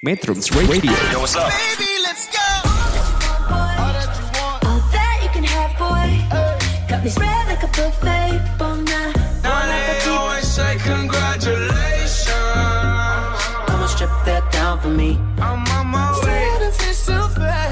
Metrums 0.00 0.48
Radio 0.56 0.96
Yo, 1.12 1.20
what's 1.20 1.36
up? 1.36 1.52
Baby, 1.52 2.00
let's 2.00 2.24
go. 2.32 2.40
All 3.52 3.92
that 4.96 5.20
you 5.20 5.28
can 5.28 5.44
have, 5.44 5.76
boy. 5.76 6.08
Got 6.88 7.04
me 7.04 7.12
spread 7.12 7.44
like 7.52 7.60
a 7.60 7.68
buffet. 7.68 8.40
Bon 8.56 8.80
night. 8.88 9.12
Now 9.44 9.60
they 9.68 10.00
always 10.08 10.48
say 10.48 10.80
congratulations. 10.80 12.32
Come 13.68 13.84
and 13.84 13.92
strip 13.92 14.08
that 14.24 14.48
down 14.48 14.80
for 14.80 14.88
me. 14.88 15.20
I'm 15.36 15.68
on 15.68 15.92
my 15.92 16.16
way. 16.24 16.48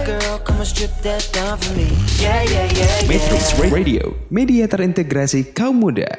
Girl, 0.05 0.37
come 0.45 0.61
and 0.61 0.69
strip 0.69 0.93
that 1.01 1.25
down 1.33 1.57
for 1.57 1.73
me. 1.73 1.89
Yeah, 2.21 2.45
yeah, 2.45 2.69
yeah, 2.77 3.09
Metrums 3.09 3.57
yeah. 3.57 3.73
Radio 3.73 4.05
Media 4.29 4.69
terintegrasi 4.69 5.57
kaum 5.57 5.81
muda 5.81 6.13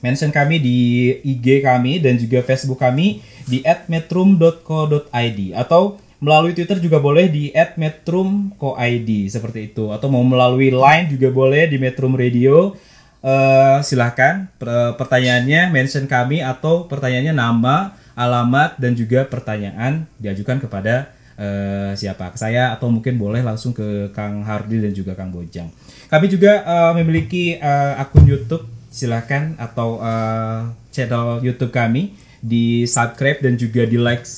mention 0.00 0.32
kami 0.32 0.60
di 0.60 0.76
IG 1.22 1.64
kami 1.64 2.00
dan 2.00 2.16
juga 2.16 2.44
Facebook 2.44 2.80
kami 2.80 3.20
di 3.48 3.64
@metrum.co.id 3.64 5.40
atau 5.56 6.00
melalui 6.20 6.52
Twitter 6.52 6.76
juga 6.78 7.00
boleh 7.00 7.32
di 7.32 7.48
@metrumcoid 7.52 9.08
seperti 9.32 9.72
itu 9.72 9.88
atau 9.88 10.12
mau 10.12 10.20
melalui 10.20 10.68
Line 10.68 11.08
juga 11.08 11.32
boleh 11.32 11.66
di 11.66 11.80
Metrum 11.80 12.12
Radio. 12.14 12.76
Eh, 13.20 13.78
silahkan 13.84 14.48
per- 14.56 14.96
pertanyaannya 14.96 15.68
mention 15.68 16.08
kami 16.08 16.40
atau 16.40 16.88
pertanyaannya 16.88 17.36
nama, 17.36 17.92
alamat 18.16 18.80
dan 18.80 18.96
juga 18.96 19.28
pertanyaan 19.28 20.08
diajukan 20.16 20.56
kepada 20.56 21.12
eh, 21.36 21.92
siapa 21.96 22.32
ke 22.32 22.40
saya 22.40 22.72
atau 22.76 22.88
mungkin 22.88 23.16
boleh 23.16 23.40
langsung 23.40 23.72
ke 23.76 24.12
Kang 24.12 24.40
Hardi 24.44 24.80
dan 24.80 24.92
juga 24.96 25.12
Kang 25.16 25.32
Bojang. 25.32 25.68
Kami 26.08 26.26
juga 26.32 26.64
eh, 26.64 26.92
memiliki 27.00 27.60
eh, 27.60 27.94
akun 28.00 28.24
YouTube, 28.24 28.64
silakan 28.90 29.54
atau 29.56 30.02
eh, 30.02 30.60
channel 30.90 31.38
YouTube 31.40 31.70
kami 31.70 32.12
di 32.42 32.84
subscribe 32.84 33.38
dan 33.40 33.54
juga 33.54 33.86
di 33.86 33.96
likes 33.96 34.32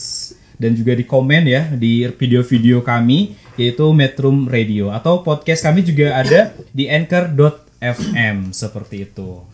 dan 0.60 0.76
juga 0.76 0.92
di 0.92 1.02
komen 1.02 1.42
ya 1.42 1.72
di 1.72 2.04
video-video 2.06 2.84
kami 2.84 3.34
yaitu 3.56 3.84
Metrum 3.92 4.46
Radio 4.46 4.88
atau 4.88 5.20
podcast 5.20 5.60
kami 5.60 5.82
juga 5.82 6.14
ada 6.14 6.52
di 6.70 6.86
anchor.fm 6.86 8.52
seperti 8.52 9.04
itu. 9.04 9.44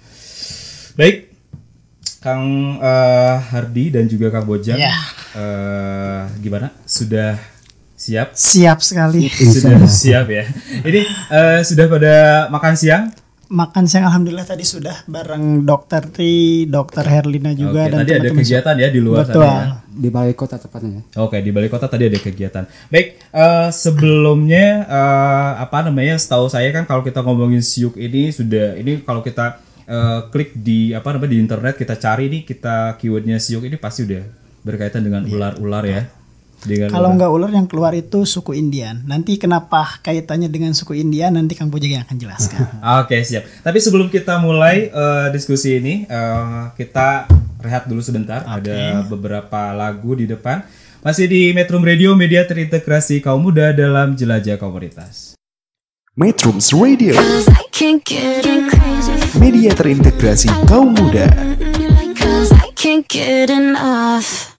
Baik, 0.95 1.31
Kang 2.19 2.45
eh, 2.79 3.37
Hardi 3.49 3.91
dan 3.91 4.07
juga 4.07 4.29
Kang 4.29 4.43
Bojang, 4.45 4.77
Ya. 4.77 4.91
eh, 5.35 6.21
gimana? 6.39 6.75
Sudah 6.83 7.39
siap? 7.95 8.35
Siap 8.35 8.79
sekali. 8.83 9.31
Sudah 9.31 9.87
siap 9.87 10.27
ya. 10.27 10.43
Ini 10.83 11.01
eh, 11.31 11.59
sudah 11.63 11.87
pada 11.87 12.15
makan 12.51 12.75
siang? 12.75 13.05
Makan 13.49 13.89
siang 13.89 14.05
alhamdulillah 14.05 14.45
tadi 14.45 14.61
sudah 14.61 15.09
bareng 15.09 15.65
Dokter 15.65 16.05
Tri, 16.13 16.69
Dokter 16.69 17.01
Herlina 17.01 17.57
juga 17.57 17.89
Oke, 17.89 17.93
dan 17.97 17.99
tadi 18.05 18.13
ada 18.13 18.29
teman-teman. 18.29 18.45
kegiatan 18.45 18.75
ya 18.77 18.89
di 18.93 19.01
luar 19.01 19.25
Betul. 19.25 19.41
sana 19.41 19.57
ya. 19.57 19.65
Di 19.89 20.09
balai 20.13 20.35
kota 20.37 20.57
tepatnya. 20.61 21.01
ya. 21.01 21.03
Oke, 21.25 21.41
di 21.41 21.49
balai 21.49 21.73
kota 21.73 21.89
tadi 21.89 22.13
ada 22.13 22.21
kegiatan. 22.21 22.69
Baik, 22.93 23.17
eh, 23.17 23.69
sebelumnya 23.73 24.85
eh, 24.85 25.53
apa 25.65 25.81
namanya? 25.81 26.21
Setahu 26.21 26.53
saya 26.53 26.69
kan 26.77 26.85
kalau 26.85 27.01
kita 27.01 27.25
ngomongin 27.25 27.65
siuk 27.65 27.97
ini 27.97 28.29
sudah 28.37 28.77
ini 28.77 29.01
kalau 29.01 29.25
kita 29.25 29.57
eh, 29.89 30.29
klik 30.29 30.53
di 30.53 30.93
apa 30.93 31.17
namanya 31.17 31.33
di 31.33 31.39
internet 31.41 31.75
kita 31.81 31.97
cari 31.97 32.29
nih 32.29 32.45
kita 32.45 33.01
keywordnya 33.01 33.41
siuk 33.41 33.65
ini 33.65 33.81
pasti 33.81 34.05
udah 34.05 34.29
berkaitan 34.61 35.01
dengan 35.01 35.25
ular-ular 35.25 35.89
ya. 35.89 36.05
Dengan 36.59 36.91
Kalau 36.91 37.15
nggak 37.15 37.31
ular 37.31 37.51
yang 37.55 37.71
keluar 37.71 37.95
itu 37.95 38.27
suku 38.27 38.59
Indian. 38.59 39.07
Nanti 39.07 39.39
kenapa 39.39 40.03
kaitannya 40.03 40.51
dengan 40.51 40.75
suku 40.75 40.99
Indian 40.99 41.39
nanti 41.39 41.55
Kang 41.55 41.71
Bojang 41.71 42.01
yang 42.01 42.03
akan 42.03 42.19
jelaskan. 42.19 42.61
Oke 43.03 43.23
siap. 43.23 43.47
Tapi 43.63 43.79
sebelum 43.79 44.11
kita 44.11 44.43
mulai 44.43 44.91
eh, 44.91 45.27
diskusi 45.31 45.79
ini, 45.79 46.03
eh, 46.09 46.65
kita 46.75 47.31
rehat 47.63 47.87
dulu 47.87 48.03
sebentar. 48.03 48.43
Ada 48.43 49.07
beberapa 49.07 49.71
lagu 49.71 50.19
di 50.19 50.27
depan. 50.27 50.67
Masih 50.99 51.31
di 51.31 51.55
Metrum 51.55 51.87
Radio, 51.87 52.19
media 52.19 52.43
terintegrasi 52.43 53.23
kaum 53.23 53.39
muda 53.39 53.71
dalam 53.71 54.19
jelajah 54.19 54.59
komunitas. 54.59 55.39
Metrums 56.19 56.75
Radio 56.75 57.15
Cause 57.15 57.47
I 57.47 57.63
can't 57.71 58.03
get 58.03 58.43
crazy. 58.43 59.15
Media 59.39 59.71
terintegrasi 59.71 60.51
kaum 60.67 60.91
muda 60.91 61.31
Cause 62.19 62.51
I 62.51 62.75
can't 62.75 63.07
get 63.07 63.55
enough. 63.55 64.59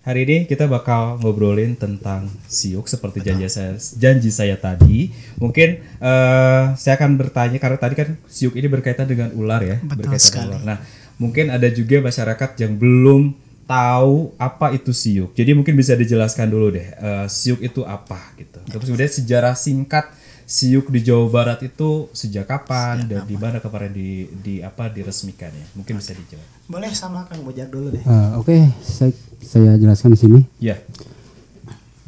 Hari 0.00 0.24
ini 0.24 0.36
kita 0.48 0.64
bakal 0.64 1.20
ngobrolin 1.20 1.76
tentang 1.76 2.24
siuk 2.48 2.88
seperti 2.88 3.20
janji 3.20 3.44
saya 3.52 3.76
janji 3.76 4.32
saya 4.32 4.56
tadi. 4.56 5.12
Mungkin 5.36 5.68
eh, 6.00 6.62
saya 6.72 6.94
akan 6.96 7.20
bertanya 7.20 7.60
karena 7.60 7.76
tadi 7.76 7.94
kan 8.00 8.16
siuk 8.24 8.56
ini 8.56 8.64
berkaitan 8.64 9.04
dengan 9.04 9.28
ular 9.36 9.60
ya, 9.60 9.76
Betul 9.84 10.08
berkaitan 10.08 10.24
sekali. 10.24 10.56
dengan 10.56 10.56
ular. 10.56 10.64
Nah, 10.64 10.78
mungkin 11.20 11.52
ada 11.52 11.68
juga 11.68 12.00
masyarakat 12.00 12.50
yang 12.64 12.80
belum 12.80 13.36
tahu 13.68 14.32
apa 14.40 14.72
itu 14.72 14.88
siuk. 14.96 15.36
Jadi 15.36 15.52
mungkin 15.52 15.76
bisa 15.76 15.92
dijelaskan 15.92 16.48
dulu 16.48 16.72
deh, 16.72 16.88
eh, 16.96 17.26
siuk 17.28 17.60
itu 17.60 17.84
apa 17.84 18.32
gitu. 18.40 18.56
Terus 18.72 18.88
kemudian 18.88 19.12
sejarah 19.12 19.52
singkat 19.52 20.16
siuk 20.48 20.88
di 20.88 21.04
Jawa 21.04 21.28
Barat 21.28 21.60
itu 21.62 22.08
sejak 22.16 22.48
kapan 22.48 23.04
dan 23.04 23.22
di 23.22 23.36
mana 23.36 23.60
kemarin 23.60 23.92
di 23.92 24.26
di 24.32 24.64
apa 24.64 24.88
diresmikan 24.88 25.52
ya? 25.52 25.66
Mungkin 25.76 26.00
bisa 26.00 26.16
dijawab. 26.16 26.48
Boleh 26.72 26.90
sama 26.96 27.28
Kang 27.28 27.44
Bojang 27.44 27.68
dulu 27.68 27.92
deh. 27.92 28.00
Eh, 28.00 28.30
Oke, 28.40 28.64
saya, 28.82 29.12
saya 29.42 29.76
jelaskan 29.80 30.14
di 30.14 30.18
sini. 30.18 30.40
Ya. 30.60 30.76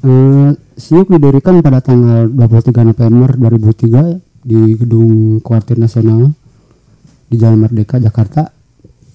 Eh, 0.03 0.51
SIUK 0.77 1.15
didirikan 1.15 1.63
pada 1.63 1.79
tanggal 1.79 2.27
23 2.27 2.91
November 2.91 3.31
2003 3.39 4.19
di 4.43 4.75
Gedung 4.75 5.39
Kuartir 5.39 5.79
Nasional 5.79 6.35
di 7.31 7.37
Jalan 7.39 7.65
Merdeka, 7.65 8.03
Jakarta, 8.03 8.51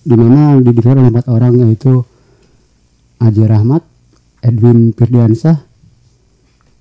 di 0.08 0.16
mana 0.16 0.56
didirikan 0.64 1.04
oleh 1.04 1.12
empat 1.12 1.28
orang 1.28 1.54
yaitu 1.68 2.08
Aji 3.19 3.44
Rahmat, 3.44 3.84
Edwin 4.40 4.96
Firdiansah, 4.96 5.68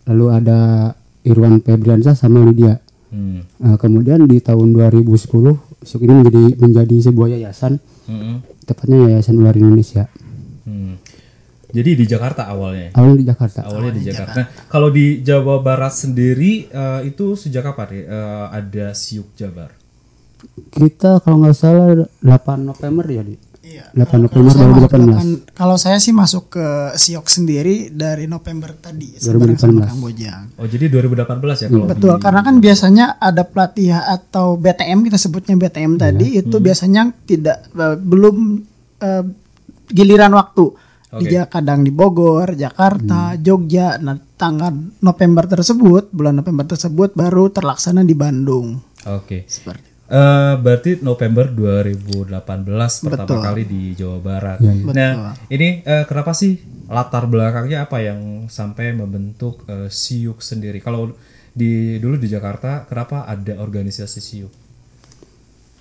lalu 0.06 0.27
ada 0.31 0.59
Irwan 1.27 1.59
Febriansah 1.59 2.15
sama 2.15 2.47
Lydia. 2.47 2.79
Hmm. 3.11 3.43
Eh, 3.43 3.77
kemudian 3.83 4.23
di 4.31 4.38
tahun 4.38 4.71
2010 4.71 5.59
SIUK 5.83 6.03
ini 6.06 6.12
menjadi 6.23 6.43
menjadi 6.59 6.97
sebuah 7.11 7.29
yayasan 7.38 7.79
Mm-mm. 8.11 8.43
tepatnya 8.67 9.11
Yayasan 9.11 9.38
Ular 9.38 9.55
Indonesia. 9.55 10.11
Hmm. 10.67 10.99
Jadi 11.66 11.90
di 11.94 12.04
Jakarta 12.04 12.46
awalnya. 12.46 12.94
Awalnya 12.94 13.18
di 13.18 13.26
Jakarta. 13.26 13.58
Awalnya 13.66 13.92
di 13.92 14.02
Jakarta. 14.04 14.38
Nah, 14.38 14.46
kalau 14.66 14.88
di 14.88 15.20
Jawa 15.20 15.58
Barat 15.58 15.92
sendiri 15.92 16.66
eh, 16.66 17.00
itu 17.04 17.34
sejak 17.34 17.66
kapan 17.66 17.88
ya 17.90 18.02
eh, 18.06 18.46
ada 18.54 18.86
Siuk 18.92 19.34
Jabar? 19.34 19.74
Kita 20.70 21.18
kalau 21.20 21.42
nggak 21.42 21.56
salah 21.56 22.06
8 22.22 22.22
November 22.60 23.04
ya 23.06 23.22
di. 23.24 23.34
Iya. 23.66 23.90
8 23.98 24.30
November 24.30 24.54
Saya 24.54 24.70
masuk 24.70 24.90
2018. 24.94 25.10
delapan- 25.10 25.42
kalau 25.50 25.74
saya 25.74 25.98
sih 25.98 26.14
masuk 26.14 26.54
ke 26.54 26.66
Siok 26.94 27.26
sendiri 27.26 27.90
dari 27.90 28.30
November 28.30 28.70
tadi 28.70 29.18
bareng 29.18 29.58
sama 29.58 29.82
2018. 29.82 29.90
Kang 29.90 30.00
Bojang. 30.00 30.42
Oh, 30.54 30.66
jadi 30.70 30.84
2018 30.86 31.58
ya 31.58 31.68
kalau 31.68 31.86
Betul, 31.90 32.14
karena 32.22 32.40
kan 32.40 32.54
biasanya 32.62 33.06
ada 33.18 33.42
pelatihan 33.42 34.06
atau 34.06 34.54
BTM 34.54 35.02
kita 35.02 35.18
sebutnya 35.18 35.58
BTM 35.58 35.98
tadi 35.98 36.38
itu 36.38 36.56
biasanya 36.56 37.10
tidak 37.26 37.66
eh, 37.74 37.96
belum 37.98 38.36
eh, 39.02 39.24
giliran 39.88 40.30
waktu. 40.30 40.86
Di 41.16 41.26
Oke. 41.26 41.32
Ja- 41.32 41.48
kadang 41.48 41.80
di 41.82 41.92
Bogor, 41.92 42.52
Jakarta, 42.52 43.34
Jogja. 43.40 43.96
Nah, 43.96 44.16
tanggal 44.36 44.72
November 45.00 45.48
tersebut, 45.48 46.12
bulan 46.12 46.36
November 46.36 46.68
tersebut 46.68 47.16
baru 47.16 47.48
terlaksana 47.48 48.04
di 48.04 48.12
Bandung. 48.12 48.80
Oke. 49.06 49.48
Seperti 49.48 49.96
Eh, 50.06 50.54
berarti 50.62 51.02
November 51.02 51.50
2018 51.50 53.02
pertama 53.02 53.26
Betul. 53.26 53.40
kali 53.42 53.62
di 53.66 53.82
Jawa 53.98 54.22
Barat. 54.22 54.62
Iya, 54.62 54.72
iya. 54.78 54.86
Nah, 54.86 55.34
ini 55.50 55.82
eh, 55.82 56.06
kenapa 56.06 56.30
sih 56.30 56.62
latar 56.86 57.26
belakangnya 57.26 57.90
apa 57.90 57.98
yang 57.98 58.46
sampai 58.46 58.94
membentuk 58.94 59.66
eh, 59.66 59.90
Siuk 59.90 60.38
sendiri? 60.38 60.78
Kalau 60.78 61.10
di 61.50 61.98
dulu 61.98 62.22
di 62.22 62.30
Jakarta, 62.30 62.86
kenapa 62.86 63.26
ada 63.26 63.58
organisasi 63.58 64.20
Siuk? 64.22 64.52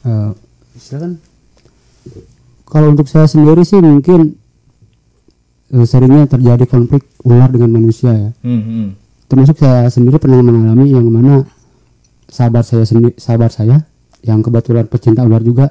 Eh, 0.10 0.32
silakan. 0.74 1.22
Kalau 2.66 2.98
untuk 2.98 3.06
saya 3.06 3.30
sendiri 3.30 3.62
sih 3.62 3.78
mungkin 3.78 4.42
eh, 5.76 5.86
seringnya 5.86 6.24
terjadi 6.26 6.64
konflik 6.66 7.04
ular 7.22 7.52
dengan 7.52 7.76
manusia 7.76 8.16
ya. 8.16 8.30
Hmm, 8.42 8.62
hmm. 8.64 8.88
Termasuk 9.28 9.60
saya 9.60 9.92
sendiri 9.92 10.16
pernah 10.16 10.40
mengalami 10.40 10.88
yang 10.88 11.04
mana 11.12 11.44
sahabat 12.32 12.64
saya 12.64 12.88
sendiri 12.88 13.18
sahabat 13.20 13.52
saya 13.52 13.84
yang 14.24 14.40
kebetulan 14.40 14.88
pecinta 14.88 15.22
ular 15.22 15.44
juga 15.44 15.70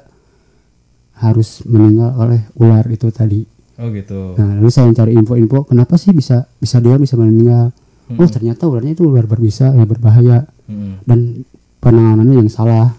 harus 1.15 1.63
meninggal 1.63 2.11
oleh 2.19 2.41
ular 2.59 2.83
itu 2.91 3.07
tadi. 3.09 3.41
Oh 3.75 3.91
gitu. 3.91 4.35
Nah, 4.39 4.59
lalu 4.59 4.69
saya 4.71 4.87
mencari 4.87 5.11
info-info 5.15 5.67
kenapa 5.67 5.95
sih 5.95 6.11
bisa 6.11 6.47
bisa 6.59 6.79
dia 6.79 6.95
bisa 6.95 7.15
meninggal. 7.15 7.71
Oh, 8.05 8.29
ternyata 8.29 8.69
ularnya 8.69 8.93
itu 8.93 9.09
ular 9.09 9.25
berbisa 9.25 9.73
ya 9.73 9.83
berbahaya 9.83 10.45
Hmm, 10.65 10.97
dan 11.05 11.45
penanganannya 11.77 12.41
yang 12.41 12.49
salah. 12.49 12.89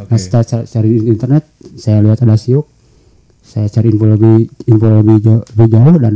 Oke. 0.00 0.08
Nah, 0.08 0.16
setelah 0.16 0.44
ca- 0.48 0.64
cari 0.64 0.88
di 0.88 1.12
internet, 1.12 1.44
saya 1.76 2.00
lihat 2.00 2.24
ada 2.24 2.32
siuk, 2.40 2.64
saya 3.44 3.68
cari 3.68 3.92
info 3.92 4.08
lebih 4.08 4.48
info 4.66 4.86
lebih 4.88 5.16
jauh, 5.20 5.42
lebih 5.54 5.68
jauh 5.70 5.96
dan 6.00 6.14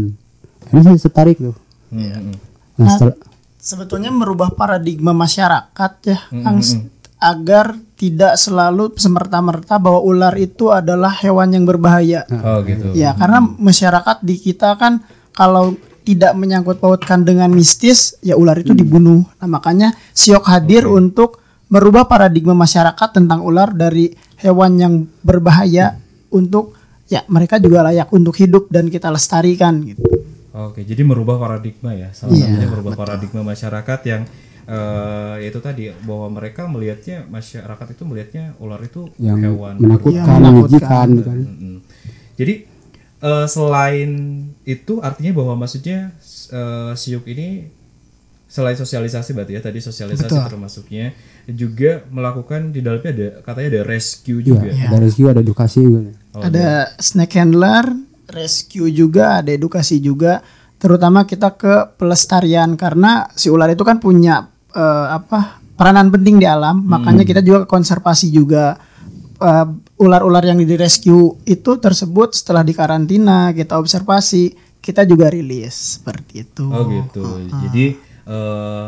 ini 0.73 0.81
saya 0.81 0.97
tertarik 0.99 1.37
tuh. 1.37 1.57
Hmm, 1.93 2.09
hmm. 2.09 2.35
Nah, 2.81 2.89
setelah 2.89 3.17
sebetulnya 3.59 4.11
merubah 4.11 4.49
paradigma 4.53 5.13
masyarakat 5.13 5.93
ya 6.09 6.19
Kang, 6.41 6.65
s- 6.65 6.81
agar 7.19 7.75
tidak 7.99 8.39
selalu 8.39 8.95
semerta-merta 8.95 9.77
bahwa 9.83 9.99
ular 10.01 10.33
itu 10.39 10.71
adalah 10.71 11.11
hewan 11.19 11.51
yang 11.51 11.65
berbahaya. 11.67 12.23
Oh 12.31 12.63
gitu. 12.63 12.95
Ya, 12.95 13.11
karena 13.19 13.43
masyarakat 13.43 14.23
di 14.23 14.39
kita 14.39 14.79
kan 14.79 15.03
kalau 15.35 15.75
tidak 16.07 16.33
menyangkut 16.39 16.79
pautkan 16.79 17.27
dengan 17.27 17.51
mistis, 17.53 18.17
ya 18.25 18.39
ular 18.39 18.57
itu 18.57 18.73
dibunuh. 18.73 19.27
Nah, 19.43 19.51
makanya 19.51 19.93
Siok 20.15 20.47
hadir 20.47 20.87
untuk 20.87 21.43
merubah 21.69 22.07
paradigma 22.09 22.55
masyarakat 22.57 23.09
tentang 23.13 23.45
ular 23.45 23.75
dari 23.75 24.15
hewan 24.41 24.79
yang 24.79 24.95
berbahaya 25.21 25.99
untuk 26.31 26.78
ya 27.09 27.25
mereka 27.27 27.57
juga 27.57 27.83
layak 27.85 28.13
untuk 28.13 28.37
hidup 28.37 28.69
dan 28.69 28.87
kita 28.87 29.09
lestarikan 29.09 29.81
gitu. 29.83 30.01
Oke, 30.53 30.83
jadi 30.83 31.05
merubah 31.05 31.39
paradigma 31.39 31.93
ya. 31.93 32.11
Salah 32.13 32.35
Iya, 32.35 32.51
satunya 32.51 32.69
merubah 32.69 32.95
paradigma 32.95 33.43
masyarakat 33.43 34.01
yang 34.05 34.23
eh 34.69 35.35
yaitu 35.41 35.65
tadi 35.65 35.89
bahwa 36.05 36.29
mereka 36.29 36.69
melihatnya 36.69 37.25
masyarakat 37.25 37.87
itu 37.97 38.03
melihatnya 38.05 38.45
ular 38.61 38.85
itu 38.85 39.09
yang 39.17 39.41
hewan 39.41 39.81
menakutkan, 39.81 40.13
Yang 40.13 40.29
menakutkan. 40.29 40.53
menjijikan 40.53 41.07
gitu 41.09 41.25
kan. 41.25 41.39
Jadi 42.37 42.55
eh, 43.19 43.47
selain 43.49 44.11
itu 44.63 44.95
artinya 45.01 45.33
bahwa 45.33 45.65
maksudnya 45.65 46.13
eh, 46.53 46.93
siuk 46.93 47.25
ini 47.25 47.73
selain 48.49 48.75
sosialisasi 48.75 49.37
berarti 49.37 49.53
ya 49.55 49.63
tadi 49.63 49.79
sosialisasi 49.79 50.33
Betul. 50.33 50.49
termasuknya 50.49 51.13
juga 51.53 52.01
melakukan 52.09 52.73
di 52.73 52.81
dalamnya 52.81 53.13
ada 53.13 53.29
katanya 53.45 53.69
ada 53.77 53.83
rescue 53.85 54.41
Iya, 54.41 54.49
juga. 54.49 54.69
ada 54.73 54.97
rescue, 55.05 55.29
ada 55.29 55.41
edukasi 55.45 55.79
juga. 55.85 56.01
Oh, 56.33 56.43
ada 56.45 56.69
snake 56.97 57.37
handler, 57.37 57.85
rescue 58.33 58.89
juga, 58.89 59.45
ada 59.45 59.53
edukasi 59.53 60.01
juga. 60.01 60.41
Terutama 60.81 61.29
kita 61.29 61.53
ke 61.61 61.93
pelestarian 62.01 62.73
karena 62.81 63.29
si 63.37 63.53
ular 63.53 63.69
itu 63.69 63.85
kan 63.85 64.01
punya 64.01 64.49
eh, 64.73 65.07
apa 65.13 65.61
peranan 65.77 66.09
penting 66.09 66.41
di 66.41 66.47
alam. 66.49 66.81
Makanya 66.89 67.29
kita 67.29 67.45
juga 67.45 67.69
konservasi 67.69 68.33
juga. 68.33 68.81
Eh, 69.39 69.67
ular-ular 69.99 70.43
yang 70.43 70.59
di 70.59 70.75
rescue 70.79 71.37
itu 71.45 71.71
tersebut 71.79 72.35
setelah 72.35 72.63
dikarantina 72.63 73.51
kita 73.55 73.77
observasi 73.79 74.55
kita 74.79 75.05
juga 75.05 75.29
rilis 75.29 75.99
seperti 76.01 76.49
itu. 76.49 76.65
Oh 76.71 76.87
gitu. 76.89 77.23
Jadi 77.67 78.08
eh, 78.29 78.87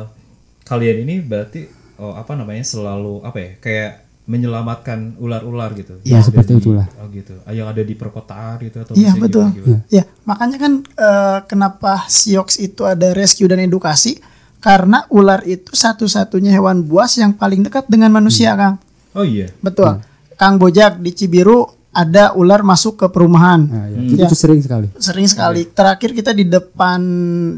kalian 0.62 0.96
ini 1.02 1.14
berarti 1.20 1.66
oh, 1.96 2.12
apa 2.12 2.36
namanya 2.36 2.62
selalu 2.62 3.24
apa 3.24 3.38
ya 3.38 3.50
kayak 3.58 3.92
menyelamatkan 4.30 5.18
ular-ular 5.18 5.74
gitu. 5.74 5.98
Ya, 6.06 6.22
Yang 6.22 6.30
seperti 6.30 6.52
di- 6.54 6.60
itulah. 6.62 6.86
Oh 7.02 7.10
gitu. 7.10 7.34
Ah, 7.42 7.50
Yang 7.50 7.66
ada 7.74 7.82
di 7.82 7.94
perkotaan 7.94 8.54
gitu 8.62 8.78
atau 8.78 8.94
Iya 8.94 9.12
betul. 9.18 9.50
gimana-gimana? 9.50 9.80
Ya 9.90 10.04
makanya 10.22 10.56
kan 10.56 10.72
eh, 10.86 11.38
kenapa 11.44 11.92
Siox 12.06 12.62
itu 12.62 12.86
ada 12.86 13.10
rescue 13.10 13.50
dan 13.50 13.58
edukasi 13.58 14.22
karena 14.60 15.08
ular 15.10 15.42
itu 15.42 15.72
satu-satunya 15.72 16.52
hewan 16.52 16.84
buas 16.84 17.16
yang 17.16 17.32
paling 17.32 17.64
dekat 17.64 17.88
dengan 17.88 18.12
manusia, 18.12 18.54
Kang. 18.54 18.76
Oh 19.16 19.24
iya. 19.24 19.50
Betul. 19.58 19.98
Kang 20.36 20.56
Bojak 20.56 21.00
di 21.00 21.10
Cibiru 21.10 21.66
ada 21.90 22.38
ular 22.38 22.62
masuk 22.62 23.02
ke 23.02 23.06
perumahan. 23.10 23.66
Nah, 23.66 23.86
ya. 23.90 23.98
Ya. 24.14 24.26
Itu 24.30 24.38
sering 24.38 24.62
sekali. 24.62 24.86
Sering 24.94 25.26
sekali. 25.26 25.66
Terakhir 25.66 26.14
kita 26.14 26.30
di 26.30 26.46
depan 26.46 27.00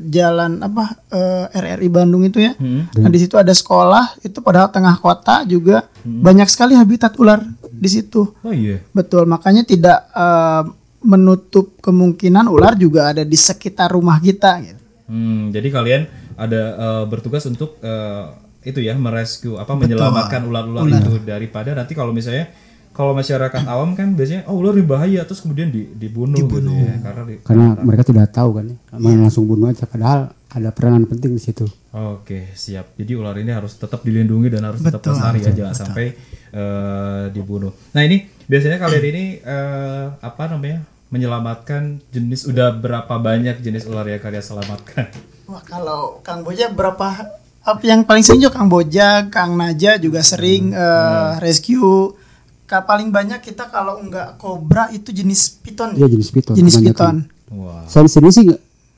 jalan 0.09 0.57
apa 0.65 0.97
eh, 1.13 1.53
RRI 1.53 1.89
Bandung 1.93 2.25
itu 2.25 2.41
ya. 2.41 2.57
Nah 2.61 3.11
di 3.13 3.19
situ 3.21 3.37
ada 3.37 3.53
sekolah 3.53 4.17
itu 4.25 4.41
padahal 4.41 4.73
tengah 4.73 4.97
kota 4.97 5.45
juga 5.45 5.85
banyak 6.03 6.49
sekali 6.49 6.73
habitat 6.73 7.21
ular 7.21 7.45
di 7.69 7.89
situ. 7.93 8.33
Oh 8.41 8.55
iya. 8.55 8.81
Betul, 8.97 9.29
makanya 9.29 9.69
tidak 9.69 10.09
eh, 10.17 10.65
menutup 11.05 11.77
kemungkinan 11.83 12.49
ular 12.49 12.79
juga 12.79 13.13
ada 13.13 13.27
di 13.27 13.37
sekitar 13.37 13.93
rumah 13.93 14.17
kita 14.23 14.65
gitu. 14.65 14.81
Hmm, 15.13 15.53
jadi 15.53 15.69
kalian 15.69 16.03
ada 16.41 16.63
eh, 16.73 17.05
bertugas 17.05 17.45
untuk 17.45 17.77
eh, 17.85 18.25
itu 18.63 18.79
ya 18.79 18.95
merescue 18.95 19.59
apa 19.59 19.75
menyelamatkan 19.75 20.47
ular-ular 20.47 20.87
itu 20.87 21.19
daripada 21.27 21.75
nanti 21.75 21.99
kalau 21.99 22.15
misalnya 22.15 22.47
kalau 22.93 23.17
masyarakat 23.17 23.65
awam 23.65 23.97
kan 23.97 24.13
biasanya 24.13 24.45
oh 24.49 24.61
ular 24.61 24.77
ini 24.77 24.85
bahaya 24.85 25.21
terus 25.25 25.41
kemudian 25.41 25.73
di- 25.73 25.89
dibunuh, 25.97 26.37
gitu 26.37 26.69
ya 26.69 27.01
karena 27.01 27.23
di- 27.25 27.41
Karena 27.41 27.67
mereka 27.81 28.03
tidak 28.05 28.29
tahu 28.31 28.61
kan, 28.61 28.65
ya. 28.69 28.77
Main 29.01 29.19
langsung 29.21 29.49
bunuh 29.49 29.73
aja. 29.73 29.89
Padahal 29.89 30.33
ada 30.53 30.69
peranan 30.71 31.09
penting 31.09 31.33
di 31.33 31.41
situ. 31.41 31.65
Oke, 31.93 32.53
siap. 32.53 32.93
Jadi 32.97 33.13
ular 33.17 33.37
ini 33.41 33.53
harus 33.53 33.73
tetap 33.81 34.05
dilindungi 34.05 34.53
dan 34.53 34.69
harus 34.69 34.85
tetap 34.85 35.01
Betul, 35.01 35.17
lestari 35.17 35.39
ya, 35.41 35.53
jangan 35.57 35.77
sampai 35.77 36.07
eh, 36.53 37.25
dibunuh. 37.33 37.73
Nah, 37.97 38.05
ini 38.05 38.29
biasanya 38.45 38.77
kalian 38.77 39.05
ini 39.09 39.25
eh, 39.41 40.07
apa 40.21 40.45
namanya? 40.53 40.85
menyelamatkan 41.13 42.01
jenis 42.09 42.49
udah 42.49 42.73
berapa 42.73 43.21
banyak 43.21 43.61
jenis 43.61 43.85
ular 43.85 44.09
yang 44.09 44.17
kalian 44.17 44.41
selamatkan? 44.41 45.13
Wah, 45.45 45.61
kalau 45.61 46.25
Kang 46.25 46.41
Boja 46.41 46.73
berapa 46.73 47.37
apa 47.63 47.83
yang 47.85 48.09
paling 48.09 48.25
sering 48.25 48.41
juga 48.41 48.57
Kang 48.57 48.73
Boja, 48.73 49.29
Kang 49.29 49.53
Naja 49.61 50.01
juga 50.01 50.25
sering 50.25 50.73
eh, 50.73 51.33
rescue. 51.45 52.17
Ka- 52.65 52.83
paling 52.83 53.09
banyak 53.09 53.39
kita 53.39 53.69
kalau 53.69 54.01
enggak 54.01 54.37
kobra 54.37 54.89
itu 54.89 55.11
jenis 55.11 55.61
piton. 55.61 55.93
Iya 55.93 56.09
jenis 56.09 56.29
piton. 56.31 56.55
Jenis 56.55 56.75
kebanyakan. 56.77 57.27
piton. 57.29 57.59
Wah. 57.59 57.85
Saya 57.85 58.07
sendiri 58.07 58.33
sih 58.33 58.47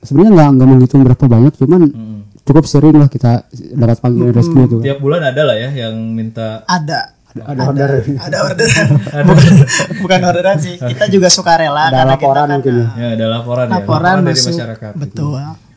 sebenarnya 0.00 0.30
nggak 0.33 0.49
nggak 0.54 0.68
menghitung 0.68 1.02
berapa 1.02 1.25
banyak, 1.25 1.52
cuman 1.56 1.83
cukup 2.44 2.64
sering 2.64 2.94
lah 2.94 3.09
kita 3.09 3.49
dapat 3.73 3.99
panggilan 3.99 4.30
rescue 4.30 4.62
itu. 4.62 4.76
kan. 4.78 4.85
Tiap 4.85 4.99
bulan 5.00 5.21
ada 5.25 5.42
lah 5.42 5.56
ya 5.56 5.68
yang 5.75 5.97
minta 6.12 6.62
Ada. 6.64 7.16
Ada 7.35 7.66
order. 7.66 7.90
Ada 8.14 8.37
orderan. 8.47 8.87
bukan, 9.26 9.52
bukan 10.06 10.21
orderan 10.23 10.54
sih. 10.54 10.78
Kita 10.78 11.11
juga 11.11 11.26
suka 11.26 11.59
rela 11.59 11.90
Ada 11.90 12.06
karena 12.06 12.14
kita 12.14 12.23
laporan 12.23 12.47
kan, 12.47 12.54
mungkin 12.54 12.75
ya. 12.78 12.87
ya 12.94 13.09
ada 13.11 13.26
laporan, 13.26 13.66
ya, 13.66 13.73
laporan 13.75 14.14
dari 14.23 14.38
masuk. 14.38 14.50
masyarakat. 14.54 14.92
gitu. 15.02 15.26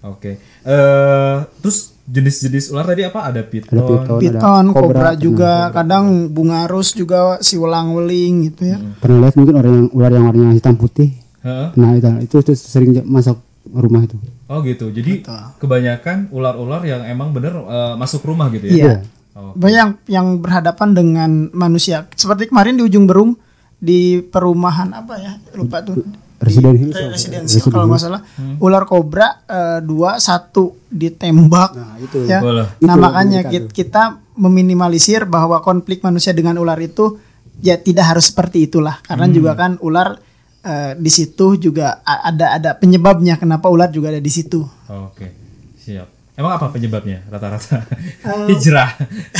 Betul. 0.07 0.15
Oke. 0.15 0.31
Eh 0.63 1.35
terus 1.59 1.97
jenis-jenis 2.07 2.71
ular 2.71 2.87
tadi 2.87 3.03
apa? 3.03 3.19
Ada 3.27 3.43
piton. 3.43 3.75
Ada 3.75 3.83
piton, 3.83 4.19
Piton, 4.23 4.65
ada 4.71 4.73
kobra, 4.73 5.11
juga, 5.19 5.53
kadang 5.75 6.31
bunga 6.31 6.63
rus 6.71 6.95
juga 6.95 7.35
si 7.43 7.59
ulang-uling 7.59 8.47
gitu 8.51 8.63
ya. 8.63 8.79
Pernah 9.03 9.27
lihat 9.27 9.35
mungkin 9.35 9.55
orang 9.59 9.73
yang 9.75 9.87
ular 9.91 10.11
yang 10.15 10.25
warnanya 10.25 10.55
hitam 10.55 10.79
putih. 10.79 11.11
Heeh. 11.43 11.67
Nah 11.75 11.89
itu 11.99 12.07
itu, 12.23 12.35
itu 12.39 12.53
sering 12.55 13.03
masuk 13.03 13.43
rumah 13.67 14.07
itu. 14.07 14.15
Oh 14.47 14.63
gitu. 14.63 14.87
Jadi 14.87 15.27
kebanyakan 15.59 16.31
ular-ular 16.31 16.87
yang 16.87 17.03
emang 17.03 17.35
bener 17.35 17.51
eh, 17.59 17.93
masuk 17.99 18.23
rumah 18.23 18.47
gitu 18.55 18.71
ya. 18.71 18.73
Iya. 18.73 18.95
Oh. 19.37 19.53
Banyak 19.53 20.07
yang 20.09 20.39
berhadapan 20.39 20.89
dengan 20.95 21.29
manusia. 21.51 22.07
Seperti 22.15 22.49
kemarin 22.49 22.79
di 22.79 22.87
ujung 22.87 23.05
berung 23.05 23.35
di 23.77 24.25
perumahan 24.25 24.89
apa 24.89 25.13
ya 25.21 25.37
lupa 25.53 25.85
tuh 25.85 26.01
Resident 26.37 26.73
Di- 26.73 26.81
Hill, 26.85 27.09
Resident 27.09 27.43
kalau 27.67 27.85
nggak 27.87 27.97
salah. 27.99 28.21
Ular 28.57 28.85
kobra 28.85 29.41
eh, 29.43 29.79
dua 29.81 30.17
satu 30.17 30.85
ditembak. 30.87 31.71
Nah, 31.73 31.97
itu. 31.97 32.17
ya. 32.23 32.39
Boleh. 32.39 32.67
nah 32.77 32.93
Itu 32.93 32.99
makanya 32.99 33.41
kita, 33.43 33.69
kita 33.69 34.03
meminimalisir 34.37 35.25
bahwa 35.25 35.59
konflik 35.59 35.99
manusia 35.99 36.31
dengan 36.31 36.57
ular 36.57 36.77
itu 36.77 37.17
ya 37.57 37.75
tidak 37.75 38.13
harus 38.13 38.29
seperti 38.29 38.65
itulah. 38.65 39.01
Karena 39.01 39.25
Hmm. 39.25 39.33
juga 39.33 39.51
kan 39.53 39.71
ular 39.79 40.17
eh, 40.59 40.93
di 40.93 41.07
situ 41.07 41.55
juga 41.55 42.01
ada 42.03 42.53
ada 42.53 42.75
penyebabnya 42.75 43.35
kenapa 43.35 43.65
ular 43.67 43.87
juga 43.87 44.09
ada 44.09 44.19
di 44.19 44.27
situ. 44.27 44.61
Oke, 44.85 45.31
siap. 45.75 46.16
Emang 46.37 46.53
apa 46.53 46.69
penyebabnya 46.69 47.25
rata-rata? 47.27 47.81
Eh. 48.21 48.45
Hijrah. 48.53 48.93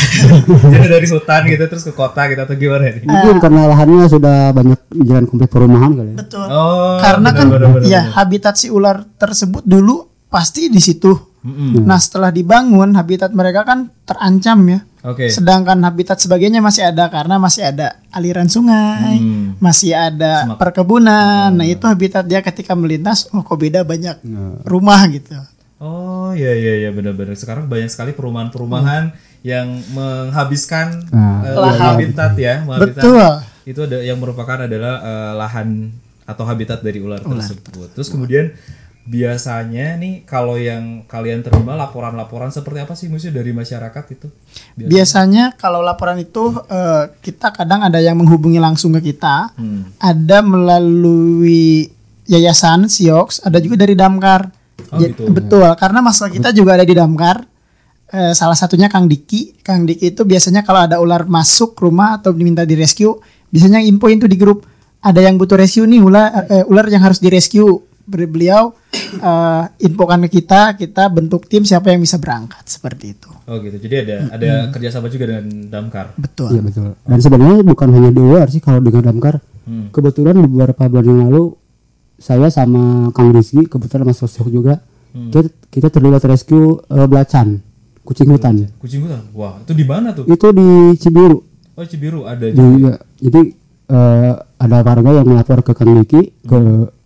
Hijrah 0.66 0.88
dari 0.90 1.08
hutan 1.08 1.42
gitu 1.46 1.64
terus 1.68 1.86
ke 1.86 1.94
kota 1.94 2.26
gitu 2.26 2.42
atau 2.42 2.58
gimana 2.58 2.90
nih? 2.90 3.06
Mungkin 3.06 3.38
karena 3.38 3.70
lahannya 3.70 4.10
sudah 4.10 4.50
banyak 4.50 4.80
jalan 5.06 5.26
komplek 5.26 5.46
perumahan 5.48 5.94
kali 5.94 6.10
ya. 6.10 6.18
betul 6.18 6.42
Oh, 6.44 6.98
karena 6.98 7.30
benar, 7.30 7.38
kan 7.38 7.46
benar, 7.48 7.70
benar, 7.72 7.86
ya 7.86 8.02
benar. 8.02 8.16
habitat 8.18 8.56
si 8.56 8.68
ular 8.68 9.06
tersebut 9.14 9.62
dulu 9.62 9.96
pasti 10.28 10.68
di 10.68 10.82
situ. 10.82 11.14
Nah 11.78 11.96
setelah 11.96 12.28
dibangun 12.28 12.92
habitat 12.92 13.32
mereka 13.32 13.64
kan 13.64 13.94
terancam 14.04 14.58
ya. 14.68 14.80
Oke. 15.06 15.30
Sedangkan 15.30 15.80
habitat 15.80 16.18
sebagainya 16.18 16.60
masih 16.60 16.84
ada 16.84 17.08
karena 17.08 17.38
masih 17.38 17.64
ada 17.64 18.02
aliran 18.10 18.50
sungai, 18.50 19.16
Hmm. 19.16 19.56
masih 19.58 19.94
ada 19.94 20.58
perkebunan. 20.58 21.54
Nah 21.54 21.64
itu 21.64 21.86
habitat 21.86 22.26
dia 22.26 22.42
ketika 22.42 22.74
melintas, 22.74 23.30
oh 23.32 23.40
kok 23.40 23.56
beda 23.56 23.86
banyak 23.86 24.20
rumah 24.66 25.00
gitu. 25.08 25.38
Oh 25.78 26.34
iya 26.34 26.54
iya 26.54 26.74
iya 26.82 26.90
benar-benar. 26.90 27.38
Sekarang 27.38 27.70
banyak 27.70 27.88
sekali 27.88 28.12
perumahan-perumahan 28.12 29.14
yang 29.46 29.70
menghabiskan 29.94 31.06
Nah, 31.08 31.46
Lahan. 31.54 31.80
habitat 31.94 32.34
ya, 32.34 32.66
menghabitat- 32.66 33.04
Betul. 33.06 33.30
Itu 33.64 33.80
ada 33.84 33.98
yang 34.00 34.18
merupakan 34.18 34.58
adalah 34.60 34.94
eh, 35.00 35.32
lahan 35.36 35.92
atau 36.26 36.44
habitat 36.44 36.82
dari 36.82 36.98
ular, 36.98 37.22
tersebut. 37.22 37.94
Terus 37.94 38.10
kemudian 38.10 38.52
biasanya 39.08 39.96
nih 39.96 40.28
kalau 40.28 40.60
yang 40.60 41.08
kalian 41.08 41.40
terima 41.40 41.72
laporan-laporan 41.74 42.50
seperti 42.50 42.80
apa 42.82 42.92
sih 42.92 43.08
musuh 43.08 43.30
dari 43.30 43.52
masyarakat 43.52 44.04
itu? 44.10 44.28
Biasanya. 44.76 44.90
Biasanya 44.90 45.44
kalau 45.56 45.80
laporan 45.80 46.18
itu 46.18 46.44
eh, 46.68 47.04
kita 47.22 47.54
kadang 47.54 47.80
ada 47.82 48.02
yang 48.02 48.18
menghubungi 48.18 48.58
langsung 48.58 48.92
ke 48.94 49.14
kita, 49.14 49.54
Hmm. 49.54 49.94
ada 49.96 50.42
melalui 50.42 51.88
yayasan 52.26 52.88
Siox, 52.88 53.40
ada 53.40 53.60
juga 53.60 53.78
dari 53.78 53.94
Damkar. 53.94 54.52
Oh, 54.92 55.00
Ja- 55.02 55.10
gitu. 55.12 55.28
Betul, 55.34 55.68
karena 55.76 56.00
masalah 56.00 56.30
kita 56.32 56.50
juga 56.54 56.78
ada 56.78 56.86
di 56.86 56.94
Damkar. 56.94 57.44
Eh, 58.08 58.32
salah 58.32 58.56
satunya 58.56 58.88
Kang 58.88 59.12
Diki. 59.12 59.60
Kang 59.60 59.84
Diki 59.84 60.16
itu 60.16 60.24
biasanya 60.24 60.64
kalau 60.64 60.88
ada 60.88 61.04
ular 61.04 61.28
masuk 61.28 61.76
rumah 61.76 62.16
atau 62.16 62.32
diminta 62.32 62.64
di 62.64 62.80
rescue, 62.80 63.20
biasanya 63.52 63.84
infoin 63.84 64.16
tuh 64.16 64.32
di 64.32 64.40
grup 64.40 64.64
ada 65.04 65.20
yang 65.20 65.36
butuh 65.36 65.60
rescue 65.60 65.84
nih 65.84 66.00
ular 66.00 66.48
eh, 66.48 66.64
ular 66.72 66.88
yang 66.88 67.04
harus 67.04 67.20
di 67.20 67.28
rescue. 67.28 67.84
Beliau 68.08 68.72
eh, 68.96 69.64
infokan 69.84 70.24
ke 70.32 70.40
kita, 70.40 70.80
kita 70.80 71.12
bentuk 71.12 71.52
tim 71.52 71.68
siapa 71.68 71.92
yang 71.92 72.00
bisa 72.00 72.16
berangkat 72.16 72.64
seperti 72.64 73.12
itu. 73.12 73.28
Oh 73.44 73.60
gitu. 73.60 73.76
Jadi 73.76 73.96
ada 74.08 74.16
ada 74.32 74.52
kerjasama 74.72 75.12
juga 75.12 75.28
dengan 75.28 75.68
Damkar. 75.68 76.16
Betul. 76.16 76.56
Iya 76.56 76.62
betul. 76.64 76.96
Dan 77.04 77.20
sebenarnya 77.20 77.60
bukan 77.68 77.88
hanya 77.92 78.12
di 78.16 78.22
luar 78.24 78.48
sih 78.48 78.64
kalau 78.64 78.80
dengan 78.80 79.12
damkar. 79.12 79.44
Hmm. 79.68 79.92
Kebetulan 79.92 80.40
beberapa 80.40 80.88
bulan 80.88 81.04
yang 81.04 81.20
lalu 81.28 81.60
saya 82.18 82.50
sama 82.50 83.10
Kang 83.12 83.30
Rizky 83.30 83.66
kebetulan 83.66 84.06
Mas 84.06 84.18
Sosiok 84.18 84.50
juga 84.50 84.82
Hmm. 85.08 85.32
kita, 85.32 85.50
kita 85.72 85.88
terlibat 85.90 86.22
rescue 86.26 86.78
eh, 86.84 87.08
belacan 87.08 87.64
kucing 88.04 88.28
hutan. 88.28 88.70
Kucing 88.78 89.02
hutan. 89.02 89.24
Wah, 89.34 89.58
itu 89.60 89.72
di 89.74 89.82
mana 89.82 90.12
tuh? 90.14 90.28
Itu 90.28 90.52
di 90.52 90.94
Cibiru. 90.94 91.42
Oh, 91.74 91.82
Cibiru 91.82 92.28
ada 92.28 92.44
juga. 92.44 92.76
iya. 92.76 92.94
jadi 93.18 93.42
eh, 93.88 94.32
ada 94.38 94.78
warga 94.84 95.10
yang 95.16 95.26
melapor 95.26 95.64
ke 95.64 95.72
Kang 95.74 95.96
Rizky 95.96 96.36
ke 96.44 96.60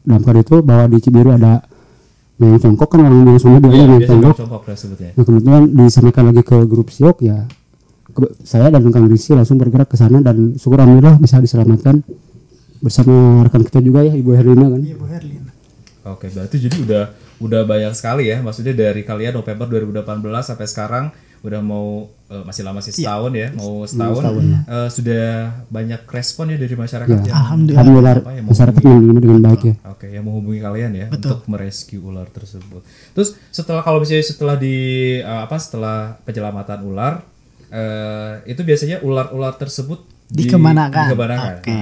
damkar 0.03 0.35
itu 0.35 0.59
bahwa 0.59 0.89
di 0.89 0.97
Cibiru 0.97 1.31
ada 1.31 1.61
yang 2.35 2.57
congkok 2.57 2.89
kan 2.89 3.05
orang 3.05 3.21
yang 3.21 3.37
Oh, 3.37 3.61
bilang 3.61 3.69
iya, 3.69 3.85
yang 3.85 4.01
biasa 4.01 4.11
congkok. 4.33 4.63
Nah 5.13 5.23
kemudian 5.23 5.61
disampaikan 5.77 6.23
lagi 6.25 6.41
ke 6.41 6.57
grup 6.65 6.89
Siok 6.89 7.17
ya 7.21 7.45
saya 8.43 8.67
dan 8.67 8.83
Kang 8.91 9.07
Rizky 9.07 9.37
langsung 9.37 9.55
bergerak 9.55 9.87
ke 9.87 9.95
sana 9.95 10.19
dan 10.19 10.57
syukur 10.59 10.81
alhamdulillah 10.81 11.15
bisa 11.15 11.39
diselamatkan 11.39 12.01
bersama 12.81 13.13
rekan 13.41 13.61
kita 13.61 13.79
juga 13.79 14.01
ya 14.01 14.11
Ibu 14.11 14.29
Herlina 14.31 14.65
kan. 14.67 14.81
Ibu 14.81 15.05
Herlina. 15.05 15.51
Oke, 16.03 16.27
berarti 16.27 16.57
jadi 16.59 16.77
udah 16.79 17.03
udah 17.39 17.61
banyak 17.63 17.93
sekali 17.93 18.27
ya. 18.27 18.37
Maksudnya 18.39 18.73
dari 18.73 19.01
kalian 19.01 19.33
November 19.33 19.69
2018 19.69 20.01
sampai 20.43 20.65
sekarang 20.65 21.05
udah 21.41 21.57
mau 21.59 22.05
eh, 22.27 22.43
masih 22.43 22.61
lama 22.61 22.77
sih 22.79 22.89
setahun 22.91 23.33
ya, 23.33 23.49
mau 23.51 23.81
setahun, 23.81 24.21
eh, 24.63 24.89
sudah 24.89 25.25
banyak 25.67 26.05
respon 26.07 26.45
ya 26.47 26.57
dari 26.57 26.75
masyarakat 26.75 27.09
Ya. 27.11 27.21
yang 27.23 27.33
Alhamdulillah. 27.35 27.81
Alhamdulillah 27.81 28.13
apa 28.15 28.31
ya, 28.31 28.41
masyarakat 28.43 28.77
menghubungi- 28.79 29.01
menerima 29.03 29.21
dengan 29.23 29.41
baik 29.43 29.61
ya. 29.63 29.73
Oke, 29.87 30.05
yang 30.07 30.23
menghubungi 30.23 30.59
kalian 30.59 30.91
ya 30.95 31.05
untuk 31.11 31.37
merescue 31.47 31.97
ular 31.99 32.25
tersebut. 32.27 32.81
Terus 33.11 33.29
setelah 33.49 33.81
kalau 33.81 33.97
misalnya 33.99 34.21
setelah 34.23 34.53
di 34.55 34.75
eh, 35.17 35.41
apa 35.41 35.57
setelah 35.57 35.97
penyelamatan 36.19 36.79
ular 36.83 37.13
eh, 37.69 38.33
itu 38.47 38.61
biasanya 38.61 39.01
ular-ular 39.01 39.53
tersebut 39.55 40.05
di- 40.27 40.45
Dikemanakan. 40.45 41.05
dikemanakan. 41.07 41.53
Oke. 41.57 41.79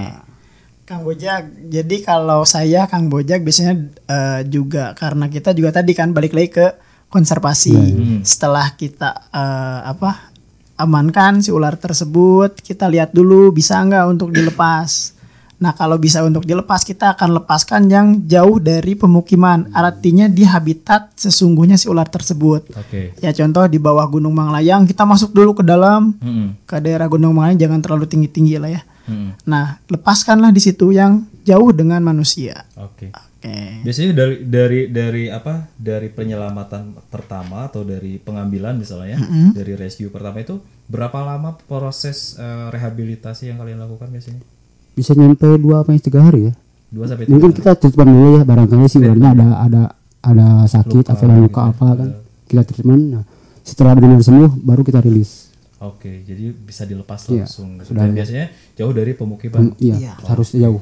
Kang 0.89 1.05
Bojak, 1.05 1.69
jadi 1.69 2.01
kalau 2.01 2.41
saya 2.49 2.89
Kang 2.89 3.13
Bojak 3.13 3.45
biasanya 3.45 3.77
eh, 4.09 4.41
juga 4.49 4.97
karena 4.97 5.29
kita 5.29 5.53
juga 5.53 5.69
tadi 5.69 5.93
kan 5.93 6.17
balik 6.17 6.33
lagi 6.33 6.49
ke 6.49 6.65
konservasi. 7.13 7.77
Setelah 8.25 8.73
kita 8.73 9.29
eh, 9.29 9.79
apa 9.85 10.33
amankan 10.81 11.45
si 11.45 11.53
ular 11.53 11.77
tersebut, 11.77 12.57
kita 12.65 12.89
lihat 12.89 13.13
dulu 13.13 13.53
bisa 13.53 13.77
nggak 13.85 14.05
untuk 14.09 14.33
dilepas. 14.33 15.13
Nah 15.61 15.77
kalau 15.77 16.01
bisa 16.01 16.25
untuk 16.25 16.41
dilepas 16.41 16.81
kita 16.81 17.13
akan 17.13 17.37
lepaskan 17.37 17.85
yang 17.85 18.25
jauh 18.25 18.57
dari 18.57 18.97
pemukiman. 18.97 19.69
Artinya 19.69 20.25
di 20.25 20.41
habitat 20.41 21.13
sesungguhnya 21.21 21.77
si 21.77 21.85
ular 21.85 22.09
tersebut. 22.09 22.65
Oke. 22.73 23.13
Ya 23.21 23.29
contoh 23.29 23.61
di 23.69 23.77
bawah 23.77 24.09
Gunung 24.09 24.33
Manglayang 24.33 24.89
kita 24.89 25.05
masuk 25.05 25.37
dulu 25.37 25.53
ke 25.53 25.61
dalam 25.61 26.17
Mm-mm. 26.17 26.65
ke 26.65 26.81
daerah 26.81 27.05
Gunung 27.05 27.37
Manglayang 27.37 27.61
jangan 27.61 27.77
terlalu 27.77 28.09
tinggi-tinggi 28.09 28.57
lah 28.57 28.73
ya. 28.73 28.81
Mm-mm. 29.09 29.29
Nah, 29.49 29.81
lepaskanlah 29.89 30.53
di 30.53 30.61
situ 30.61 30.93
yang 30.93 31.25
jauh 31.41 31.73
dengan 31.73 31.99
manusia. 32.05 32.63
Oke. 32.77 33.09
Oke. 33.09 33.81
Biasanya 33.87 34.11
dari 34.13 34.35
dari 34.43 34.79
dari 34.91 35.23
apa? 35.31 35.65
Dari 35.79 36.11
penyelamatan 36.11 36.93
pertama 37.07 37.65
atau 37.71 37.87
dari 37.87 38.19
pengambilan 38.19 38.77
misalnya, 38.77 39.17
dari 39.55 39.73
rescue 39.79 40.11
pertama 40.11 40.43
itu 40.43 40.59
berapa 40.85 41.23
lama 41.23 41.55
proses 41.65 42.35
eh, 42.35 42.67
rehabilitasi 42.69 43.47
yang 43.47 43.57
kalian 43.57 43.79
lakukan 43.79 44.11
biasanya? 44.11 44.43
Bisa 44.91 45.15
nyampe 45.15 45.47
dua 45.55 45.87
apa 45.87 45.95
tiga 45.95 46.19
hari 46.19 46.51
ya. 46.51 46.53
Dua 46.91 47.07
sampai 47.07 47.25
tiga 47.25 47.33
Mungkin 47.39 47.51
hari? 47.55 47.59
kita 47.63 47.71
treatment 47.79 48.09
dulu 48.11 48.29
ya 48.35 48.43
barangkali 48.43 48.85
sih 48.91 48.99
ularnya 48.99 49.29
ada 49.31 49.47
ada 49.63 49.81
ada 50.19 50.47
sakit 50.67 50.99
Luka 51.07 51.11
atau 51.15 51.25
ada 51.31 51.37
luka 51.39 51.61
gitu 51.63 51.71
apa 51.71 51.85
ya. 51.87 51.95
kan. 51.95 52.09
Kita 52.49 52.61
treatment. 52.67 53.03
Nah, 53.07 53.23
setelah 53.63 53.93
benar 53.95 54.19
sembuh 54.19 54.51
baru 54.59 54.81
kita 54.83 54.99
rilis. 54.99 55.48
Oke, 55.79 56.27
jadi 56.27 56.51
bisa 56.51 56.83
dilepas 56.83 57.23
Iya, 57.25 57.47
langsung. 57.47 57.79
gitu. 57.79 57.95
sudah 57.95 58.03
Dan 58.03 58.11
ya. 58.11 58.15
biasanya 58.19 58.45
jauh 58.75 58.91
dari 58.91 59.11
pemukiman. 59.15 59.71
Iya, 59.79 59.95
Iya. 59.95 60.13
harus 60.27 60.51
jauh. 60.51 60.81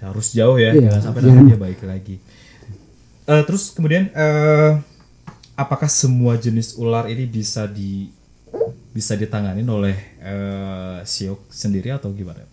Harus 0.00 0.28
jauh 0.30 0.56
ya, 0.56 0.70
Iya, 0.70 0.86
jangan 0.86 1.02
sampai 1.02 1.20
iya. 1.20 1.28
nanti 1.28 1.42
dia 1.50 1.58
baik 1.58 1.80
lagi. 1.82 2.16
Eh, 3.26 3.42
terus 3.42 3.70
kemudian 3.70 4.06
eh, 4.10 4.70
apakah 5.54 5.90
semua 5.90 6.34
jenis 6.34 6.74
ular 6.74 7.06
ini 7.06 7.26
bisa 7.26 7.66
di 7.66 8.08
bisa 8.90 9.14
ditanganin 9.14 9.66
oleh 9.66 9.94
eh, 10.18 10.98
siok 11.02 11.50
sendiri 11.50 11.90
atau 11.90 12.10
gimana? 12.10 12.46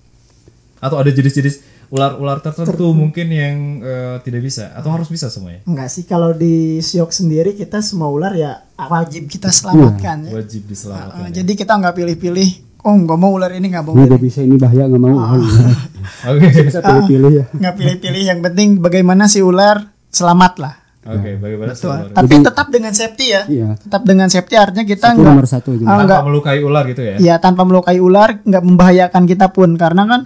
Atau 0.77 0.98
ada 0.98 1.10
jenis-jenis 1.10 1.62
ular-ular 1.88 2.44
tertentu 2.44 2.91
mungkin 2.91 3.27
yang 3.32 3.56
eh, 3.79 4.15
tidak 4.22 4.44
bisa 4.44 4.75
atau 4.75 4.91
harus 4.91 5.08
bisa 5.08 5.32
semuanya? 5.32 5.63
Enggak 5.63 5.88
sih 5.88 6.03
kalau 6.03 6.36
di 6.36 6.84
Siok 6.84 7.12
sendiri 7.15 7.56
kita 7.56 7.79
semua 7.79 8.12
ular 8.12 8.36
ya 8.36 8.60
wajib 8.75 9.32
kita 9.32 9.48
selamatkan 9.50 10.27
ya. 10.27 10.32
Wajib 10.36 10.67
diselamatkan. 10.67 11.17
Uh, 11.24 11.27
ya? 11.32 11.41
jadi 11.41 11.51
kita 11.56 11.74
nggak 11.79 11.96
pilih-pilih. 11.96 12.50
Oh 12.86 12.94
nggak 12.94 13.20
mau 13.20 13.32
ular 13.36 13.51
ini 13.51 13.67
nggak 13.74 13.84
mau 13.84 13.94
Ini 13.96 14.03
ular 14.06 14.15
gak 14.15 14.24
bisa 14.24 14.39
ini 14.44 14.56
bahaya 14.60 14.84
nggak 14.88 15.01
mau. 15.01 15.15
Ah. 15.17 15.36
Oke, 16.32 16.48
Bisa 16.67 16.79
pilih-pilih 16.79 17.32
ya. 17.34 17.46
nggak 17.51 17.75
pilih-pilih. 17.75 18.22
Yang 18.24 18.39
penting 18.51 18.70
bagaimana 18.79 19.24
si 19.27 19.39
ular 19.44 19.91
selamat 20.12 20.56
lah. 20.60 20.75
oke, 21.08 21.39
bagaimana 21.39 21.72
Betul. 21.72 21.88
ular? 21.96 22.12
Tapi 22.12 22.34
tetap 22.44 22.67
dengan 22.67 22.91
safety 22.91 23.25
ya. 23.32 23.41
Iya. 23.48 23.70
Tetap 23.79 24.01
dengan 24.03 24.27
safety 24.27 24.56
artinya 24.60 24.84
kita 24.84 25.08
Itu 25.15 25.24
nggak 25.24 25.36
nomor 25.39 25.48
satu. 25.48 25.70
Ah, 25.72 25.79
Tanpa 25.79 26.03
nggak 26.03 26.22
melukai 26.27 26.60
ular 26.60 26.84
gitu 26.91 27.01
ya? 27.03 27.15
ya 27.15 27.36
tanpa 27.39 27.62
melukai 27.63 27.98
ular 28.03 28.29
nggak 28.44 28.63
membahayakan 28.63 29.24
kita 29.24 29.56
pun 29.56 29.79
karena 29.79 30.03
kan 30.03 30.22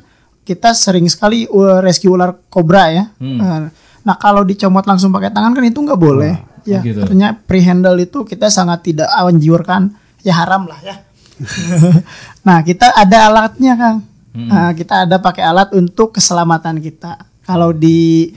kita 0.51 0.75
sering 0.75 1.07
sekali 1.07 1.47
uh, 1.47 1.79
rescue 1.79 2.11
ular 2.11 2.35
kobra 2.51 2.91
ya. 2.91 3.05
Hmm. 3.15 3.39
Uh, 3.39 3.61
Nah 4.01 4.15
kalau 4.17 4.41
dicomot 4.41 4.85
langsung 4.85 5.13
pakai 5.13 5.29
tangan 5.29 5.53
kan 5.53 5.65
itu 5.65 5.79
nggak 5.81 6.01
boleh. 6.01 6.35
ya 6.61 6.77
gitu. 6.85 7.01
artinya 7.01 7.33
pre-handle 7.33 7.97
itu 7.97 8.21
kita 8.21 8.53
sangat 8.53 8.85
tidak 8.85 9.09
anjurkan 9.09 9.97
ya 10.21 10.37
haram 10.37 10.69
lah 10.69 10.77
ya. 10.85 11.01
nah 12.47 12.61
kita 12.61 12.93
ada 12.93 13.17
alatnya 13.33 13.73
kang. 13.73 13.97
Hmm. 14.31 14.47
Nah, 14.47 14.71
kita 14.71 15.09
ada 15.09 15.19
pakai 15.19 15.43
alat 15.43 15.75
untuk 15.75 16.15
keselamatan 16.15 16.79
kita. 16.79 17.19
Kalau 17.43 17.73
di 17.73 18.31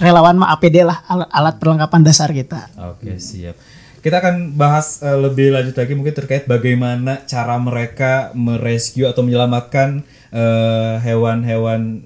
relawan 0.00 0.40
mah 0.40 0.56
APD 0.56 0.82
lah 0.82 1.04
alat, 1.06 1.28
alat 1.28 1.54
perlengkapan 1.60 2.00
dasar 2.00 2.32
kita. 2.32 2.72
Oke 2.96 3.20
siap. 3.20 3.54
Kita 4.00 4.24
akan 4.24 4.56
bahas 4.56 5.04
eh, 5.04 5.12
lebih 5.12 5.52
lanjut 5.52 5.76
lagi 5.76 5.92
mungkin 5.92 6.16
terkait 6.16 6.48
bagaimana 6.48 7.28
cara 7.28 7.60
mereka 7.60 8.32
merescue 8.32 9.04
atau 9.04 9.20
menyelamatkan 9.20 10.00
eh, 10.36 10.94
hewan-hewan 11.00 12.04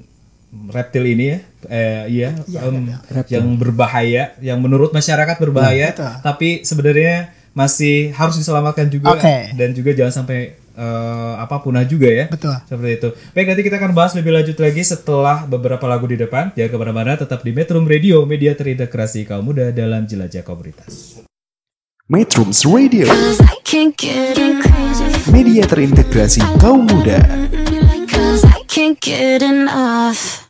reptil 0.71 1.05
ini 1.07 1.25
ya, 1.35 1.39
eh, 1.71 2.03
iya, 2.11 2.29
Iya, 2.47 2.61
em, 2.67 2.91
iya, 2.91 2.99
yang 3.39 3.47
berbahaya, 3.59 4.35
yang 4.43 4.59
menurut 4.63 4.91
masyarakat 4.91 5.37
berbahaya, 5.39 5.95
betul. 5.95 6.11
tapi 6.23 6.49
sebenarnya 6.67 7.35
masih 7.51 8.15
harus 8.15 8.39
diselamatkan 8.39 8.87
juga 8.87 9.11
Oke. 9.15 9.51
dan 9.59 9.75
juga 9.75 9.91
jangan 9.91 10.23
sampai 10.23 10.55
eh, 10.81 11.35
apa 11.37 11.61
punah 11.61 11.85
juga 11.85 12.09
ya. 12.09 12.27
Betul. 12.31 12.55
Seperti 12.67 12.91
itu. 12.97 13.09
Baik, 13.35 13.47
nanti 13.53 13.63
kita 13.67 13.77
akan 13.77 13.93
bahas 13.93 14.13
lebih 14.17 14.33
lanjut 14.33 14.57
lagi 14.57 14.83
setelah 14.87 15.45
beberapa 15.45 15.85
lagu 15.85 16.07
di 16.09 16.17
depan. 16.17 16.55
Jangan 16.57 16.71
ke 16.71 16.77
mana-mana, 16.79 17.13
tetap 17.19 17.43
di 17.45 17.53
Metro 17.53 17.79
Radio, 17.83 18.25
media 18.25 18.55
terintegrasi 18.57 19.29
kaum 19.29 19.45
muda 19.45 19.75
dalam 19.75 20.07
jelajah 20.09 20.41
komunitas. 20.47 21.21
Metrums 22.11 22.67
Radio, 22.67 23.07
media 25.31 25.63
terintegrasi 25.63 26.43
kaum 26.59 26.83
muda. 26.91 27.23
Can't 28.71 29.03
get 29.03 29.43
enough. 29.43 30.47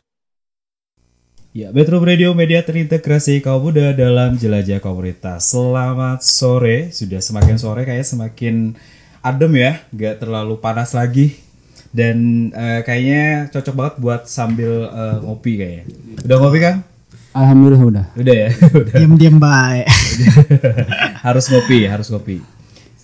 Ya, 1.57 1.73
Metro 1.73 1.97
Radio 1.97 2.37
Media 2.37 2.61
terintegrasi 2.61 3.41
kaum 3.41 3.65
muda 3.65 3.97
dalam 3.97 4.37
jelajah 4.37 4.77
komunitas. 4.77 5.49
Selamat 5.49 6.21
sore, 6.21 6.93
sudah 6.93 7.17
semakin 7.17 7.57
sore 7.57 7.81
kayak 7.81 8.05
semakin 8.05 8.77
adem 9.25 9.57
ya, 9.57 9.81
nggak 9.89 10.21
terlalu 10.21 10.53
panas 10.61 10.93
lagi. 10.93 11.33
Dan 11.89 12.53
eh, 12.53 12.85
kayaknya 12.85 13.49
cocok 13.49 13.73
banget 13.73 13.95
buat 13.97 14.21
sambil 14.29 14.85
eh, 14.85 15.17
ngopi 15.25 15.57
kayaknya. 15.57 15.85
Udah 16.21 16.37
ngopi 16.37 16.59
kan? 16.61 16.75
Alhamdulillah 17.33 17.81
udah. 17.89 18.05
Udah 18.21 18.35
ya, 18.37 18.49
udah. 18.85 18.95
Diam-diam 19.01 19.41
baik. 19.41 19.89
harus 21.25 21.49
ngopi, 21.49 21.89
harus 21.89 22.05
ngopi. 22.13 22.60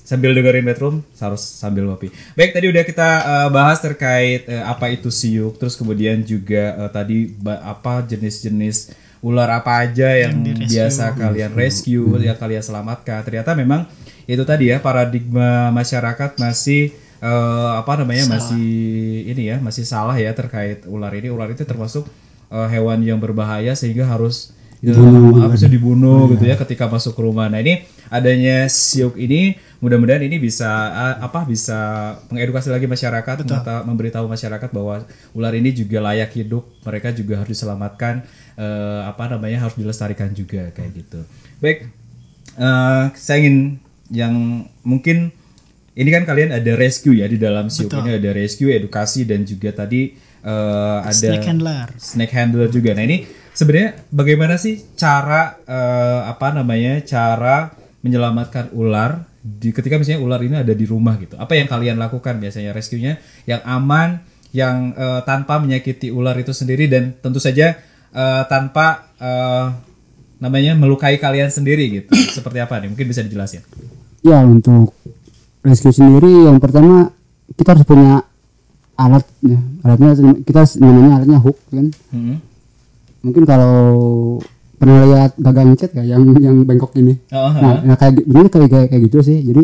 Sambil 0.07 0.31
dengerin 0.31 0.63
Metro, 0.63 1.03
harus 1.19 1.43
sambil 1.43 1.83
ngopi. 1.83 2.07
Baik, 2.31 2.55
tadi 2.55 2.71
udah 2.71 2.83
kita 2.87 3.09
eh, 3.27 3.49
bahas 3.51 3.83
terkait 3.83 4.47
eh, 4.47 4.63
apa 4.63 4.87
itu 4.87 5.11
siuk, 5.11 5.59
terus 5.59 5.75
kemudian 5.75 6.23
juga 6.23 6.79
eh, 6.79 6.89
tadi 6.95 7.35
apa 7.43 8.07
jenis-jenis 8.07 8.95
ular 9.19 9.51
apa 9.51 9.83
aja 9.83 10.15
yang, 10.15 10.47
biasa 10.63 11.11
kalian 11.11 11.51
rescue, 11.51 12.07
yang 12.23 12.39
kalian 12.39 12.63
selamatkan. 12.63 13.19
Ternyata 13.27 13.51
memang 13.51 13.83
itu 14.23 14.47
tadi 14.47 14.71
ya 14.71 14.79
paradigma 14.79 15.75
masyarakat 15.75 16.39
masih 16.39 16.95
eh, 17.19 17.71
apa 17.75 17.99
namanya 17.99 18.31
masih 18.31 18.63
ini 19.27 19.51
ya 19.51 19.59
masih 19.59 19.83
salah 19.83 20.15
ya 20.15 20.31
terkait 20.31 20.87
ular 20.87 21.11
ini. 21.19 21.27
Ular 21.27 21.51
itu 21.51 21.67
termasuk 21.67 22.07
eh, 22.47 22.67
hewan 22.71 23.03
yang 23.03 23.19
berbahaya 23.19 23.75
sehingga 23.75 24.07
harus 24.07 24.55
ya, 24.81 24.93
harusnya 25.47 25.71
dibunuh 25.71 26.29
gitu 26.33 26.45
ya 26.45 26.55
ketika 26.55 26.85
masuk 26.85 27.17
ke 27.17 27.21
rumah. 27.25 27.49
Nah 27.49 27.59
ini 27.59 27.81
adanya 28.07 28.69
siuk 28.71 29.17
ini 29.17 29.57
mudah-mudahan 29.77 30.23
ini 30.25 30.41
bisa 30.41 30.69
apa 31.21 31.45
bisa 31.45 31.77
mengedukasi 32.29 32.73
lagi 32.73 32.87
masyarakat, 32.89 33.45
mengata- 33.45 33.83
memberitahu 33.85 34.25
masyarakat 34.25 34.69
bahwa 34.73 35.05
ular 35.37 35.53
ini 35.53 35.69
juga 35.73 36.01
layak 36.01 36.33
hidup, 36.33 36.65
mereka 36.81 37.13
juga 37.13 37.41
harus 37.41 37.53
diselamatkan, 37.53 38.25
eh, 38.57 39.01
apa 39.05 39.23
namanya 39.29 39.65
harus 39.67 39.77
dilestarikan 39.77 40.33
juga 40.33 40.73
kayak 40.73 40.91
gitu. 40.97 41.19
Baik, 41.61 41.89
eh, 42.57 43.03
saya 43.13 43.37
ingin 43.43 43.77
yang 44.09 44.33
mungkin 44.81 45.29
ini 45.97 46.09
kan 46.13 46.23
kalian 46.25 46.53
ada 46.53 46.71
rescue 46.77 47.17
ya 47.21 47.27
di 47.27 47.37
dalam 47.37 47.67
siuk 47.69 47.89
ini 48.05 48.17
ada 48.17 48.29
rescue, 48.33 48.69
edukasi 48.71 49.25
dan 49.25 49.41
juga 49.45 49.73
tadi 49.73 50.13
eh, 50.47 50.97
ada 51.03 51.11
Snake 51.11 51.43
handler. 51.43 51.87
snake 51.99 52.33
handler 52.33 52.67
juga. 52.71 52.95
Nah 52.95 53.03
ini 53.03 53.27
sebenarnya 53.57 54.05
bagaimana 54.13 54.61
sih 54.61 54.85
cara 54.93 55.57
eh, 55.65 56.21
apa 56.29 56.53
namanya 56.53 57.01
cara 57.01 57.73
menyelamatkan 58.05 58.69
ular 58.77 59.25
di 59.41 59.73
ketika 59.73 59.97
misalnya 59.97 60.21
ular 60.21 60.41
ini 60.45 60.61
ada 60.61 60.77
di 60.77 60.85
rumah 60.85 61.17
gitu. 61.17 61.33
Apa 61.41 61.57
yang 61.57 61.65
kalian 61.65 61.97
lakukan 61.97 62.37
biasanya 62.37 62.69
rescue-nya 62.69 63.17
yang 63.49 63.65
aman, 63.65 64.21
yang 64.53 64.93
eh, 64.93 65.21
tanpa 65.25 65.57
menyakiti 65.57 66.13
ular 66.13 66.37
itu 66.37 66.53
sendiri 66.53 66.85
dan 66.85 67.17
tentu 67.17 67.41
saja 67.41 67.73
eh, 68.13 68.43
tanpa 68.45 69.09
eh, 69.17 69.67
namanya 70.37 70.77
melukai 70.77 71.17
kalian 71.17 71.49
sendiri 71.49 71.89
gitu. 71.89 72.13
Seperti 72.37 72.61
apa 72.61 72.77
nih? 72.77 72.93
Mungkin 72.93 73.07
bisa 73.09 73.25
dijelasin. 73.25 73.65
Ya 74.21 74.45
untuk 74.45 74.93
rescue 75.65 75.95
sendiri 75.95 76.45
yang 76.45 76.61
pertama 76.61 77.09
kita 77.57 77.73
harus 77.73 77.85
punya 77.89 78.21
alat 78.93 79.25
ya. 79.41 79.57
Alatnya 79.81 80.11
kita 80.45 80.61
namanya 80.77 81.21
alatnya 81.21 81.39
hook 81.41 81.57
kan. 81.73 81.87
Hmm. 82.13 82.37
Mungkin 83.27 83.43
kalau 83.43 83.75
pernah 84.77 85.03
lihat 85.03 85.31
gagang 85.35 85.75
cat 85.75 85.91
ya 85.91 86.15
yang 86.15 86.23
yang 86.39 86.63
bengkok 86.63 86.95
ini. 86.95 87.19
Oh, 87.33 87.51
Nah, 87.51 87.83
nah 87.83 87.95
kayak 87.95 88.23
bener 88.23 88.47
kayak, 88.47 88.69
kayak 88.69 88.87
kayak 88.87 89.03
gitu 89.09 89.17
sih. 89.19 89.43
Jadi 89.43 89.63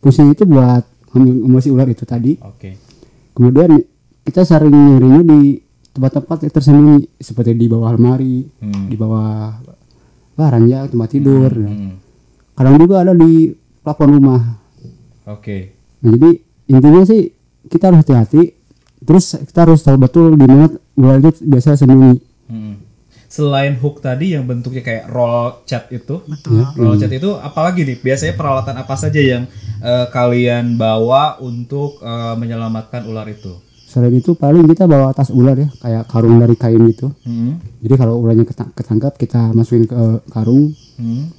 fungsi 0.00 0.32
itu 0.32 0.48
buat 0.48 0.82
emosi 1.12 1.68
ular 1.68 1.86
itu 1.86 2.08
tadi. 2.08 2.40
Oke. 2.40 2.80
Kemudian 3.36 3.76
kita 4.22 4.42
sering 4.42 4.72
nyarinya 4.72 5.20
di 5.20 5.60
tempat-tempat 5.92 6.48
yang 6.48 6.52
tersembunyi 6.52 6.96
seperti 7.20 7.52
di 7.52 7.66
bawah 7.68 7.92
lemari, 7.92 8.48
Hmm. 8.58 8.88
di 8.88 8.96
bawah 8.96 9.60
wah, 10.32 10.48
ranjang 10.48 10.88
tempat 10.88 11.08
tidur. 11.10 11.52
Hmm. 11.52 12.00
Kadang 12.56 12.80
juga 12.80 13.04
ada 13.04 13.12
di 13.12 13.52
plafon 13.82 14.16
rumah. 14.16 14.40
Oke. 15.28 15.76
Nah, 16.00 16.16
jadi 16.16 16.30
intinya 16.66 17.02
sih 17.04 17.28
kita 17.66 17.92
harus 17.92 18.00
hati-hati. 18.00 18.56
Terus 19.02 19.36
kita 19.42 19.66
harus 19.66 19.82
tahu 19.82 19.98
betul 19.98 20.32
di 20.32 20.46
mana 20.46 20.70
ular 20.94 21.18
itu 21.18 21.42
biasa 21.42 21.74
sembunyi. 21.74 22.14
Hmm. 22.46 22.74
Selain 23.32 23.72
hook 23.74 24.04
tadi 24.04 24.36
yang 24.36 24.44
bentuknya 24.44 24.84
kayak 24.84 25.08
roll 25.08 25.64
cat 25.64 25.88
itu, 25.88 26.20
Ya. 26.44 26.68
roll 26.76 27.00
cat 27.00 27.08
itu 27.08 27.32
apalagi 27.32 27.80
nih? 27.82 27.96
Biasanya 27.98 28.36
peralatan 28.36 28.76
apa 28.76 28.92
saja 28.92 29.16
yang 29.16 29.48
eh, 29.80 30.06
kalian 30.06 30.76
bawa 30.76 31.40
untuk 31.40 31.96
eh, 31.98 32.34
menyelamatkan 32.36 33.02
ular 33.02 33.24
itu? 33.26 33.56
Selain 33.82 34.12
itu 34.12 34.32
paling 34.34 34.64
kita 34.66 34.84
bawa 34.84 35.10
tas 35.10 35.28
ular 35.28 35.52
ya, 35.54 35.68
kayak 35.74 36.04
karung 36.06 36.36
dari 36.38 36.52
kain 36.54 36.84
gitu. 36.86 37.08
Hmm. 37.24 37.56
Jadi 37.78 37.94
kalau 37.94 38.20
ularnya 38.20 38.44
ketang- 38.44 38.72
ketangkap 38.72 39.16
kita 39.16 39.48
masukin 39.50 39.84
ke 39.86 40.00
karung, 40.28 40.76
Hmm. 40.94 41.32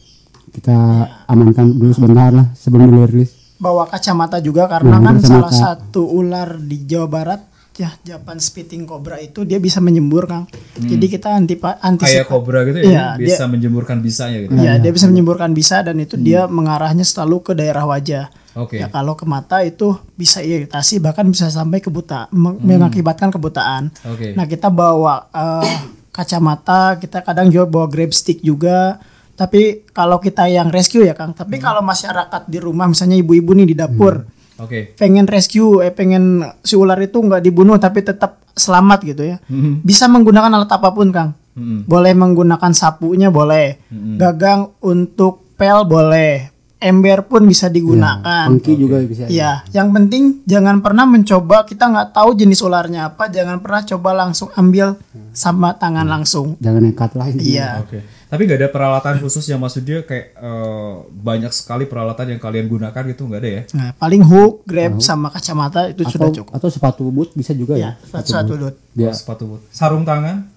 kita 0.49 0.77
amankan 1.25 1.71
dulu 1.71 1.89
sebentar 1.91 2.29
lah 2.29 2.49
sebelum 2.53 2.89
dirilis. 2.91 3.37
Bawa 3.55 3.85
kacamata 3.85 4.37
juga 4.37 4.65
karena 4.67 4.97
Nah, 4.97 5.01
kan 5.03 5.15
kacamata. 5.15 5.29
salah 5.45 5.53
satu 5.53 6.03
ular 6.03 6.57
di 6.57 6.83
Jawa 6.83 7.05
Barat 7.07 7.41
ya 7.73 7.89
Japan 8.05 8.37
spitting 8.37 8.85
cobra 8.85 9.17
itu 9.17 9.41
dia 9.43 9.57
bisa 9.57 9.81
menyembur 9.81 10.29
Kang. 10.29 10.45
Jadi 10.77 11.05
kita 11.09 11.33
anti 11.33 11.57
Kayak 11.57 11.81
antisipasi 11.81 12.29
kobra 12.29 12.61
gitu 12.63 12.85
ya, 12.85 12.87
Iya, 12.87 13.05
bisa 13.17 13.43
menjemurkan 13.49 13.97
bisanya 13.99 14.37
gitu. 14.45 14.53
Iya, 14.53 14.77
dia 14.77 14.91
bisa 14.93 15.05
menyemburkan 15.09 15.51
bisa 15.51 15.81
dan 15.81 15.97
itu 15.97 16.13
dia 16.15 16.45
mengarahnya 16.45 17.01
selalu 17.01 17.41
ke 17.41 17.51
daerah 17.53 17.83
wajah. 17.83 18.29
Oke. 18.53 18.77
Ya 18.77 18.85
kalau 18.85 19.17
ke 19.17 19.25
mata 19.25 19.65
itu 19.65 19.97
bisa 20.13 20.37
iritasi 20.39 21.01
bahkan 21.01 21.25
bisa 21.25 21.49
sampai 21.49 21.81
kebuta 21.81 22.29
meng- 22.29 22.61
mengakibatkan 22.61 23.33
kebutaan. 23.33 23.89
Oke. 24.05 24.37
Nah, 24.37 24.45
kita 24.45 24.69
bawa 24.69 25.25
eh, 25.33 25.73
kacamata, 26.13 27.01
kita 27.01 27.25
kadang 27.25 27.49
juga 27.49 27.65
bawa 27.65 27.85
grab 27.89 28.13
stick 28.13 28.45
juga. 28.45 29.01
Tapi 29.33 29.89
kalau 29.89 30.21
kita 30.21 30.45
yang 30.45 30.69
rescue 30.69 31.01
ya, 31.01 31.17
Kang. 31.17 31.33
Tapi 31.33 31.57
kalau 31.57 31.81
masyarakat 31.81 32.45
di 32.45 32.61
rumah 32.61 32.85
misalnya 32.85 33.17
ibu-ibu 33.17 33.57
nih 33.57 33.73
di 33.73 33.75
dapur 33.75 34.21
Oke. 34.61 34.93
pengen 34.93 35.25
rescue 35.25 35.81
eh 35.81 35.89
pengen 35.89 36.45
si 36.61 36.77
ular 36.77 37.01
itu 37.01 37.17
nggak 37.17 37.41
dibunuh 37.41 37.81
tapi 37.81 38.05
tetap 38.05 38.43
selamat 38.53 38.99
gitu 39.01 39.23
ya. 39.25 39.37
Bisa 39.81 40.05
menggunakan 40.05 40.53
alat 40.53 40.69
apa 40.69 40.93
pun, 40.93 41.09
Kang. 41.09 41.33
Hmm. 41.53 41.85
Boleh 41.85 42.13
menggunakan 42.13 42.71
sapunya 42.73 43.33
boleh. 43.33 43.81
Gagang 44.17 44.77
untuk 44.85 45.41
pel 45.57 45.85
boleh. 45.85 46.53
Ember 46.83 47.23
pun 47.23 47.47
bisa 47.47 47.71
digunakan. 47.71 48.51
Pengki 48.51 48.75
juga 48.75 48.99
bisa. 49.07 49.23
Iya, 49.31 49.63
yang 49.71 49.95
penting 49.95 50.43
jangan 50.43 50.83
pernah 50.83 51.07
mencoba 51.07 51.63
kita 51.63 51.87
nggak 51.87 52.11
tahu 52.11 52.35
jenis 52.35 52.59
ularnya 52.59 53.07
apa, 53.07 53.31
jangan 53.31 53.63
pernah 53.63 53.87
coba 53.87 54.09
langsung 54.11 54.51
ambil 54.51 54.99
sama 55.31 55.79
tangan 55.79 56.03
langsung. 56.03 56.59
Jangan 56.59 56.83
nekat 56.83 57.15
lah. 57.15 57.31
Iya. 57.31 57.87
Oke. 57.87 58.03
Tapi 58.33 58.49
nggak 58.49 58.59
ada 58.65 58.69
peralatan 58.73 59.21
khusus 59.21 59.45
yang 59.45 59.61
maksudnya 59.61 60.01
kayak 60.01 60.33
eh, 60.33 60.93
banyak 61.05 61.53
sekali 61.53 61.85
peralatan 61.85 62.33
yang 62.33 62.41
kalian 62.41 62.65
gunakan 62.65 63.03
gitu 63.05 63.29
nggak 63.29 63.41
ada 63.45 63.49
ya? 63.49 63.61
Nah, 63.77 63.89
paling 63.93 64.25
hook, 64.25 64.65
grab 64.65 64.97
sama 64.97 65.29
kacamata 65.29 65.93
itu 65.93 66.01
Atau, 66.01 66.13
sudah 66.17 66.29
cukup. 66.33 66.51
atau 66.57 66.69
sepatu 66.73 67.05
boot 67.13 67.29
bisa 67.37 67.53
juga 67.53 67.77
Ya, 67.77 67.93
ya. 67.93 68.09
satu-satu 68.09 68.53
dot. 68.57 68.75
Dia 68.97 69.13
Sepatu 69.13 69.43
boot. 69.45 69.61
Sarung 69.69 70.01
tangan? 70.01 70.49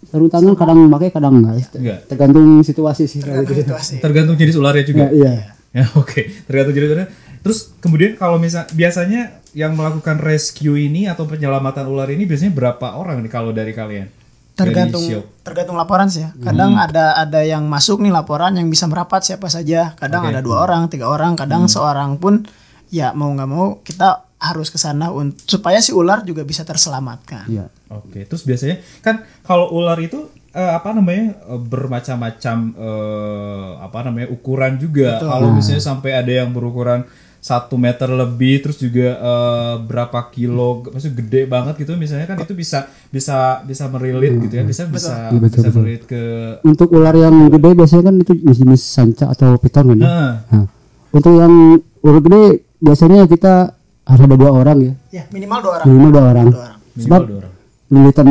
sarung 0.00 0.30
tangan 0.30 0.54
kadang 0.54 0.86
pakai 0.86 1.10
kadang 1.10 1.34
enggak. 1.42 1.66
Enggak. 1.74 1.98
Tergantung 2.06 2.46
situasi 2.62 3.04
sih. 3.04 3.20
kalau 3.20 3.42
gitu. 3.42 3.58
Situasi. 3.66 3.94
Tergantung 3.98 4.36
jenis 4.38 4.54
ularnya 4.54 4.84
juga. 4.86 5.10
Ya, 5.10 5.10
iya. 5.10 5.32
Ya 5.74 5.84
oke, 6.00 6.46
tergantung 6.46 6.78
jenis 6.78 6.88
ularnya. 6.94 7.10
Terus 7.42 7.74
kemudian 7.82 8.14
kalau 8.14 8.38
misal 8.38 8.70
biasanya 8.70 9.42
yang 9.50 9.74
melakukan 9.74 10.22
rescue 10.22 10.78
ini 10.78 11.10
atau 11.10 11.26
penyelamatan 11.26 11.90
ular 11.90 12.06
ini 12.06 12.22
biasanya 12.22 12.54
berapa 12.54 12.94
orang 12.94 13.18
nih 13.26 13.32
kalau 13.34 13.50
dari 13.50 13.74
kalian? 13.74 14.19
Tergantung 14.60 15.04
tergantung 15.40 15.76
laporan 15.80 16.12
sih 16.12 16.28
ya. 16.28 16.30
Kadang 16.36 16.76
ada 16.76 17.16
ada 17.16 17.40
yang 17.40 17.64
masuk 17.64 18.04
nih 18.04 18.12
laporan 18.12 18.52
yang 18.54 18.68
bisa 18.68 18.84
merapat 18.84 19.24
siapa 19.24 19.48
saja. 19.48 19.96
Kadang 19.96 20.28
Oke. 20.28 20.30
ada 20.36 20.40
dua 20.44 20.62
orang, 20.68 20.92
tiga 20.92 21.08
orang, 21.08 21.34
kadang 21.34 21.64
seorang 21.66 22.20
pun 22.20 22.44
ya 22.92 23.16
mau 23.16 23.32
nggak 23.32 23.48
mau 23.48 23.80
kita 23.80 24.30
harus 24.40 24.72
ke 24.72 24.80
sana 24.80 25.12
supaya 25.44 25.84
si 25.84 25.92
ular 25.92 26.24
juga 26.24 26.44
bisa 26.48 26.64
terselamatkan. 26.64 27.44
Iya. 27.48 27.66
Oke, 27.92 28.24
terus 28.24 28.46
biasanya 28.48 28.80
kan 29.04 29.26
kalau 29.44 29.68
ular 29.76 30.00
itu 30.00 30.32
eh, 30.56 30.72
apa 30.72 30.96
namanya 30.96 31.36
eh, 31.44 31.60
bermacam-macam 31.60 32.56
eh, 32.72 33.70
apa 33.84 33.98
namanya 34.06 34.28
ukuran 34.32 34.80
juga. 34.80 35.20
Kalau 35.20 35.52
misalnya 35.52 35.82
sampai 35.84 36.16
ada 36.16 36.32
yang 36.32 36.56
berukuran 36.56 37.04
satu 37.40 37.74
meter 37.74 38.04
lebih 38.06 38.60
terus 38.60 38.76
juga 38.76 39.08
eh, 39.12 39.74
berapa 39.80 40.28
kilo 40.28 40.84
maksudnya 40.86 41.16
gede 41.18 41.40
banget 41.44 41.74
gitu 41.78 41.96
misalnya 41.96 42.24
kan 42.24 42.36
itu 42.36 42.52
bisa 42.52 42.84
bisa 43.08 43.36
bisa 43.62 43.88
merilit 43.88 44.36
gitu 44.38 44.54
ya 44.54 44.62
bisa 44.62 44.84
bisa 44.84 45.28
Iya, 45.28 45.40
betul, 45.40 45.48
bisa 45.56 45.66
betul. 45.66 45.80
merilit 45.80 46.04
ke 46.04 46.22
Untuk 46.62 46.88
ular 46.90 47.14
yang 47.14 47.32
gede 47.48 47.70
biasanya 47.72 48.04
kan 48.04 48.14
itu 48.16 48.32
jenis 48.36 48.82
sanca 48.82 49.26
atau 49.26 49.56
piton 49.56 49.88
kan 49.88 49.96
ya. 49.96 50.04
Nah, 50.04 50.32
Nah, 50.46 50.64
untuk 51.10 51.32
yang 51.32 51.52
ular 51.98 52.20
gede 52.20 52.42
biasanya 52.76 53.24
kita 53.24 53.72
harus 54.02 54.22
ada 54.22 54.34
dua 54.34 54.50
orang 54.52 54.78
ya, 54.80 54.92
Ya, 55.10 55.22
minimal 55.30 55.58
dua 55.60 55.72
orang. 55.74 55.86
minimal 55.86 56.10
dua 56.10 56.24
orang. 56.26 56.46
Dua 56.46 56.60
orang. 56.60 56.78
minimal 56.90 57.00
Sebab 57.00 57.20
dua 57.24 57.38
orang. 57.38 57.52
lilitan 57.90 58.28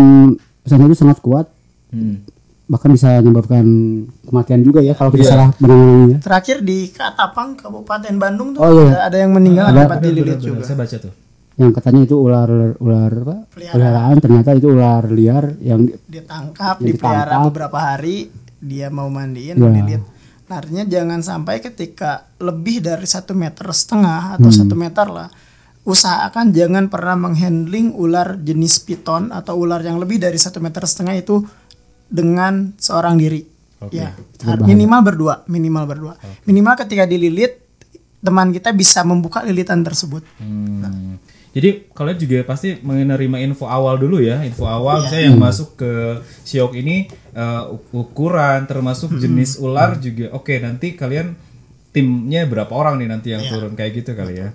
sana 0.64 0.84
itu 0.86 0.96
sangat 0.96 1.18
kuat, 1.20 1.46
Hmm. 1.90 2.22
Bahkan 2.70 2.94
bisa 2.94 3.18
menyebabkan 3.20 3.66
kematian 4.24 4.62
juga 4.62 4.80
ya 4.80 4.94
kalau 4.94 5.10
kita 5.10 5.26
Iya. 5.26 5.32
salah 5.34 5.48
menanganinya. 5.58 6.18
Terakhir 6.22 6.58
di 6.62 6.88
Katapang, 6.88 7.58
Kabupaten 7.58 8.14
Bandung 8.16 8.54
tuh 8.54 8.62
Oh, 8.62 8.70
iya. 8.72 8.94
ada, 8.94 9.10
ada 9.10 9.18
yang 9.18 9.32
meninggal 9.34 9.66
Ada. 9.68 9.74
akibat 9.76 9.98
Benar, 9.98 10.06
dililit 10.06 10.38
juga. 10.38 10.62
Saya 10.62 10.78
baca 10.78 10.98
tuh. 11.00 11.14
Yang 11.58 11.72
katanya 11.76 12.02
itu 12.06 12.16
ular 12.16 12.50
ular 12.78 13.12
apa? 13.12 13.36
Peliharaan. 13.50 13.74
Peliharaan 13.74 14.16
ternyata 14.22 14.50
itu 14.54 14.68
ular 14.70 15.04
liar 15.10 15.46
yang 15.60 15.82
Ditangkap, 16.06 16.76
Ya, 16.78 16.86
dipelihara 16.86 17.20
ditangkap. 17.26 17.48
beberapa 17.50 17.80
hari, 17.84 18.18
dia 18.60 18.88
mau 18.88 19.10
mandiin, 19.10 19.54
Ya. 19.54 19.66
dililit. 19.66 20.04
Artinya 20.48 20.84
jangan 20.84 21.20
sampai 21.20 21.60
ketika 21.60 22.26
lebih 22.38 22.80
dari 22.80 23.06
satu 23.06 23.34
meter 23.34 23.66
setengah 23.68 24.34
atau 24.36 24.50
satu 24.50 24.74
meter 24.74 25.06
lah, 25.06 25.30
usahakan 25.84 26.50
jangan 26.50 26.86
pernah 26.86 27.18
menghandling 27.20 27.92
ular 27.92 28.38
jenis 28.38 28.78
piton 28.80 29.30
atau 29.30 29.58
ular 29.58 29.78
yang 29.80 29.98
lebih 29.98 30.18
dari 30.18 30.38
satu 30.38 30.58
meter 30.58 30.82
setengah 30.84 31.18
itu 31.18 31.42
dengan 32.10 32.74
seorang 32.76 33.16
diri. 33.16 33.46
Ya, 33.96 34.12
minimal 34.60 35.00
berdua, 35.08 35.36
minimal 35.48 35.88
berdua. 35.88 36.14
Minimal 36.44 36.76
ketika 36.76 37.08
dililit, 37.08 37.64
teman 38.20 38.52
kita 38.52 38.76
bisa 38.76 39.08
membuka 39.08 39.40
lilitan 39.40 39.80
tersebut. 39.80 40.20
Hmm. 40.36 41.16
Jadi 41.50 41.90
kalian 41.90 42.18
juga 42.20 42.38
pasti 42.46 42.78
menerima 42.78 43.40
info 43.42 43.66
awal 43.66 43.98
dulu 43.98 44.20
ya, 44.22 44.44
info 44.44 44.68
awal 44.68 45.02
misalnya 45.02 45.26
yang 45.34 45.40
masuk 45.40 45.80
ke 45.80 45.92
siok 46.44 46.76
ini 46.76 47.10
uk- 47.72 47.90
ukuran 47.96 48.68
termasuk 48.68 49.16
jenis 49.18 49.58
ular 49.58 49.98
juga. 49.98 50.30
Oke, 50.36 50.60
nanti 50.60 50.94
kalian 50.94 51.34
timnya 51.90 52.46
berapa 52.46 52.70
orang 52.70 53.02
nih 53.02 53.10
nanti 53.10 53.28
yang 53.34 53.42
Iya. 53.42 53.50
turun 53.50 53.74
kayak 53.74 53.92
gitu 53.98 54.12
kali 54.14 54.46
ya. 54.46 54.50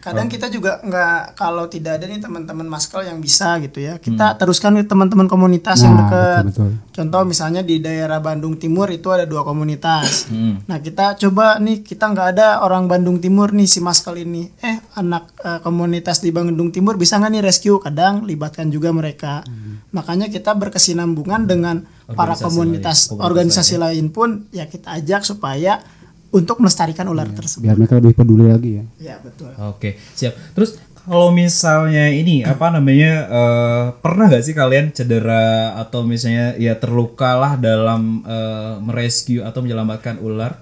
Kadang 0.00 0.32
kita 0.32 0.48
juga 0.48 0.80
nggak 0.80 1.36
kalau 1.36 1.68
tidak 1.68 2.00
ada 2.00 2.08
nih 2.08 2.24
teman-teman 2.24 2.64
maskel 2.64 3.04
yang 3.04 3.20
bisa 3.20 3.60
gitu 3.60 3.84
ya. 3.84 4.00
Kita 4.00 4.40
teruskan 4.40 4.80
ke 4.80 4.88
teman-teman 4.88 5.28
komunitas 5.28 5.84
yang 5.84 5.92
Nah, 5.92 6.08
dekat. 6.08 6.42
betul, 6.48 6.70
Contoh 6.90 7.22
misalnya 7.28 7.60
di 7.60 7.84
daerah 7.84 8.16
Bandung 8.16 8.56
Timur 8.56 8.88
itu 8.88 9.12
ada 9.12 9.28
dua 9.28 9.44
komunitas. 9.44 10.32
Hmm. 10.32 10.64
Nah 10.64 10.80
kita 10.80 11.20
coba 11.20 11.60
nih 11.60 11.84
kita 11.84 12.08
nggak 12.08 12.28
ada 12.36 12.64
orang 12.64 12.88
Bandung 12.88 13.20
Timur 13.20 13.52
nih 13.52 13.68
si 13.68 13.84
maskel 13.84 14.24
ini. 14.24 14.48
Eh 14.64 14.80
anak 14.96 15.36
eh, 15.44 15.60
komunitas 15.60 16.24
di 16.24 16.32
Bandung 16.32 16.72
Timur 16.72 16.96
bisa 16.96 17.20
nggak 17.20 17.32
nih 17.36 17.42
rescue? 17.44 17.76
Kadang 17.76 18.24
libatkan 18.24 18.72
juga 18.72 18.96
mereka. 18.96 19.44
Makanya 19.92 20.32
kita 20.32 20.56
berkesinambungan 20.56 21.44
dengan 21.44 21.84
para 22.10 22.34
Organisasi 22.34 22.44
komunitas 22.46 22.98
lain, 22.98 23.08
komunitas 23.10 23.26
organisasi 23.28 23.74
lain 23.78 24.06
pun 24.10 24.28
ya 24.50 24.64
kita 24.66 24.88
ajak 24.98 25.22
supaya 25.22 25.82
untuk 26.30 26.62
melestarikan 26.62 27.06
ular 27.06 27.26
tersebut. 27.26 27.66
biar 27.66 27.74
mereka 27.74 27.98
lebih 27.98 28.14
peduli 28.14 28.46
lagi 28.46 28.70
ya. 28.78 28.84
Ya 29.02 29.16
betul. 29.18 29.50
Oke, 29.66 29.98
siap. 30.14 30.34
Terus 30.54 30.78
kalau 31.00 31.34
misalnya 31.34 32.06
ini 32.08 32.42
apa 32.46 32.70
namanya 32.70 33.12
eh, 33.26 33.84
pernah 33.98 34.30
nggak 34.30 34.44
sih 34.44 34.54
kalian 34.54 34.94
cedera 34.94 35.74
atau 35.76 36.06
misalnya 36.06 36.54
ya 36.54 36.78
terluka 36.78 37.34
lah 37.34 37.58
dalam 37.58 38.22
eh, 38.22 38.74
merescue 38.78 39.42
atau 39.42 39.58
menyelamatkan 39.60 40.22
ular 40.22 40.58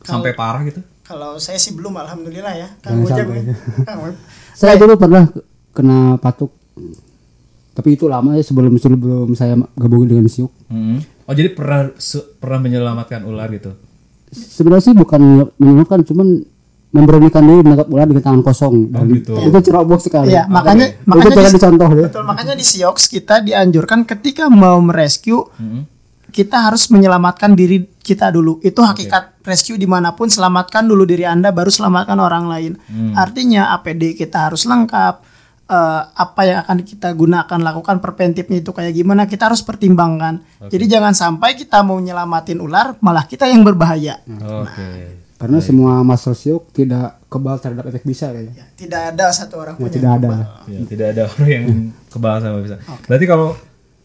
sampai 0.00 0.32
parah 0.32 0.62
gitu? 0.64 0.80
Kalau 1.02 1.42
saya 1.42 1.58
sih 1.58 1.74
belum, 1.74 1.90
alhamdulillah 1.98 2.54
ya. 2.54 2.68
Kang 2.78 3.02
sampai. 3.02 3.42
ya. 3.42 3.54
Kang. 3.88 4.14
Saya 4.54 4.78
dulu 4.78 4.94
pernah 4.94 5.26
kena 5.74 6.14
patuk. 6.22 6.54
Tapi 7.70 7.98
itu 7.98 8.06
lama 8.06 8.38
ya 8.38 8.42
sebelum 8.42 8.78
sebelum 8.78 9.34
saya 9.34 9.58
gabung 9.74 10.06
dengan 10.06 10.30
siuk. 10.30 10.50
Hmm. 10.70 11.02
Oh 11.26 11.34
jadi 11.34 11.50
pernah 11.50 11.90
su- 11.98 12.38
pernah 12.38 12.62
menyelamatkan 12.62 13.26
ular 13.26 13.50
gitu? 13.50 13.74
Sebenarnya 14.30 14.84
sih 14.90 14.94
bukan 14.94 15.50
menyelamatkan, 15.58 16.06
cuman 16.06 16.46
memberanikan 16.90 17.42
diri 17.46 17.62
menangkap 17.62 17.86
ular 17.86 18.06
dengan 18.10 18.24
tangan 18.26 18.42
kosong. 18.42 18.74
Dan 18.90 19.06
gitu. 19.14 19.34
Itu 19.38 19.58
ceroboh 19.62 19.98
sekali. 20.02 20.34
Iya, 20.34 20.50
makanya 20.50 20.90
itu 20.90 21.06
makanya 21.06 21.34
jangan 21.38 21.50
di, 21.50 21.56
dicontoh 21.58 21.88
deh. 21.94 22.04
betul 22.10 22.24
makanya 22.26 22.54
di 22.58 22.64
Siox 22.66 23.06
kita 23.06 23.42
dianjurkan 23.46 24.02
ketika 24.02 24.50
mau 24.50 24.78
merescue 24.82 25.46
kita 26.30 26.70
harus 26.70 26.86
menyelamatkan 26.90 27.54
diri 27.58 27.86
kita 28.02 28.30
dulu. 28.30 28.62
Itu 28.62 28.82
hakikat 28.86 29.42
rescue 29.42 29.78
di 29.78 29.86
mana 29.86 30.14
pun 30.14 30.30
selamatkan 30.30 30.86
dulu 30.86 31.02
diri 31.06 31.26
anda 31.26 31.50
baru 31.50 31.70
selamatkan 31.70 32.18
orang 32.18 32.46
lain. 32.46 32.72
Artinya 33.14 33.74
APD 33.78 34.14
kita 34.18 34.50
harus 34.50 34.66
lengkap. 34.66 35.29
Eh, 35.70 36.02
apa 36.10 36.40
yang 36.42 36.58
akan 36.66 36.78
kita 36.82 37.14
gunakan 37.14 37.60
lakukan 37.62 38.02
preventifnya 38.02 38.58
itu 38.58 38.74
kayak 38.74 38.90
gimana 38.90 39.24
kita 39.24 39.46
harus 39.46 39.62
pertimbangkan. 39.62 40.42
Jadi 40.66 40.84
jangan 40.90 41.14
sampai 41.14 41.54
kita 41.54 41.80
mau 41.80 41.96
nyelamatin 41.96 42.58
ular 42.58 42.98
malah 42.98 43.24
kita 43.24 43.46
yang 43.46 43.62
berbahaya. 43.62 44.18
Oke. 44.26 45.22
Karena 45.40 45.56
semua 45.56 46.04
muscle 46.04 46.36
siuk 46.36 46.68
tidak 46.68 47.16
kebal 47.32 47.56
terhadap 47.56 47.88
efek 47.88 48.04
bisa 48.04 48.28
kayaknya. 48.28 48.60
Ya, 48.60 48.66
tidak 48.76 49.02
ada 49.16 49.24
satu 49.32 49.56
orang 49.56 49.72
Ya, 49.72 49.80
pun 49.80 49.88
yang 49.88 49.94
tidak 49.96 50.10
ada. 50.12 50.28
kebal. 50.28 50.42
Ya, 50.68 50.78
tidak 50.84 51.06
ada 51.08 51.22
orang 51.24 51.48
yang 51.48 51.66
kebal 52.12 52.34
sama 52.44 52.58
bisa. 52.60 52.76
Berarti 53.08 53.24
kalau 53.24 53.48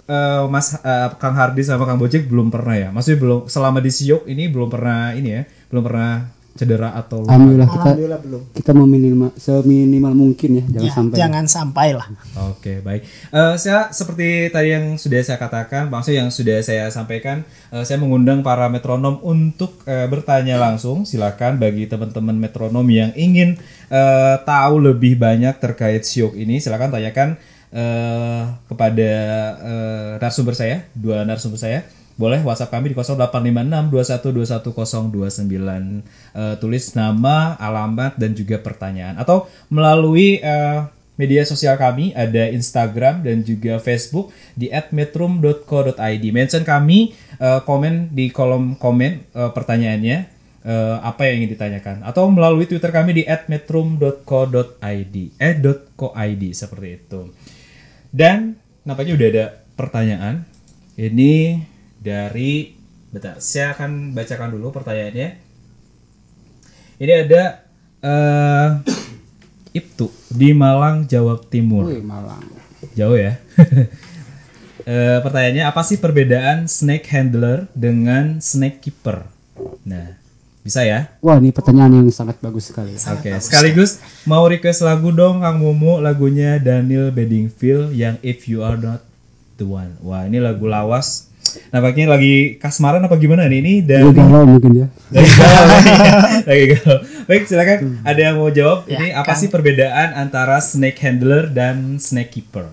eh, 0.07 0.43
Mas 0.47 0.67
eh, 0.79 1.07
Kang 1.19 1.35
Hardi 1.35 1.61
sama 1.67 1.83
Kang 1.83 1.99
Bocek 1.99 2.23
belum 2.31 2.47
pernah 2.47 2.79
ya? 2.79 2.87
Maksudnya 2.95 3.19
belum 3.19 3.39
selama 3.51 3.83
di 3.83 3.91
Siok 3.91 4.23
ini 4.31 4.47
belum 4.47 4.69
pernah 4.71 5.11
ini 5.11 5.29
ya? 5.35 5.41
Belum 5.67 5.83
pernah 5.83 6.23
cedera 6.55 6.89
atau 6.91 7.19
luka? 7.19 7.29
Alhamdulillah 7.29 7.67
kita 7.67 7.83
Alhamdulillah 7.83 8.21
belum. 8.23 8.41
kita 8.51 8.71
meminimal 8.71 9.29
seminimal 9.35 10.13
mungkin 10.15 10.49
ya, 10.53 10.63
jangan 10.65 10.81
Ya, 10.81 10.91
sampai. 10.91 11.15
jangan 11.19 11.45
sampai 11.45 11.87
lah. 11.91 12.07
Oke 12.47 12.79
baik. 12.79 13.01
Eh, 13.29 13.53
saya 13.55 13.91
seperti 13.91 14.27
tadi 14.47 14.71
yang 14.71 14.95
sudah 14.95 15.19
saya 15.19 15.35
katakan, 15.35 15.87
maksudnya 15.87 16.23
yang 16.23 16.31
sudah 16.31 16.57
saya 16.59 16.87
sampaikan, 16.87 17.43
eh, 17.69 17.83
saya 17.83 17.99
mengundang 17.99 18.39
para 18.39 18.65
metronom 18.65 19.19
untuk 19.21 19.83
eh, 19.83 20.07
bertanya 20.07 20.55
langsung. 20.55 21.03
Silakan 21.03 21.55
bagi 21.55 21.85
teman-teman 21.85 22.35
metronom 22.35 22.87
yang 22.87 23.11
ingin 23.13 23.59
eh, 23.87 24.35
tahu 24.41 24.79
lebih 24.81 25.15
banyak 25.15 25.59
terkait 25.59 26.01
siok 26.01 26.33
ini, 26.33 26.57
silakan 26.57 26.87
tanyakan 26.89 27.35
eh, 27.69 28.41
kepada 28.65 29.11
eh, 29.59 30.11
narasumber 30.17 30.55
saya, 30.55 30.87
dua 30.91 31.21
narasumber 31.21 31.59
saya. 31.59 31.83
Boleh 32.15 32.39
WhatsApp 32.47 32.71
kami 32.71 32.91
di 32.91 32.95
0856 32.95 33.91
2121 33.91 36.03
Eh, 36.35 36.55
tulis 36.63 36.95
nama, 36.95 37.59
alamat 37.59 38.15
dan 38.15 38.31
juga 38.31 38.55
pertanyaan 38.59 39.19
atau 39.19 39.51
melalui 39.67 40.39
eh, 40.39 40.79
media 41.15 41.47
sosial 41.47 41.79
kami 41.79 42.11
ada 42.11 42.51
Instagram 42.51 43.23
dan 43.23 43.43
juga 43.43 43.79
Facebook 43.79 44.31
di 44.55 44.71
@metrum.co.id. 44.71 46.23
Mention 46.31 46.63
kami 46.63 47.15
eh, 47.39 47.59
komen 47.63 48.11
di 48.11 48.31
kolom 48.31 48.75
komen 48.75 49.11
eh, 49.31 49.51
pertanyaannya 49.51 50.17
eh, 50.63 50.97
apa 50.99 51.21
yang 51.27 51.43
ingin 51.43 51.51
ditanyakan 51.55 51.97
atau 52.03 52.27
melalui 52.31 52.67
Twitter 52.67 52.91
kami 52.91 53.11
di 53.11 53.23
@metrum.co.id 53.27 55.15
eh 55.39 55.53
.co.id 55.95 56.43
seperti 56.51 56.87
itu. 56.95 57.21
Dan 58.11 58.55
nampaknya 58.87 59.13
udah 59.19 59.27
ada 59.31 59.45
pertanyaan. 59.75 60.35
Ini 60.95 61.59
dari 62.05 62.77
bentar, 63.09 63.41
saya 63.41 63.73
akan 63.73 64.13
bacakan 64.13 64.53
dulu 64.53 64.69
pertanyaannya. 64.69 65.29
Ini 67.01 67.13
ada 67.25 67.43
eh 68.05 68.69
Ibtu 69.75 70.07
di 70.31 70.55
Malang, 70.55 71.03
Jawa 71.03 71.35
Timur. 71.51 71.89
Wih, 71.89 72.05
Malang. 72.05 72.45
Jauh 72.93 73.17
ya. 73.17 73.41
Eh, 74.85 75.17
pertanyaannya 75.25 75.65
apa 75.65 75.81
sih 75.81 75.97
perbedaan 75.97 76.69
snake 76.69 77.09
handler 77.09 77.65
dengan 77.73 78.37
snake 78.37 78.85
keeper? 78.85 79.25
Nah, 79.81 80.13
bisa 80.61 80.85
ya? 80.85 81.09
Wah, 81.25 81.41
ini 81.41 81.49
pertanyaan 81.49 81.89
yang 81.89 82.05
sangat 82.13 82.37
bagus 82.37 82.69
sekali. 82.69 82.93
Oke, 82.93 83.33
sekaligus 83.41 83.97
mau 84.29 84.45
request 84.45 84.85
lagu 84.85 85.09
dong 85.09 85.41
Kang 85.41 85.57
Momo, 85.57 85.97
lagunya 85.97 86.61
Daniel 86.61 87.09
Bedingfield 87.09 87.97
yang 87.97 88.21
If 88.21 88.45
You 88.45 88.61
Are 88.61 88.77
Not 88.77 89.01
The 89.57 89.65
One. 89.65 89.97
Wah, 90.05 90.29
ini 90.29 90.37
lagu 90.37 90.69
lawas. 90.69 91.33
Nampaknya 91.69 92.05
lagi 92.07 92.55
kasmaran 92.57 93.03
apa 93.03 93.15
gimana 93.15 93.45
nih? 93.45 93.59
Ini 93.59 93.73
dari 93.81 94.09
galau 94.11 94.43
mungkin 94.45 94.71
ya. 94.75 94.87
lagi 95.11 95.31
galau 95.31 95.65
ya. 95.75 96.19
lagi 96.45 96.65
galau. 96.75 96.97
Baik, 97.25 97.43
silakan. 97.45 97.77
Hmm. 97.81 97.95
Ada 98.03 98.19
yang 98.21 98.35
mau 98.37 98.49
jawab? 98.49 98.77
Ya, 98.85 98.97
ini 98.97 99.07
apa 99.11 99.33
Kang. 99.33 99.39
sih 99.39 99.49
perbedaan 99.49 100.09
antara 100.13 100.57
snake 100.59 100.99
handler 100.99 101.49
dan 101.49 101.97
snake 101.97 102.31
keeper? 102.31 102.69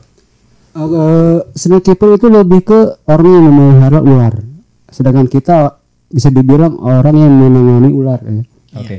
Eh, 0.73 1.39
snake 1.53 1.85
keeper 1.85 2.17
itu 2.17 2.27
lebih 2.27 2.61
ke 2.65 2.79
orang 3.05 3.29
yang 3.29 3.45
memelihara 3.47 4.01
ular. 4.01 4.35
Sedangkan 4.89 5.29
kita 5.29 5.77
bisa 6.09 6.29
dibilang 6.29 6.77
orang 6.81 7.17
yang 7.17 7.33
menangani 7.33 7.91
ular 7.91 8.21
ya. 8.21 8.45
Oke. 8.77 8.97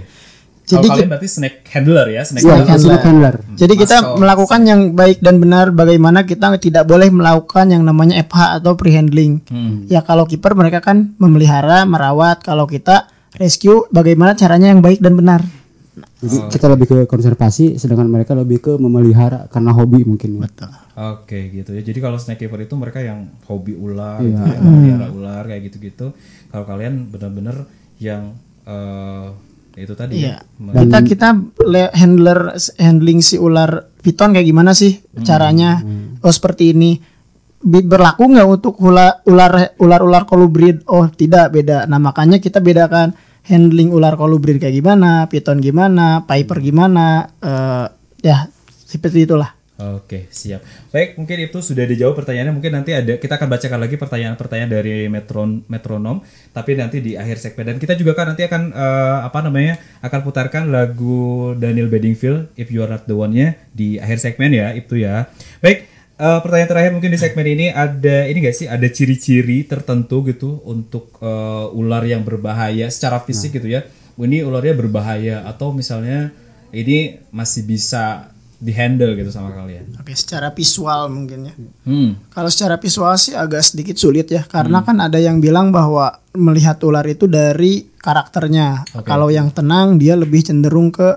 Jadi 0.63 0.79
Kalau 0.79 0.95
kalian 0.95 1.09
berarti 1.11 1.27
snake 1.27 1.57
handler 1.67 2.07
ya, 2.07 2.21
snake 2.23 2.41
Iya, 2.41 2.55
handler. 2.57 2.79
snake 2.79 3.03
handler. 3.03 3.35
Jadi 3.53 3.73
kita 3.75 3.95
Masuk. 3.99 4.15
melakukan 4.17 4.61
yang 4.63 4.81
baik 4.91 5.17
dan 5.19 5.35
benar 5.37 5.65
bagaimana 5.69 6.23
kita 6.23 6.55
tidak 6.55 6.87
boleh 6.87 7.11
melakukan 7.11 7.67
yang 7.67 7.83
namanya 7.83 8.15
FH 8.17 8.39
atau 8.57 8.71
pre-handling. 8.73 9.43
Hmm. 9.45 9.83
Ya 9.85 9.99
kalau 9.99 10.23
kiper 10.23 10.55
mereka 10.55 10.79
kan 10.79 11.15
memelihara, 11.17 11.83
merawat. 11.83 12.39
Kalau 12.39 12.63
kita 12.63 13.11
rescue 13.35 13.83
bagaimana 13.89 14.33
caranya 14.33 14.71
yang 14.71 14.79
baik 14.79 14.97
dan 14.97 15.13
benar. 15.13 15.43
Jadi 16.17 16.47
kita 16.49 16.71
lebih 16.71 16.87
ke 16.87 16.97
konservasi, 17.03 17.75
sedangkan 17.75 18.07
mereka 18.07 18.31
lebih 18.31 18.57
ke 18.57 18.73
memelihara 18.79 19.51
karena 19.51 19.75
hobi 19.75 20.01
mungkin. 20.01 20.39
ya. 20.39 20.47
Betul. 20.47 20.71
Oke 20.93 21.51
gitu 21.51 21.75
ya. 21.75 21.83
Jadi 21.83 21.99
kalau 21.99 22.15
snake 22.15 22.39
keeper 22.39 22.63
itu 22.63 22.73
mereka 22.73 23.03
yang 23.03 23.27
hobi 23.45 23.75
ular, 23.75 24.17
Iya. 24.17 24.31
gitu 24.31 24.47
ya, 24.47 24.59
memelihara 24.59 25.07
ular 25.11 25.43
kayak 25.43 25.61
gitu-gitu. 25.67 26.15
Kalau 26.47 26.63
kalian 26.63 27.11
benar-benar 27.11 27.67
yang 27.99 28.39
eh 28.63 29.27
itu 29.75 29.93
tadi 29.93 30.21
Iya. 30.21 30.37
ya, 30.39 30.79
Kita 30.79 30.97
kita 31.01 31.27
le- 31.63 31.91
handler 31.91 32.39
handling 32.75 33.19
si 33.19 33.35
ular 33.35 33.69
piton 33.97 34.31
kayak 34.31 34.45
gimana 34.45 34.71
sih 34.71 35.01
caranya? 35.19 35.81
Oh 36.19 36.29
seperti 36.29 36.71
ini. 36.71 36.97
Berlaku 37.59 38.27
nggak 38.27 38.47
untuk 38.49 38.75
hula- 38.77 39.23
ular 39.23 39.73
ular 39.77 40.01
ular 40.01 40.23
kolubrid? 40.23 40.83
Oh 40.85 41.07
tidak 41.07 41.49
beda. 41.49 41.85
Nah 41.85 41.97
makanya 41.97 42.37
kita 42.37 42.59
bedakan 42.59 43.15
handling 43.41 43.89
ular 43.89 44.13
kolubrid 44.13 44.57
kayak 44.57 44.75
gimana, 44.75 45.25
piton 45.25 45.57
gimana, 45.57 46.21
piper 46.21 46.59
gimana. 46.59 47.31
eh 47.39 47.85
ya 48.21 48.47
seperti 48.67 49.23
itulah. 49.23 49.55
Oke, 49.73 50.29
siap. 50.29 50.61
Baik, 50.93 51.17
mungkin 51.17 51.49
itu 51.49 51.57
sudah 51.57 51.81
dijawab 51.89 52.13
pertanyaannya. 52.21 52.53
Mungkin 52.53 52.77
nanti 52.77 52.93
ada 52.93 53.17
kita 53.17 53.41
akan 53.41 53.49
bacakan 53.49 53.79
lagi 53.81 53.95
pertanyaan-pertanyaan 53.97 54.69
dari 54.69 55.09
metron 55.09 55.65
metronom, 55.65 56.21
tapi 56.53 56.77
nanti 56.77 57.01
di 57.01 57.17
akhir 57.17 57.41
segmen 57.41 57.73
dan 57.73 57.77
kita 57.81 57.97
juga 57.97 58.13
kan 58.13 58.29
nanti 58.29 58.45
akan 58.45 58.69
eh, 58.69 59.17
apa 59.25 59.39
namanya? 59.41 59.81
akan 60.05 60.19
putarkan 60.21 60.69
lagu 60.69 61.57
Daniel 61.57 61.89
Bedingfield 61.89 62.53
If 62.53 62.69
You 62.69 62.85
Are 62.85 62.91
Not 62.93 63.09
The 63.09 63.17
One-nya 63.17 63.57
di 63.73 63.97
akhir 63.97 64.21
segmen 64.21 64.53
ya, 64.53 64.77
itu 64.77 65.01
ya. 65.01 65.25
Baik, 65.57 65.89
eh, 66.21 66.39
pertanyaan 66.45 66.69
terakhir 66.69 66.91
mungkin 66.93 67.09
di 67.09 67.17
segmen 67.17 67.47
ini 67.49 67.73
ada 67.73 68.29
ini 68.29 68.45
gak 68.45 68.53
sih 68.53 68.67
ada 68.69 68.85
ciri-ciri 68.85 69.65
tertentu 69.65 70.21
gitu 70.29 70.61
untuk 70.69 71.17
eh, 71.17 71.65
ular 71.73 72.05
yang 72.05 72.21
berbahaya 72.21 72.85
secara 72.93 73.25
fisik 73.25 73.57
gitu 73.57 73.73
ya. 73.73 73.81
Ini 74.21 74.45
ularnya 74.45 74.77
berbahaya 74.77 75.49
atau 75.49 75.73
misalnya 75.73 76.29
ini 76.69 77.17
masih 77.33 77.65
bisa 77.65 78.32
dihandle 78.63 79.19
gitu 79.19 79.27
sama 79.27 79.51
kalian. 79.51 79.99
Oke, 79.99 80.15
secara 80.15 80.55
visual 80.55 81.11
mungkin 81.11 81.51
ya. 81.51 81.53
Hmm. 81.83 82.15
Kalau 82.31 82.47
secara 82.47 82.79
visual 82.79 83.11
sih 83.19 83.35
agak 83.35 83.59
sedikit 83.59 83.99
sulit 83.99 84.31
ya, 84.31 84.47
karena 84.47 84.79
kan 84.87 85.03
ada 85.03 85.19
yang 85.19 85.43
bilang 85.43 85.75
bahwa 85.75 86.23
melihat 86.31 86.79
ular 86.87 87.03
itu 87.03 87.27
dari 87.27 87.91
karakternya. 87.99 88.87
Kalau 89.03 89.27
yang 89.27 89.51
tenang 89.51 89.99
dia 89.99 90.15
lebih 90.15 90.47
cenderung 90.47 90.95
ke 90.95 91.11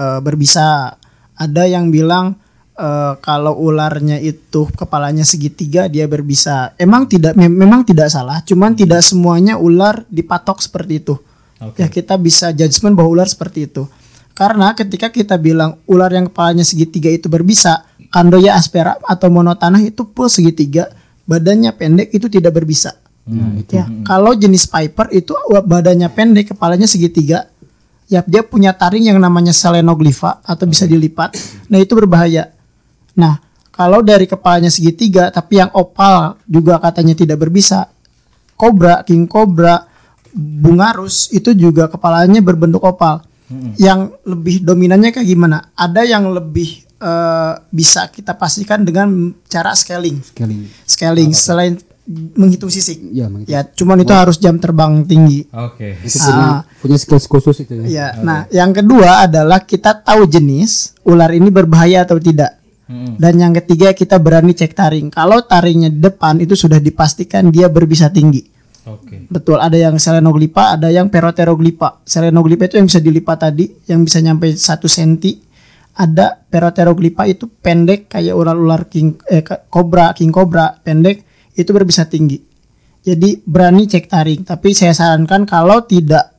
eh, 0.00 0.20
berbisa. 0.24 0.96
Ada 1.38 1.68
yang 1.68 1.92
bilang 1.92 2.40
eh, 2.74 3.14
kalau 3.20 3.54
ularnya 3.60 4.16
itu 4.18 4.66
kepalanya 4.72 5.28
segitiga 5.28 5.92
dia 5.92 6.08
berbisa. 6.08 6.72
Emang 6.80 7.04
tidak, 7.04 7.36
mem- 7.36 7.54
memang 7.54 7.84
tidak 7.84 8.08
salah, 8.08 8.40
cuman 8.42 8.72
tidak 8.72 9.04
semuanya 9.04 9.60
ular 9.60 10.08
dipatok 10.08 10.64
seperti 10.64 11.04
itu. 11.04 11.14
Oke. 11.60 11.84
Ya 11.84 11.86
kita 11.92 12.16
bisa 12.16 12.50
judgement 12.56 12.96
bahwa 12.96 13.20
ular 13.20 13.28
seperti 13.28 13.68
itu. 13.68 13.84
Karena 14.38 14.70
ketika 14.70 15.10
kita 15.10 15.34
bilang 15.34 15.82
ular 15.90 16.14
yang 16.14 16.30
kepalanya 16.30 16.62
segitiga 16.62 17.10
itu 17.10 17.26
berbisa, 17.26 17.82
Candoya 18.14 18.54
aspera 18.54 18.94
atau 19.02 19.26
monotanah 19.34 19.82
itu 19.82 20.06
full 20.14 20.30
segitiga, 20.30 20.94
badannya 21.26 21.74
pendek 21.74 22.14
itu 22.14 22.30
tidak 22.30 22.54
berbisa. 22.54 22.94
Ya, 23.68 23.84
kalau 24.06 24.32
jenis 24.38 24.70
piper 24.70 25.10
itu 25.10 25.34
badannya 25.44 26.06
pendek, 26.14 26.54
kepalanya 26.54 26.86
segitiga, 26.86 27.50
ya 28.06 28.24
dia 28.24 28.40
punya 28.40 28.72
taring 28.72 29.10
yang 29.10 29.20
namanya 29.20 29.52
selenoglypha 29.52 30.40
atau 30.46 30.64
bisa 30.64 30.88
dilipat. 30.88 31.36
Nah, 31.68 31.82
itu 31.82 31.92
berbahaya. 31.92 32.48
Nah, 33.18 33.42
kalau 33.74 34.00
dari 34.00 34.24
kepalanya 34.24 34.72
segitiga 34.72 35.28
tapi 35.28 35.60
yang 35.60 35.68
opal 35.76 36.40
juga 36.48 36.80
katanya 36.80 37.12
tidak 37.12 37.42
berbisa. 37.42 37.90
Cobra, 38.56 39.04
king 39.04 39.28
cobra, 39.28 39.84
bungarus 40.32 41.28
itu 41.34 41.52
juga 41.52 41.92
kepalanya 41.92 42.40
berbentuk 42.40 42.80
opal. 42.86 43.27
Yang 43.80 44.00
lebih 44.28 44.56
dominannya 44.62 45.10
kayak 45.10 45.28
gimana? 45.28 45.72
Ada 45.72 46.04
yang 46.04 46.28
lebih 46.30 46.84
eh, 47.00 47.52
bisa 47.72 48.12
kita 48.12 48.36
pastikan 48.36 48.84
dengan 48.84 49.32
cara 49.48 49.72
scaling. 49.72 50.20
Sekali. 50.20 50.68
Scaling 50.84 51.30
selain 51.32 51.74
menghitung 52.08 52.72
sisik. 52.72 53.00
Ya, 53.12 53.28
menghitung. 53.28 53.52
Ya, 53.52 53.64
cuman 53.64 54.00
itu 54.00 54.12
harus 54.16 54.36
jam 54.40 54.56
terbang 54.56 55.04
tinggi. 55.04 55.44
Oke. 55.52 56.00
Itu 56.00 56.16
punya, 56.24 56.64
punya 56.80 56.96
skills 56.96 57.26
khusus 57.28 57.56
itu 57.64 57.84
ya. 57.84 57.86
Ya, 57.88 58.08
nah 58.24 58.48
yang 58.48 58.72
kedua 58.72 59.28
adalah 59.28 59.64
kita 59.64 60.00
tahu 60.00 60.24
jenis 60.24 60.96
ular 61.04 61.32
ini 61.36 61.52
berbahaya 61.52 62.08
atau 62.08 62.16
tidak. 62.16 62.58
Dan 62.88 63.36
yang 63.36 63.52
ketiga 63.52 63.92
kita 63.92 64.16
berani 64.16 64.56
cek 64.56 64.72
taring. 64.72 65.12
Kalau 65.12 65.44
taringnya 65.44 65.92
depan 65.92 66.40
itu 66.40 66.56
sudah 66.56 66.80
dipastikan 66.80 67.52
dia 67.52 67.68
berbisa 67.68 68.08
tinggi. 68.08 68.48
Oke. 68.88 69.28
Betul, 69.28 69.60
ada 69.60 69.76
yang 69.76 70.00
selenoglypha, 70.00 70.80
ada 70.80 70.88
yang 70.88 71.12
peroteroglypha. 71.12 72.02
Selenoglypha 72.08 72.72
itu 72.72 72.76
yang 72.80 72.88
bisa 72.88 73.00
dilipat 73.04 73.36
tadi, 73.36 73.68
yang 73.86 74.00
bisa 74.02 74.18
nyampe 74.24 74.48
1 74.48 74.58
cm. 74.88 75.44
Ada 75.98 76.38
peroteroglypha 76.46 77.26
itu 77.26 77.50
pendek 77.50 78.06
kayak 78.08 78.32
ular-ular 78.32 78.86
king 78.86 79.18
eh 79.26 79.42
kobra, 79.66 80.14
king 80.14 80.30
cobra, 80.30 80.70
pendek 80.78 81.26
itu 81.58 81.70
berbisa 81.74 82.06
tinggi. 82.06 82.38
Jadi 83.02 83.42
berani 83.42 83.90
cek 83.90 84.06
taring, 84.06 84.40
tapi 84.46 84.76
saya 84.76 84.94
sarankan 84.94 85.42
kalau 85.42 85.82
tidak 85.82 86.38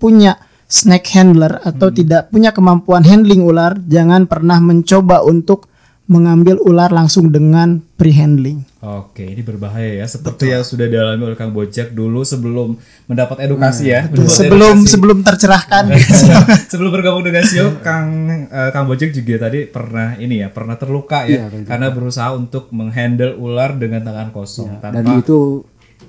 punya 0.00 0.36
snake 0.64 1.10
handler 1.12 1.60
atau 1.60 1.92
tidak 1.92 2.32
punya 2.32 2.50
kemampuan 2.56 3.04
handling 3.04 3.44
ular, 3.44 3.76
jangan 3.84 4.24
pernah 4.24 4.56
mencoba 4.58 5.20
untuk 5.20 5.68
mengambil 6.04 6.60
ular 6.60 6.92
langsung 6.92 7.28
dengan 7.28 7.80
pre-handling. 7.96 8.60
Oke, 8.78 9.24
ini 9.24 9.40
berbahaya 9.40 9.98
ya. 9.98 10.06
Seperti 10.06 10.52
yang 10.52 10.60
sudah 10.60 10.84
dialami 10.84 11.24
oleh 11.24 11.34
Kang 11.34 11.50
Bojek 11.50 11.90
dulu 11.90 12.20
sebelum 12.20 12.76
mendapat 13.06 13.40
edukasi 13.40 13.88
ya. 13.88 14.04
Mendapat 14.04 14.20
Hmm. 14.20 14.36
Sebelum 14.36 14.74
edukasi. 14.76 14.92
sebelum 14.92 15.18
tercerahkan. 15.22 15.84
sebelum 16.70 16.90
bergabung 16.92 17.24
dengan 17.24 17.40
Sio, 17.42 17.80
Kang 17.80 18.06
eh, 18.44 18.70
Kang 18.70 18.84
Bojek 18.84 19.10
juga 19.10 19.48
tadi 19.48 19.64
pernah 19.64 20.12
ini 20.14 20.44
ya, 20.44 20.52
pernah 20.52 20.76
terluka 20.76 21.24
ya, 21.24 21.48
Iya, 21.48 21.64
karena 21.64 21.88
berusaha 21.88 22.36
untuk 22.36 22.68
menghandle 22.68 23.32
ular 23.34 23.72
dengan 23.72 24.04
tangan 24.04 24.28
kosong 24.28 24.84
Dan 24.84 25.00
tanpa. 25.00 25.16
itu 25.16 25.64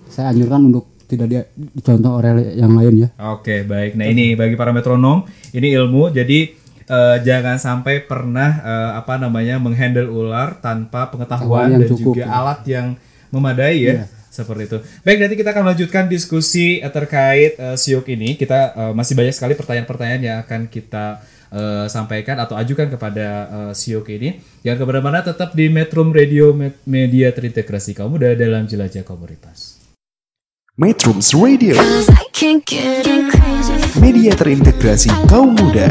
saya 0.06 0.30
anjurkan 0.30 0.68
untuk 0.68 0.92
tidak 1.06 1.28
dia 1.30 1.42
dicontoh 1.56 2.18
oleh 2.18 2.52
yang 2.54 2.74
lain 2.74 3.08
ya. 3.08 3.10
Oke, 3.32 3.64
baik. 3.64 3.96
Nah 3.96 4.04
ini 4.06 4.34
bagi 4.34 4.58
para 4.58 4.74
metronom, 4.74 5.24
ini 5.54 5.72
ilmu. 5.72 6.12
Jadi 6.12 6.64
eh, 6.89 7.17
jangan 7.21 7.58
sampai 7.58 8.06
pernah 8.06 8.62
eh, 8.62 8.91
apa 8.98 9.17
namanya 9.17 9.58
menghandle 9.62 10.10
ular 10.10 10.58
tanpa 10.62 11.10
pengetahuan 11.10 11.76
dan 11.78 11.89
cukup, 11.89 12.15
juga 12.17 12.24
ya. 12.26 12.32
alat 12.32 12.60
yang 12.65 12.88
memadai 13.30 13.78
ya. 13.82 14.06
Seperti 14.36 14.67
itu. 14.67 14.78
Baik, 15.08 15.17
nanti 15.24 15.36
kita 15.39 15.56
akan 15.56 15.65
lanjutkan 15.71 16.04
diskusi 16.12 16.84
eh, 16.84 16.91
terkait 16.91 17.56
eh, 17.56 17.78
siok 17.80 18.12
ini. 18.12 18.36
Kita 18.36 18.76
eh, 18.76 18.93
masih 18.93 19.15
banyak 19.15 19.32
sekali 19.32 19.56
pertanyaan-pertanyaan 19.56 20.21
yang 20.21 20.38
akan 20.43 20.67
kita 20.67 21.24
eh, 21.56 21.88
sampaikan 21.88 22.36
atau 22.43 22.60
ajukan 22.60 22.91
kepada 22.91 23.28
eh, 23.48 23.71
siok 23.71 24.12
ini. 24.12 24.43
Yang 24.60 24.84
ke 24.84 24.84
mana-mana 24.84 25.24
tetap 25.24 25.56
di 25.56 25.71
Metro 25.71 26.04
Radio 26.12 26.52
Med- 26.52 26.84
Media 26.84 27.32
Terintegrasi 27.32 27.95
Kaum 27.95 28.12
Muda 28.12 28.36
dalam 28.36 28.67
Jelajah 28.67 29.08
Komunitas. 29.08 29.76
Metrums 30.76 31.32
Radio, 31.32 31.80
media 33.95 34.36
terintegrasi 34.36 35.08
kaum 35.32 35.56
muda. 35.56 35.88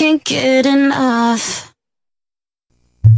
Can't 0.00 0.24
get 0.24 0.64
enough. 0.64 1.76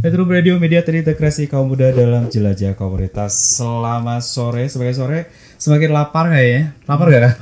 Metro 0.03 0.27
Radio 0.27 0.59
Media 0.59 0.83
Terintegrasi 0.83 1.47
Kaum 1.47 1.71
Muda 1.71 1.95
dalam 1.95 2.27
Jelajah 2.27 2.75
Komunitas 2.75 3.55
Selamat 3.55 4.19
sore, 4.19 4.67
sebagai 4.67 4.91
sore 4.91 5.31
Semakin 5.55 5.95
lapar 5.95 6.27
gak 6.27 6.43
ya? 6.43 6.75
Lapar 6.83 7.07
gak? 7.07 7.21
Kak? 7.23 7.35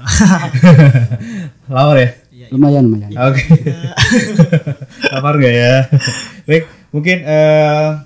lapar 1.73 1.97
ya? 1.97 2.09
Lumayan 2.53 2.85
lumayan. 2.85 3.09
Oke 3.17 3.41
Lapar 5.17 5.41
gak 5.41 5.55
ya? 5.57 5.89
Baik, 6.45 6.69
mungkin 6.93 7.25
eh, 7.25 7.97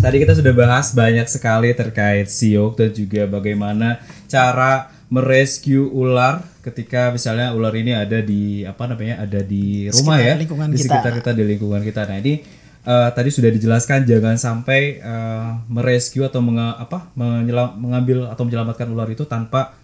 Tadi 0.00 0.16
kita 0.16 0.32
sudah 0.32 0.56
bahas 0.56 0.96
banyak 0.96 1.28
sekali 1.28 1.76
terkait 1.76 2.24
siok 2.32 2.80
Dan 2.80 2.96
juga 2.96 3.28
bagaimana 3.28 4.00
cara 4.32 4.88
merescue 5.12 5.84
ular 5.92 6.40
ketika 6.60 7.08
misalnya 7.10 7.50
ular 7.50 7.72
ini 7.72 7.92
ada 7.92 8.20
di 8.20 8.62
apa 8.62 8.84
namanya 8.84 9.20
ada 9.20 9.40
di 9.40 9.88
rumah 9.88 10.16
Sekitar 10.16 10.28
ya 10.28 10.34
lingkungan 10.36 10.68
di 10.68 10.76
kita. 10.76 10.84
sekitar 10.86 11.12
kita 11.16 11.30
di 11.32 11.42
lingkungan 11.46 11.80
kita. 11.80 12.00
Nah 12.04 12.16
ini 12.18 12.34
eh, 12.80 13.08
tadi 13.10 13.28
sudah 13.28 13.50
dijelaskan 13.50 14.04
jangan 14.04 14.36
sampai 14.36 14.80
eh, 14.96 15.48
merescue 15.66 16.22
atau 16.22 16.40
menga- 16.40 16.76
apa 16.76 17.08
menyelam- 17.12 17.76
mengambil 17.76 18.28
atau 18.28 18.44
menyelamatkan 18.44 18.86
ular 18.86 19.08
itu 19.08 19.24
tanpa 19.24 19.79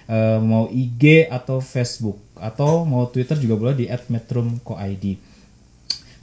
Eh, 0.03 0.39
mau 0.43 0.67
IG 0.67 1.31
atau 1.31 1.63
Facebook 1.63 2.19
atau 2.35 2.83
mau 2.83 3.07
Twitter 3.07 3.39
juga 3.39 3.55
boleh 3.55 3.75
di 3.77 3.85
@metrum.co.id. 3.87 5.05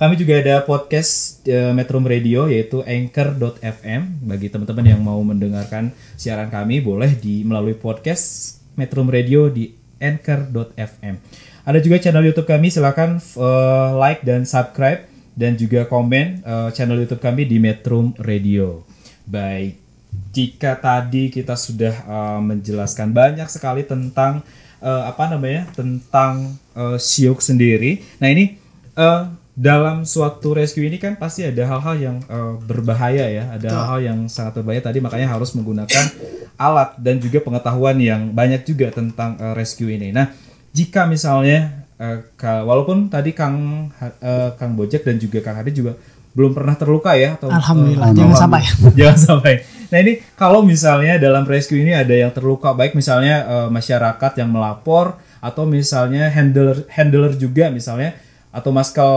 Kami 0.00 0.16
juga 0.16 0.40
ada 0.40 0.64
podcast 0.64 1.44
eh, 1.44 1.76
Metrum 1.76 2.08
Radio 2.08 2.48
yaitu 2.48 2.80
anchor.fm 2.80 4.24
bagi 4.24 4.48
teman-teman 4.48 4.96
yang 4.96 5.04
mau 5.04 5.20
mendengarkan 5.20 5.92
siaran 6.16 6.48
kami 6.48 6.80
boleh 6.80 7.20
di 7.20 7.44
melalui 7.44 7.76
podcast 7.76 8.56
Metrum 8.80 9.12
Radio 9.12 9.52
di 9.52 9.76
anchor.fm. 10.00 11.20
Ada 11.60 11.78
juga 11.84 12.00
channel 12.00 12.24
YouTube 12.24 12.48
kami 12.48 12.72
silakan 12.72 13.20
eh, 13.20 13.90
like 14.00 14.24
dan 14.24 14.48
subscribe 14.48 15.04
dan 15.36 15.60
juga 15.60 15.84
komen 15.84 16.40
eh, 16.40 16.68
channel 16.72 17.04
YouTube 17.04 17.20
kami 17.20 17.44
di 17.44 17.60
Metrum 17.60 18.16
Radio. 18.16 18.88
Baik, 19.28 19.76
jika 20.32 20.80
tadi 20.80 21.28
kita 21.28 21.54
sudah 21.54 21.94
eh, 21.94 22.40
menjelaskan 22.40 23.12
banyak 23.12 23.48
sekali 23.52 23.84
tentang 23.84 24.40
eh, 24.80 25.02
apa 25.04 25.28
namanya 25.28 25.68
tentang 25.76 26.56
eh, 26.72 26.96
siuk 26.96 27.44
sendiri. 27.44 28.00
Nah 28.24 28.32
ini 28.32 28.56
eh, 28.96 29.22
dalam 29.52 30.08
suatu 30.08 30.56
rescue 30.56 30.88
ini 30.88 30.96
kan 30.96 31.20
pasti 31.20 31.44
ada 31.44 31.68
hal-hal 31.68 31.96
yang 32.00 32.16
eh, 32.24 32.54
berbahaya 32.64 33.28
ya, 33.28 33.44
ada 33.52 33.68
hal-hal 33.68 34.00
yang 34.00 34.18
sangat 34.32 34.56
berbahaya 34.64 34.80
tadi 34.80 35.04
makanya 35.04 35.28
harus 35.28 35.52
menggunakan 35.52 36.08
alat 36.56 36.96
dan 36.96 37.20
juga 37.20 37.44
pengetahuan 37.44 38.00
yang 38.00 38.32
banyak 38.32 38.64
juga 38.64 38.88
tentang 38.88 39.36
eh, 39.36 39.52
rescue 39.52 39.92
ini. 39.92 40.08
Nah, 40.16 40.32
jika 40.70 41.06
misalnya 41.06 41.86
ka- 42.40 42.64
walaupun 42.64 43.12
tadi 43.12 43.36
Kang 43.36 43.88
eh, 44.00 44.50
Kang 44.56 44.72
Bojek 44.72 45.04
dan 45.04 45.20
juga 45.20 45.44
Kang 45.44 45.60
Hadi 45.60 45.72
juga 45.76 45.92
belum 46.30 46.54
pernah 46.54 46.78
terluka 46.78 47.18
ya 47.18 47.34
atau 47.34 47.50
Alhamdulillah, 47.50 48.14
eh, 48.14 48.16
jangan 48.16 48.36
sampai. 48.38 48.62
jangan 48.98 49.18
sampai. 49.18 49.54
Nah 49.90 49.98
ini 49.98 50.12
kalau 50.38 50.62
misalnya 50.62 51.18
dalam 51.18 51.42
rescue 51.42 51.82
ini 51.82 51.90
ada 51.90 52.14
yang 52.14 52.30
terluka, 52.30 52.70
baik 52.70 52.94
misalnya 52.94 53.44
eh, 53.44 53.68
masyarakat 53.68 54.32
yang 54.38 54.48
melapor 54.48 55.18
atau 55.42 55.66
misalnya 55.66 56.30
handler 56.30 56.86
handler 56.92 57.32
juga 57.34 57.72
misalnya 57.72 58.14
atau 58.54 58.70
maskal 58.70 59.14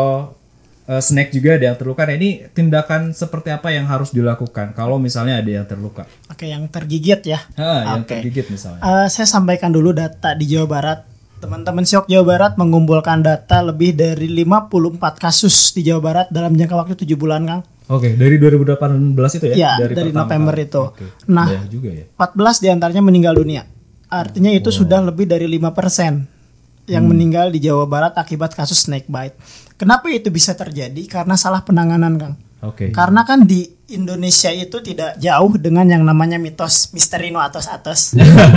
eh, 0.90 0.98
snack 0.98 1.30
juga 1.30 1.62
ada 1.62 1.70
yang 1.70 1.78
terluka. 1.78 2.02
Nah 2.10 2.18
ini 2.18 2.50
tindakan 2.50 3.14
seperti 3.14 3.54
apa 3.54 3.70
yang 3.70 3.86
harus 3.86 4.10
dilakukan 4.10 4.74
kalau 4.74 4.98
misalnya 4.98 5.38
ada 5.38 5.52
yang 5.54 5.70
terluka? 5.70 6.10
Oke, 6.34 6.50
yang 6.50 6.66
tergigit 6.66 7.22
ya. 7.30 7.40
Ha, 7.62 7.94
yang 7.94 8.04
Oke. 8.04 8.18
tergigit 8.20 8.50
misalnya. 8.50 8.82
Eh, 8.82 9.08
saya 9.14 9.30
sampaikan 9.30 9.70
dulu 9.70 9.94
data 9.94 10.34
di 10.34 10.50
Jawa 10.50 10.66
Barat. 10.66 11.13
Teman-teman 11.44 11.84
Siok 11.84 12.08
Jawa 12.08 12.24
Barat 12.24 12.54
mengumpulkan 12.56 13.20
data 13.20 13.60
lebih 13.60 13.92
dari 13.92 14.32
54 14.32 14.96
kasus 15.20 15.76
di 15.76 15.84
Jawa 15.84 16.00
Barat 16.00 16.28
dalam 16.32 16.56
jangka 16.56 16.72
waktu 16.72 16.96
7 16.96 17.20
bulan, 17.20 17.44
Kang. 17.44 17.62
Oke, 17.92 18.16
dari 18.16 18.40
2018 18.40 19.12
itu 19.44 19.46
ya? 19.52 19.56
Iya, 19.60 19.72
dari 19.92 20.08
pertama 20.08 20.24
November 20.24 20.56
kali. 20.56 20.66
itu. 20.72 20.82
Oke. 20.88 21.06
Nah, 21.28 21.48
Banyak 21.52 21.68
juga 21.68 21.90
ya. 21.92 22.06
14 22.16 22.64
di 22.64 22.68
antaranya 22.72 23.04
meninggal 23.04 23.36
dunia. 23.36 23.68
Artinya 24.08 24.56
itu 24.56 24.72
sudah 24.72 25.04
lebih 25.04 25.28
dari 25.28 25.44
5% 25.52 26.88
yang 26.88 27.04
meninggal 27.12 27.52
di 27.52 27.60
Jawa 27.60 27.92
Barat 27.92 28.16
akibat 28.16 28.56
kasus 28.56 28.80
snake 28.88 29.12
bite. 29.12 29.36
Kenapa 29.76 30.08
itu 30.16 30.32
bisa 30.32 30.56
terjadi? 30.56 31.04
Karena 31.12 31.36
salah 31.36 31.60
penanganan, 31.68 32.16
Kang. 32.16 32.40
Oke. 32.64 32.96
Karena 32.96 33.28
kan 33.28 33.44
di 33.44 33.68
Indonesia 33.92 34.48
itu 34.50 34.80
tidak 34.80 35.20
jauh 35.20 35.54
dengan 35.60 35.84
yang 35.84 36.08
namanya 36.08 36.40
mitos 36.40 36.96
misteri 36.96 37.30
no 37.30 37.44
atos 37.44 37.68
atos. 37.68 38.16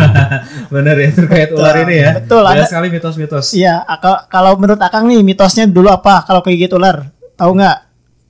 Benar 0.74 0.94
ya 0.96 1.10
terkait 1.10 1.50
ular 1.50 1.74
ini 1.82 1.96
ya. 2.00 2.10
Betul, 2.22 2.46
Banyak 2.46 2.62
ada- 2.62 2.70
sekali 2.70 2.88
mitos-mitos. 2.94 3.50
Iya, 3.52 3.82
kalau 4.30 4.54
menurut 4.56 4.78
Akang 4.78 5.10
nih 5.10 5.26
mitosnya 5.26 5.66
dulu 5.66 5.90
apa 5.90 6.22
kalau 6.22 6.40
kegigit 6.40 6.70
ular? 6.72 7.10
Tahu 7.34 7.50
nggak? 7.58 7.78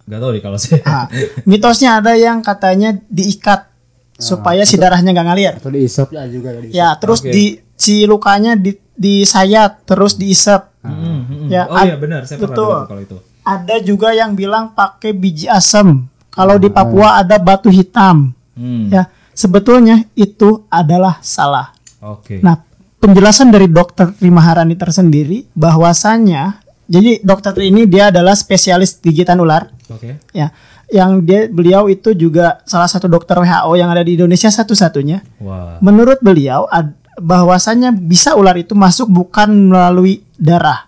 Gak 0.06 0.20
tahu 0.22 0.30
nih 0.32 0.42
kalau 0.42 0.58
saya. 0.58 0.80
Ah, 0.88 1.06
mitosnya 1.44 2.00
ada 2.00 2.16
yang 2.16 2.40
katanya 2.40 2.96
diikat 3.12 3.68
supaya 4.16 4.64
si 4.64 4.80
darahnya 4.80 5.12
nggak 5.12 5.26
ngalir. 5.28 5.52
atau 5.60 5.68
diisap 5.68 6.08
ya 6.08 6.24
juga 6.24 6.56
tadi 6.56 6.72
Ya, 6.72 6.96
terus 6.96 7.20
Oke. 7.20 7.30
di 7.30 7.44
si 7.76 8.08
lukanya 8.08 8.56
di 8.56 8.72
disayat, 8.96 9.84
terus 9.84 10.16
diisap. 10.16 10.72
Hmm, 10.80 11.20
hmm. 11.28 11.46
Ya, 11.52 11.68
oh 11.68 11.76
iya 11.84 12.00
benar, 12.00 12.24
saya 12.24 12.40
pernah 12.40 12.56
betul. 12.56 12.72
dengar 12.72 12.88
kalau 12.88 13.02
itu. 13.04 13.18
Ada 13.46 13.78
juga 13.78 14.10
yang 14.10 14.34
bilang 14.34 14.74
pakai 14.74 15.14
biji 15.14 15.46
asam. 15.46 16.10
Kalau 16.34 16.58
di 16.58 16.66
Papua 16.66 17.22
ada 17.22 17.38
batu 17.38 17.70
hitam. 17.70 18.34
Hmm. 18.58 18.90
Ya, 18.90 19.06
sebetulnya 19.30 20.02
itu 20.18 20.66
adalah 20.66 21.22
salah. 21.22 21.70
Oke. 22.02 22.42
Nah, 22.42 22.60
penjelasan 22.98 23.54
dari 23.54 23.70
dokter 23.70 24.10
Tri 24.10 24.28
Maharani 24.28 24.74
tersendiri 24.74 25.46
bahwasannya 25.54 26.66
jadi 26.86 27.18
dokter 27.22 27.54
ini 27.66 27.86
dia 27.86 28.14
adalah 28.14 28.34
spesialis 28.38 28.98
gigitan 29.02 29.42
ular 29.42 29.70
Oke. 29.90 30.22
ya. 30.30 30.50
Yang 30.86 31.10
dia 31.26 31.40
beliau 31.50 31.90
itu 31.90 32.14
juga 32.14 32.62
salah 32.62 32.86
satu 32.86 33.10
dokter 33.10 33.34
WHO 33.42 33.74
yang 33.74 33.90
ada 33.90 34.06
di 34.06 34.14
Indonesia 34.14 34.46
satu-satunya. 34.46 35.42
Wah. 35.42 35.82
Menurut 35.82 36.22
beliau 36.22 36.70
ad- 36.70 36.94
bahwasannya 37.18 37.90
bisa 37.96 38.38
ular 38.38 38.54
itu 38.54 38.76
masuk 38.78 39.10
bukan 39.10 39.72
melalui 39.72 40.22
darah, 40.36 40.86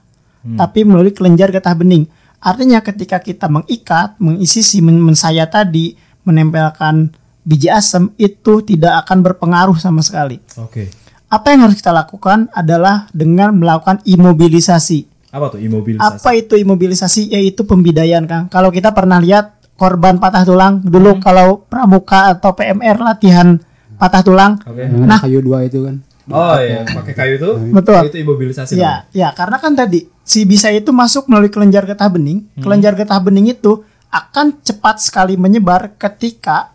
tapi 0.60 0.84
melalui 0.84 1.10
kelenjar 1.10 1.48
getah 1.50 1.72
bening. 1.74 2.04
Artinya 2.38 2.78
ketika 2.80 3.18
kita 3.18 3.50
mengikat, 3.50 4.14
mengisisi, 4.22 4.78
men- 4.78 5.02
mensayat 5.02 5.50
tadi, 5.50 5.98
menempelkan 6.22 7.10
biji 7.42 7.66
asam 7.72 8.12
itu 8.20 8.60
tidak 8.62 9.06
akan 9.06 9.24
berpengaruh 9.24 9.74
sama 9.80 10.04
sekali. 10.04 10.38
Oke. 10.60 10.92
Apa 11.28 11.52
yang 11.52 11.68
harus 11.68 11.76
kita 11.80 11.92
lakukan 11.92 12.48
adalah 12.52 13.08
dengan 13.12 13.52
melakukan 13.52 14.00
imobilisasi. 14.06 15.08
Apa 15.28 15.52
tuh 15.52 15.60
imobilisasi? 15.60 16.24
Apa 16.24 16.30
itu 16.36 16.54
imobilisasi? 16.56 17.22
Yaitu 17.32 17.68
pembidayaan, 17.68 18.24
Kang. 18.24 18.44
Kalau 18.48 18.72
kita 18.72 18.96
pernah 18.96 19.20
lihat 19.20 19.58
korban 19.76 20.16
patah 20.16 20.42
tulang 20.42 20.80
dulu 20.82 21.20
kalau 21.20 21.62
pramuka 21.68 22.34
atau 22.34 22.56
PMR 22.56 22.96
latihan 22.98 23.60
patah 24.00 24.22
tulang. 24.24 24.52
Oke. 24.64 24.88
yang 24.88 25.06
Nah. 25.06 25.20
kayu 25.20 25.38
dua 25.38 25.68
itu 25.68 25.84
kan 25.84 26.00
Oh 26.28 26.56
iya, 26.60 26.84
pakai 26.84 27.14
kayu 27.16 27.34
itu. 27.40 27.50
Betul. 27.72 28.12
Itu 28.12 28.18
imobilisasi. 28.20 28.76
Ya, 28.76 29.08
ya, 29.16 29.32
karena 29.32 29.56
kan 29.56 29.72
tadi 29.72 30.08
si 30.24 30.44
bisa 30.44 30.68
itu 30.68 30.92
masuk 30.92 31.26
melalui 31.28 31.48
kelenjar 31.48 31.88
getah 31.88 32.08
bening. 32.12 32.44
Kelenjar 32.60 32.92
getah 32.92 33.20
bening 33.20 33.52
itu 33.52 33.84
akan 34.08 34.60
cepat 34.64 35.00
sekali 35.00 35.36
menyebar 35.36 35.96
ketika 35.96 36.72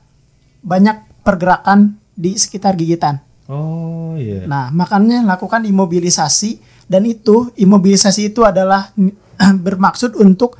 banyak 0.61 1.25
pergerakan 1.25 1.97
di 2.13 2.37
sekitar 2.37 2.77
gigitan. 2.77 3.21
Oh 3.49 4.17
iya. 4.17 4.45
Nah, 4.45 4.69
makanya 4.73 5.21
lakukan 5.25 5.65
imobilisasi 5.65 6.61
dan 6.89 7.05
itu 7.05 7.53
imobilisasi 7.57 8.33
itu 8.33 8.41
adalah 8.45 8.93
bermaksud 9.65 10.17
untuk 10.17 10.57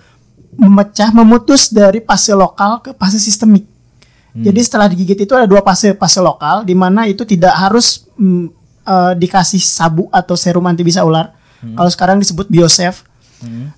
memecah, 0.54 1.10
memutus 1.14 1.74
dari 1.74 2.02
fase 2.02 2.34
lokal 2.34 2.82
ke 2.86 2.94
fase 2.94 3.18
sistemik. 3.18 3.74
Jadi 4.34 4.60
setelah 4.66 4.90
digigit 4.90 5.30
itu 5.30 5.34
ada 5.38 5.46
dua 5.46 5.62
fase, 5.62 5.94
fase 5.94 6.18
lokal 6.18 6.66
di 6.66 6.74
mana 6.74 7.06
itu 7.06 7.22
tidak 7.22 7.54
harus 7.54 8.10
mm, 8.18 8.63
eh, 8.84 9.14
dikasih 9.18 9.64
sabu 9.64 10.12
atau 10.12 10.36
serum 10.36 10.64
anti 10.68 10.84
bisa 10.84 11.02
ular. 11.04 11.32
Kalau 11.64 11.88
sekarang 11.88 12.20
disebut 12.20 12.52
biosafe. 12.52 13.08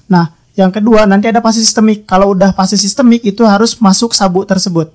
Nah, 0.09 0.33
yang 0.57 0.71
kedua 0.73 1.05
nanti 1.05 1.29
ada 1.29 1.43
fase 1.43 1.61
sistemik. 1.61 2.07
Kalau 2.09 2.33
udah 2.33 2.55
fase 2.55 2.79
sistemik 2.79 3.21
itu 3.21 3.45
harus 3.45 3.77
masuk 3.77 4.15
sabu 4.17 4.41
tersebut. 4.47 4.89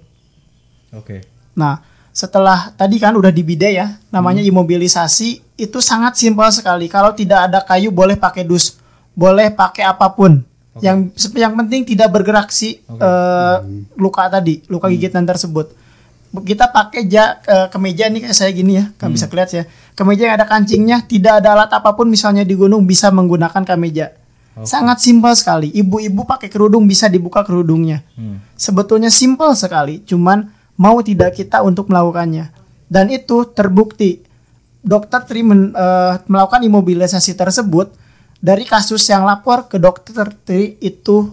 Oke. 0.90 1.22
Nah, 1.54 1.84
setelah 2.10 2.74
tadi 2.74 2.98
kan 2.98 3.14
udah 3.14 3.30
dibidai 3.30 3.78
ya, 3.78 3.86
namanya 4.10 4.42
imobilisasi 4.42 5.54
itu 5.60 5.78
sangat 5.78 6.18
simpel 6.18 6.50
sekali. 6.50 6.90
Kalau 6.90 7.14
tidak 7.14 7.46
ada 7.46 7.62
kayu 7.62 7.94
boleh 7.94 8.18
pakai 8.18 8.42
dus, 8.42 8.80
boleh 9.14 9.52
pakai 9.52 9.86
apa 9.86 10.10
pun. 10.10 10.42
Yang 10.80 11.12
yang 11.36 11.52
penting 11.54 11.84
tidak 11.84 12.08
bergerak 12.08 12.48
si 12.48 12.80
eh, 12.80 13.56
luka 14.00 14.26
tadi, 14.32 14.64
luka 14.66 14.88
gigitan 14.88 15.28
tersebut. 15.28 15.76
Kita 16.30 16.70
pakai 16.70 17.10
ja, 17.10 17.42
eh, 17.42 17.66
kemeja 17.74 18.06
nih 18.06 18.22
kayak 18.22 18.36
saya 18.38 18.54
gini 18.54 18.78
ya, 18.78 18.84
kan 18.94 19.10
bisa 19.10 19.26
kelihatan 19.26 19.62
ya. 19.62 19.64
Kemeja 19.98 20.22
yang 20.30 20.36
ada 20.38 20.46
kancingnya, 20.46 21.02
tidak 21.02 21.42
ada 21.42 21.58
alat 21.58 21.70
apa 21.74 21.90
pun 21.98 22.06
misalnya 22.06 22.46
di 22.46 22.54
gunung 22.54 22.86
bisa 22.86 23.10
menggunakan 23.10 23.66
kemeja. 23.66 24.14
Sangat 24.62 25.00
simpel 25.00 25.32
sekali. 25.34 25.72
Ibu-ibu 25.72 26.28
pakai 26.28 26.46
kerudung 26.52 26.84
bisa 26.86 27.08
dibuka 27.10 27.42
kerudungnya. 27.42 28.04
Sebetulnya 28.54 29.08
simpel 29.08 29.56
sekali, 29.56 30.04
cuman 30.04 30.52
mau 30.78 31.00
tidak 31.02 31.34
kita 31.34 31.64
untuk 31.66 31.90
melakukannya. 31.90 32.52
Dan 32.86 33.10
itu 33.10 33.46
terbukti. 33.50 34.22
Dokter 34.80 35.28
Tri 35.28 35.44
men- 35.44 35.76
eh, 35.76 36.14
melakukan 36.24 36.64
imobilisasi 36.64 37.36
tersebut 37.36 37.92
dari 38.40 38.64
kasus 38.64 39.04
yang 39.12 39.28
lapor 39.28 39.68
ke 39.68 39.76
dokter 39.76 40.32
Tri 40.46 40.80
itu 40.80 41.28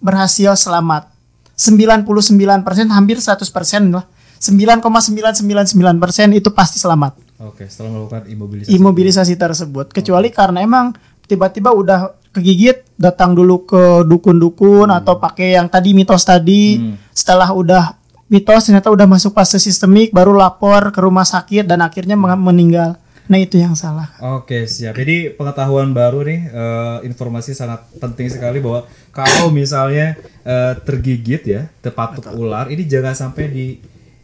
berhasil 0.00 0.56
selamat. 0.56 1.12
99% 1.56 2.88
hampir 2.92 3.20
100% 3.20 3.92
lah. 3.92 4.04
9,999% 4.40 6.36
itu 6.36 6.48
pasti 6.52 6.76
selamat. 6.80 7.16
Oke, 7.44 7.68
setelah 7.68 8.00
melakukan 8.00 8.22
imobilisasi. 8.32 8.72
imobilisasi 8.72 9.34
tersebut. 9.36 9.92
Kecuali 9.92 10.32
karena 10.32 10.64
emang 10.64 10.96
tiba-tiba 11.28 11.74
udah 11.74 12.16
kegigit 12.32 12.84
datang 12.96 13.36
dulu 13.36 13.64
ke 13.68 14.04
dukun-dukun 14.08 14.88
atau 14.92 15.20
pakai 15.20 15.56
yang 15.56 15.68
tadi 15.68 15.92
mitos 15.92 16.24
tadi. 16.24 16.80
Setelah 17.12 17.52
udah 17.52 17.96
mitos 18.32 18.66
ternyata 18.66 18.88
udah 18.88 19.06
masuk 19.06 19.36
fase 19.36 19.60
sistemik 19.60 20.10
baru 20.10 20.32
lapor 20.34 20.90
ke 20.90 21.00
rumah 21.00 21.24
sakit 21.24 21.68
dan 21.68 21.84
akhirnya 21.84 22.16
meninggal. 22.16 22.96
Nah 23.26 23.42
itu 23.42 23.58
yang 23.58 23.74
salah. 23.74 24.14
Oke 24.22 24.70
siap. 24.70 24.94
Jadi 24.94 25.34
pengetahuan 25.34 25.90
baru 25.90 26.22
nih, 26.22 26.40
eh, 26.46 26.98
informasi 27.10 27.58
sangat 27.58 27.82
penting 27.98 28.30
sekali 28.30 28.62
bahwa 28.62 28.86
kalau 29.10 29.50
misalnya 29.50 30.14
eh, 30.46 30.72
tergigit 30.86 31.42
ya, 31.42 31.66
terpatuk 31.82 32.22
ular, 32.38 32.70
ini 32.70 32.86
jangan 32.86 33.18
sampai 33.18 33.44
di 33.50 33.66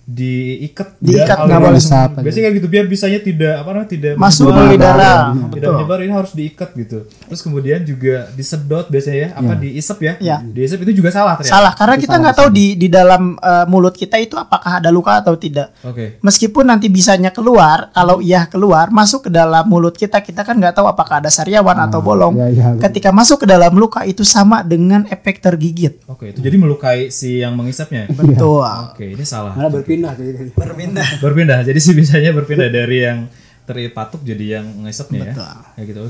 diikat 0.05 0.99
Diikat, 0.99 1.37
nggak 1.41 1.61
boleh 1.61 1.79
isap 1.79 2.11
aja. 2.13 2.21
biasanya 2.21 2.43
kayak 2.45 2.57
gitu 2.57 2.69
biar 2.69 2.85
bisanya 2.87 3.19
tidak 3.19 3.55
apa 3.57 3.69
namanya 3.71 3.91
tidak 3.91 4.13
Masuk 4.15 4.45
ke 4.49 4.77
darah. 4.77 5.21
tidak 5.31 5.51
Betul. 5.53 5.73
menyebar 5.73 5.99
ini 6.01 6.13
harus 6.13 6.33
diikat 6.33 6.71
gitu 6.75 6.99
terus 7.07 7.41
kemudian 7.41 7.81
juga 7.83 8.27
disedot 8.33 8.87
biasanya 8.87 9.19
ya 9.19 9.29
apa 9.33 9.53
diisep 9.55 9.99
ya 9.99 10.13
Iya. 10.19 10.37
diisep 10.45 10.79
itu 10.81 10.93
juga 10.95 11.11
salah 11.11 11.35
ternyata 11.35 11.53
Salah 11.53 11.73
karena 11.73 11.97
kita 11.97 12.15
nggak 12.17 12.37
tahu 12.37 12.49
di 12.51 12.67
di 12.75 12.89
dalam 12.89 13.23
eh, 13.35 13.65
mulut 13.65 13.93
kita 13.93 14.17
itu 14.17 14.35
apakah 14.35 14.79
ada 14.79 14.89
luka 14.89 15.17
atau 15.17 15.35
tidak. 15.35 15.71
oke 15.81 16.19
Meskipun 16.21 16.65
nanti 16.65 16.87
bisanya 16.89 17.31
keluar, 17.31 17.89
kalau 17.91 18.19
iya 18.19 18.45
keluar 18.45 18.91
masuk 18.91 19.27
ke 19.27 19.31
dalam 19.31 19.65
mulut 19.65 19.93
kita, 19.93 20.19
kita 20.19 20.43
kan 20.43 20.55
nggak 20.55 20.75
tahu 20.75 20.87
apakah 20.87 21.19
ada 21.19 21.29
sariawan 21.29 21.75
atau 21.79 21.99
bolong. 22.01 22.35
iya, 22.35 22.47
iya, 22.49 22.65
betul. 22.71 22.83
Ketika 22.83 23.11
masuk 23.11 23.37
ke 23.39 23.47
dalam 23.47 23.73
luka 23.73 24.03
itu 24.03 24.23
sama 24.23 24.63
dengan 24.63 25.07
efek 25.07 25.39
tergigit. 25.39 26.03
oke 26.05 26.25
itu 26.27 26.39
jadi 26.39 26.57
melukai 26.57 27.09
si 27.09 27.39
yang 27.39 27.53
mengisapnya 27.53 28.09
Betul. 28.09 28.63
oke 28.63 29.05
ini 29.05 29.23
salah 29.23 29.53
Malah 29.53 29.71
berpindah 29.93 30.13
jadi. 30.17 31.21
berpindah 31.25 31.59
jadi 31.67 31.79
si 31.83 31.91
bisanya 31.93 32.31
berpindah 32.33 32.69
dari 32.73 32.99
yang 33.05 33.19
terpatuk 33.63 34.27
jadi 34.27 34.59
yang 34.59 34.67
ngisepnya 34.83 35.23
ya 35.23 35.27
Betul. 35.31 35.55
kayak 35.79 35.87
gitu 35.87 36.01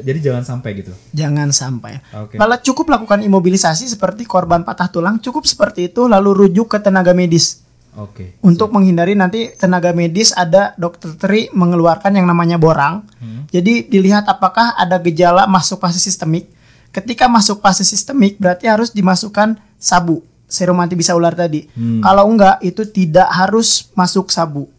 jadi 0.00 0.18
jangan 0.24 0.44
sampai 0.48 0.70
gitu 0.80 0.92
Jangan 1.12 1.48
sampai. 1.52 1.92
Oke. 2.16 2.34
Malah 2.40 2.58
cukup 2.64 2.88
lakukan 2.88 3.20
imobilisasi 3.20 3.84
seperti 3.84 4.24
korban 4.24 4.64
patah 4.64 4.88
tulang, 4.88 5.20
cukup 5.20 5.44
seperti 5.44 5.92
itu 5.92 6.08
lalu 6.08 6.32
rujuk 6.46 6.72
ke 6.72 6.78
tenaga 6.80 7.12
medis. 7.12 7.60
oke 7.94 8.40
Untuk 8.40 8.72
menghindari 8.72 9.12
nanti 9.12 9.52
tenaga 9.54 9.92
medis 9.92 10.32
ada 10.32 10.72
dokter 10.80 11.12
Tri 11.14 11.52
mengeluarkan 11.52 12.16
yang 12.16 12.24
namanya 12.24 12.56
borang. 12.56 13.04
Jadi 13.52 13.86
dilihat 13.86 14.26
apakah 14.26 14.74
ada 14.74 14.98
gejala 14.98 15.46
masuk 15.46 15.78
fase 15.78 16.02
sistemik. 16.02 16.50
Ketika 16.90 17.30
masuk 17.30 17.62
fase 17.62 17.86
sistemik 17.86 18.40
berarti 18.40 18.66
harus 18.66 18.90
dimasukkan 18.90 19.60
sabu, 19.78 20.24
serum 20.54 20.78
anti 20.78 20.94
bisa 20.94 21.18
ular 21.18 21.34
tadi. 21.34 21.66
Kalau 21.98 22.30
enggak 22.30 22.62
itu 22.62 22.86
tidak 22.86 23.26
harus 23.34 23.90
masuk 23.98 24.30
sabu. 24.30 24.70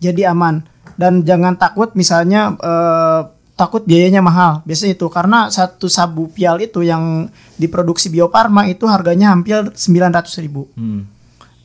Jadi 0.00 0.24
aman 0.24 0.64
dan 0.96 1.20
jangan 1.24 1.54
takut 1.60 1.92
misalnya 1.92 2.56
eh, 2.56 3.20
takut 3.56 3.84
biayanya 3.84 4.24
mahal. 4.24 4.64
Biasanya 4.64 4.96
itu 4.96 5.06
karena 5.12 5.52
satu 5.52 5.88
sabu 5.92 6.32
pial 6.32 6.60
itu 6.64 6.80
yang 6.80 7.28
diproduksi 7.60 8.08
Bio 8.08 8.28
Farma 8.32 8.68
itu 8.68 8.88
harganya 8.88 9.32
hampir 9.32 9.60
900.000 9.72 10.44
ribu. 10.44 10.68
hmm. 10.76 11.02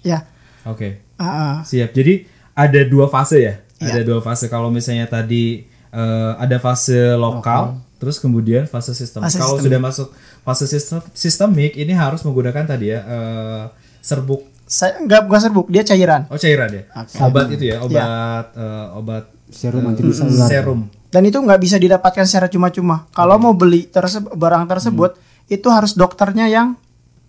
Ya. 0.02 0.26
oke 0.66 0.98
Ah, 1.22 1.30
ah. 1.30 1.56
Siap. 1.62 1.94
Jadi 1.94 2.26
ada 2.58 2.82
dua 2.90 3.06
fase 3.06 3.38
ya. 3.38 3.56
Iya. 3.78 3.94
Ada 3.94 4.02
dua 4.02 4.20
fase. 4.26 4.50
Kalau 4.50 4.74
misalnya 4.74 5.06
tadi 5.06 5.70
eh, 5.94 6.32
ada 6.42 6.58
fase 6.58 7.14
lokal, 7.14 7.78
terus 8.02 8.18
kemudian 8.18 8.66
fase 8.66 8.98
sistem. 8.98 9.22
Fase 9.22 9.38
Kalau 9.38 9.62
sistemik. 9.62 9.70
sudah 9.70 9.80
masuk 9.80 10.08
fase 10.42 10.66
sistem 10.66 11.00
sistemik, 11.14 11.78
ini 11.78 11.94
harus 11.94 12.26
menggunakan 12.26 12.66
tadi 12.66 12.90
ya 12.90 13.00
eh, 13.06 13.64
serbuk. 14.02 14.50
Saya 14.66 14.98
enggak 14.98 15.30
bukan 15.30 15.42
serbuk, 15.46 15.68
dia 15.70 15.86
cairan. 15.86 16.26
Oh 16.34 16.40
cairan 16.42 16.74
ya. 16.74 16.84
Oke. 16.98 17.14
Obat 17.22 17.46
itu 17.54 17.64
ya. 17.70 17.78
Obat 17.86 18.46
eh, 18.58 18.88
obat 18.98 19.24
Serum 19.54 19.86
eh, 19.86 19.90
anti. 19.94 20.02
Serum. 20.50 20.90
Dan 21.12 21.22
itu 21.28 21.38
nggak 21.38 21.60
bisa 21.62 21.78
didapatkan 21.78 22.26
secara 22.26 22.48
cuma-cuma. 22.50 23.06
Kalau 23.14 23.38
mau 23.38 23.54
beli 23.54 23.86
terse- 23.86 24.24
barang 24.24 24.66
tersebut, 24.66 25.20
itu 25.46 25.68
harus 25.70 25.94
dokternya 25.94 26.48
yang 26.48 26.80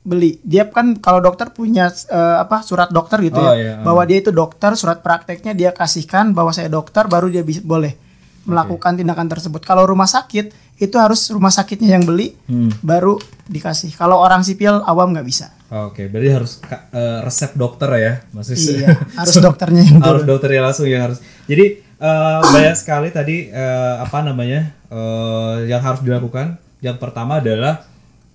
beli. 0.06 0.38
Dia 0.46 0.70
kan 0.70 0.96
kalau 1.02 1.18
dokter 1.18 1.50
punya 1.50 1.90
eh, 1.90 2.36
apa 2.40 2.62
surat 2.62 2.94
dokter 2.94 3.18
gitu 3.26 3.42
Oh, 3.42 3.52
ya, 3.52 3.58
iya, 3.58 3.74
bahwa 3.82 4.06
dia 4.06 4.22
itu 4.22 4.30
dokter, 4.30 4.72
surat 4.78 5.02
prakteknya 5.02 5.50
dia 5.52 5.74
kasihkan 5.74 6.30
bahwa 6.30 6.54
saya 6.54 6.70
dokter, 6.70 7.10
baru 7.10 7.26
dia 7.26 7.42
bisa 7.42 7.58
boleh 7.60 7.98
melakukan 8.44 8.98
tindakan 8.98 9.28
tersebut. 9.30 9.62
Kalau 9.62 9.86
rumah 9.86 10.10
sakit 10.10 10.54
itu 10.82 10.96
harus 10.98 11.30
rumah 11.30 11.54
sakitnya 11.54 11.94
yang 11.94 12.02
beli, 12.02 12.34
baru 12.82 13.20
dikasih. 13.46 13.94
Kalau 13.94 14.18
orang 14.18 14.42
sipil 14.42 14.82
awam 14.82 15.14
nggak 15.14 15.26
bisa. 15.26 15.54
Oke, 15.72 16.04
berarti 16.12 16.28
harus 16.28 16.52
eh, 16.92 17.18
resep 17.24 17.56
dokter 17.56 17.88
ya, 17.96 18.12
maksudnya. 18.36 18.60
Iya, 18.60 18.88
harus 19.24 19.36
dokternya 19.40 19.82
yang 19.88 19.98
harus 20.10 20.24
dokternya 20.28 20.60
langsung 20.68 20.84
yang 20.84 21.08
harus. 21.08 21.24
Jadi 21.48 21.80
eh, 21.80 22.40
banyak 22.44 22.76
sekali 22.76 23.08
tadi 23.08 23.48
eh, 23.48 23.94
apa 23.96 24.20
namanya 24.20 24.68
eh, 24.92 25.56
yang 25.72 25.80
harus 25.80 26.04
dilakukan. 26.04 26.60
Yang 26.84 26.98
pertama 27.00 27.40
adalah 27.40 27.88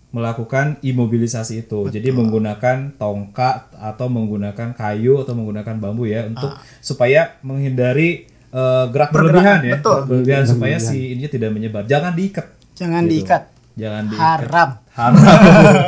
melakukan 0.10 0.82
imobilisasi 0.82 1.68
itu. 1.68 1.93
Jadi 1.93 2.10
menggunakan 2.10 2.95
tongkat 2.97 3.76
atau 3.76 4.08
menggunakan 4.10 4.74
kayu 4.74 5.22
atau 5.22 5.38
menggunakan 5.38 5.78
bambu 5.78 6.10
ya 6.10 6.26
untuk 6.26 6.58
supaya 6.82 7.38
menghindari 7.45 8.26
eh, 8.58 8.86
gerak 8.89 9.10
berlebihan 9.12 9.60
ya, 9.62 9.74
betul. 9.76 9.93
Gerak 9.95 10.08
berlebihan 10.08 10.43
supaya 10.45 10.78
si 10.80 11.14
ininya 11.14 11.30
tidak 11.30 11.49
menyebar. 11.51 11.84
Jangan 11.84 12.12
diikat. 12.12 12.45
Jangan 12.74 13.03
Gitu. 13.03 13.12
diikat. 13.14 13.43
Jangan 13.74 14.03
diikat 14.08 14.26
Haram. 14.41 14.70
haram 14.89 15.14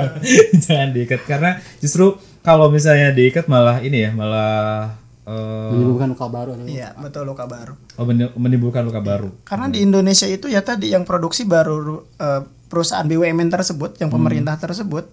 jangan 0.60 0.90
diikat 0.92 1.22
karena 1.24 1.52
justru 1.78 2.14
kalau 2.40 2.70
misalnya 2.70 3.10
diikat 3.10 3.46
malah 3.46 3.78
ini 3.80 3.98
ya 4.00 4.12
malah 4.12 4.94
eh, 5.24 5.70
Menimbulkan 5.72 6.08
luka 6.08 6.28
baru. 6.28 6.52
Iya, 6.62 6.94
betul 6.96 7.26
luka 7.26 7.46
baru. 7.46 7.74
oh, 7.96 8.06
meni- 8.06 8.30
menimbulkan 8.32 8.82
luka 8.84 9.00
baru 9.00 9.30
Karena 9.44 9.68
di 9.68 9.82
Indonesia 9.82 10.26
itu 10.26 10.46
ya 10.46 10.62
tadi 10.62 10.90
yang 10.90 11.02
produksi 11.02 11.44
baru 11.44 11.78
eh, 12.16 12.42
perusahaan 12.66 13.02
BUMN 13.04 13.50
tersebut, 13.50 13.98
yang 13.98 14.14
pemerintah 14.14 14.54
tersebut, 14.56 15.10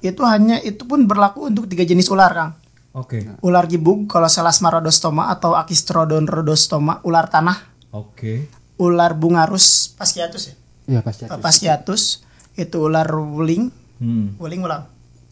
itu 0.00 0.22
hanya 0.22 0.62
itu 0.62 0.82
pun 0.84 1.04
berlaku 1.04 1.42
untuk 1.44 1.66
tiga 1.66 1.82
jenis 1.82 2.06
ular, 2.06 2.30
Kang. 2.30 2.50
Oke 2.96 3.38
Ular 3.44 3.64
gibug 3.70 4.10
kalau 4.10 4.26
Selasma 4.26 4.70
rhodostoma 4.70 5.30
atau 5.30 5.54
Akistrodon 5.54 6.26
rhodostoma, 6.26 6.98
ular 7.06 7.30
tanah, 7.30 7.58
oke 7.94 8.60
ular 8.80 9.12
bungarus 9.12 9.92
pasciatus 9.92 10.42
ya. 10.48 10.54
Iya. 10.90 11.00
Eh, 11.06 11.38
Pasciatus 11.38 12.24
itu 12.58 12.76
ular 12.80 13.06
wuling, 13.06 13.70
hmm. 14.02 14.40
wuling 14.42 14.60
ulang, 14.64 14.82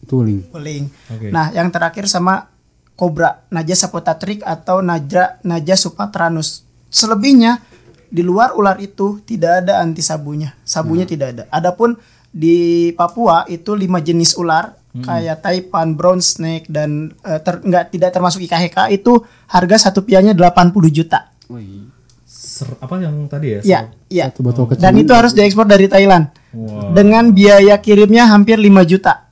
Tuling. 0.07 0.47
wuling. 0.55 0.87
Oke. 1.11 1.27
Nah, 1.33 1.51
yang 1.51 1.67
terakhir 1.67 2.07
sama 2.07 2.47
kobra, 2.95 3.43
Naja 3.51 3.75
sapotatrik 3.75 4.39
atau 4.47 4.79
Naja 4.79 5.41
Naja 5.43 5.75
supatranus. 5.75 6.63
Selebihnya 6.87 7.59
di 8.07 8.23
luar 8.23 8.55
ular 8.55 8.79
itu 8.79 9.19
tidak 9.27 9.65
ada 9.65 9.83
anti 9.83 9.99
sabunya. 9.99 10.55
Sabunya 10.63 11.03
tidak 11.03 11.27
ada. 11.35 11.43
Adapun 11.51 11.99
di 12.31 12.89
Papua 12.95 13.43
itu 13.51 13.75
lima 13.75 13.99
jenis 13.99 14.39
ular 14.39 14.78
kayak 14.91 15.45
taipan, 15.45 15.93
brown 15.93 16.17
snake 16.17 16.65
dan 16.65 17.13
eh, 17.21 17.37
ter- 17.39 17.61
nggak 17.61 17.93
tidak 17.93 18.09
termasuk 18.09 18.41
IKHK 18.41 18.89
itu 18.89 19.21
harga 19.45 19.89
satu 19.89 20.01
pianya 20.01 20.33
80 20.33 20.73
juta. 20.89 21.29
Wih. 21.47 21.85
Ser- 22.25 22.77
apa 22.81 22.97
yang 22.97 23.29
tadi 23.29 23.55
ya 23.55 23.59
Ya, 23.61 23.79
ya. 24.09 24.25
Satu 24.33 24.41
botol 24.41 24.65
kecil. 24.65 24.81
Dan 24.81 24.97
itu 24.97 25.11
harus 25.13 25.31
diekspor 25.31 25.69
dari 25.69 25.85
Thailand. 25.85 26.33
Wow. 26.49 26.97
Dengan 26.97 27.29
biaya 27.29 27.77
kirimnya 27.77 28.25
hampir 28.25 28.57
5 28.57 28.81
juta. 28.83 29.29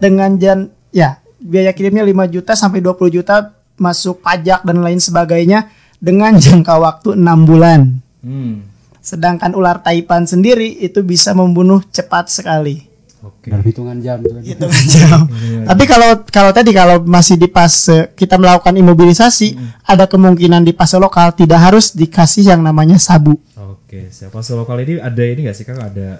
Dengan 0.00 0.40
jan 0.40 0.72
ya, 0.88 1.20
biaya 1.36 1.76
kirimnya 1.76 2.00
5 2.00 2.24
juta 2.24 2.56
sampai 2.56 2.80
20 2.80 3.12
juta 3.12 3.52
masuk 3.76 4.24
pajak 4.24 4.64
dan 4.64 4.80
lain 4.80 4.96
sebagainya 4.96 5.68
dengan 6.00 6.32
jangka 6.40 6.74
waktu 6.80 7.08
6 7.20 7.44
bulan. 7.44 8.00
hmm. 8.24 8.72
Sedangkan 9.04 9.52
ular 9.52 9.84
taipan 9.84 10.24
sendiri 10.24 10.80
itu 10.80 11.04
bisa 11.04 11.36
membunuh 11.36 11.84
cepat 11.92 12.32
sekali. 12.32 12.88
Oke 13.24 13.46
Dalam 13.46 13.62
hitungan 13.62 13.96
jam. 13.98 14.20
tuh. 14.20 14.38
Gitu 14.38 14.60
kan 14.62 14.84
jam. 14.94 15.18
Tapi 15.64 15.84
kalau 15.84 16.10
kalau 16.26 16.50
tadi 16.50 16.70
kalau 16.70 17.00
masih 17.02 17.34
di 17.34 17.46
fase 17.46 18.12
kita 18.12 18.36
melakukan 18.36 18.72
imobilisasi, 18.74 19.56
ada 19.82 20.04
kemungkinan 20.04 20.60
di 20.60 20.70
fase 20.70 20.96
lokal 20.96 21.32
tidak 21.32 21.60
harus 21.62 21.92
dikasih 21.92 22.44
yang 22.46 22.60
namanya 22.60 22.96
sabu. 22.96 23.34
oke 23.56 24.10
siapa 24.10 24.34
fase 24.34 24.52
lokal 24.52 24.76
ini 24.80 24.98
ada 24.98 25.22
ini 25.22 25.40
nggak 25.42 25.54
sih 25.54 25.62
kang 25.62 25.78
ada 25.78 26.18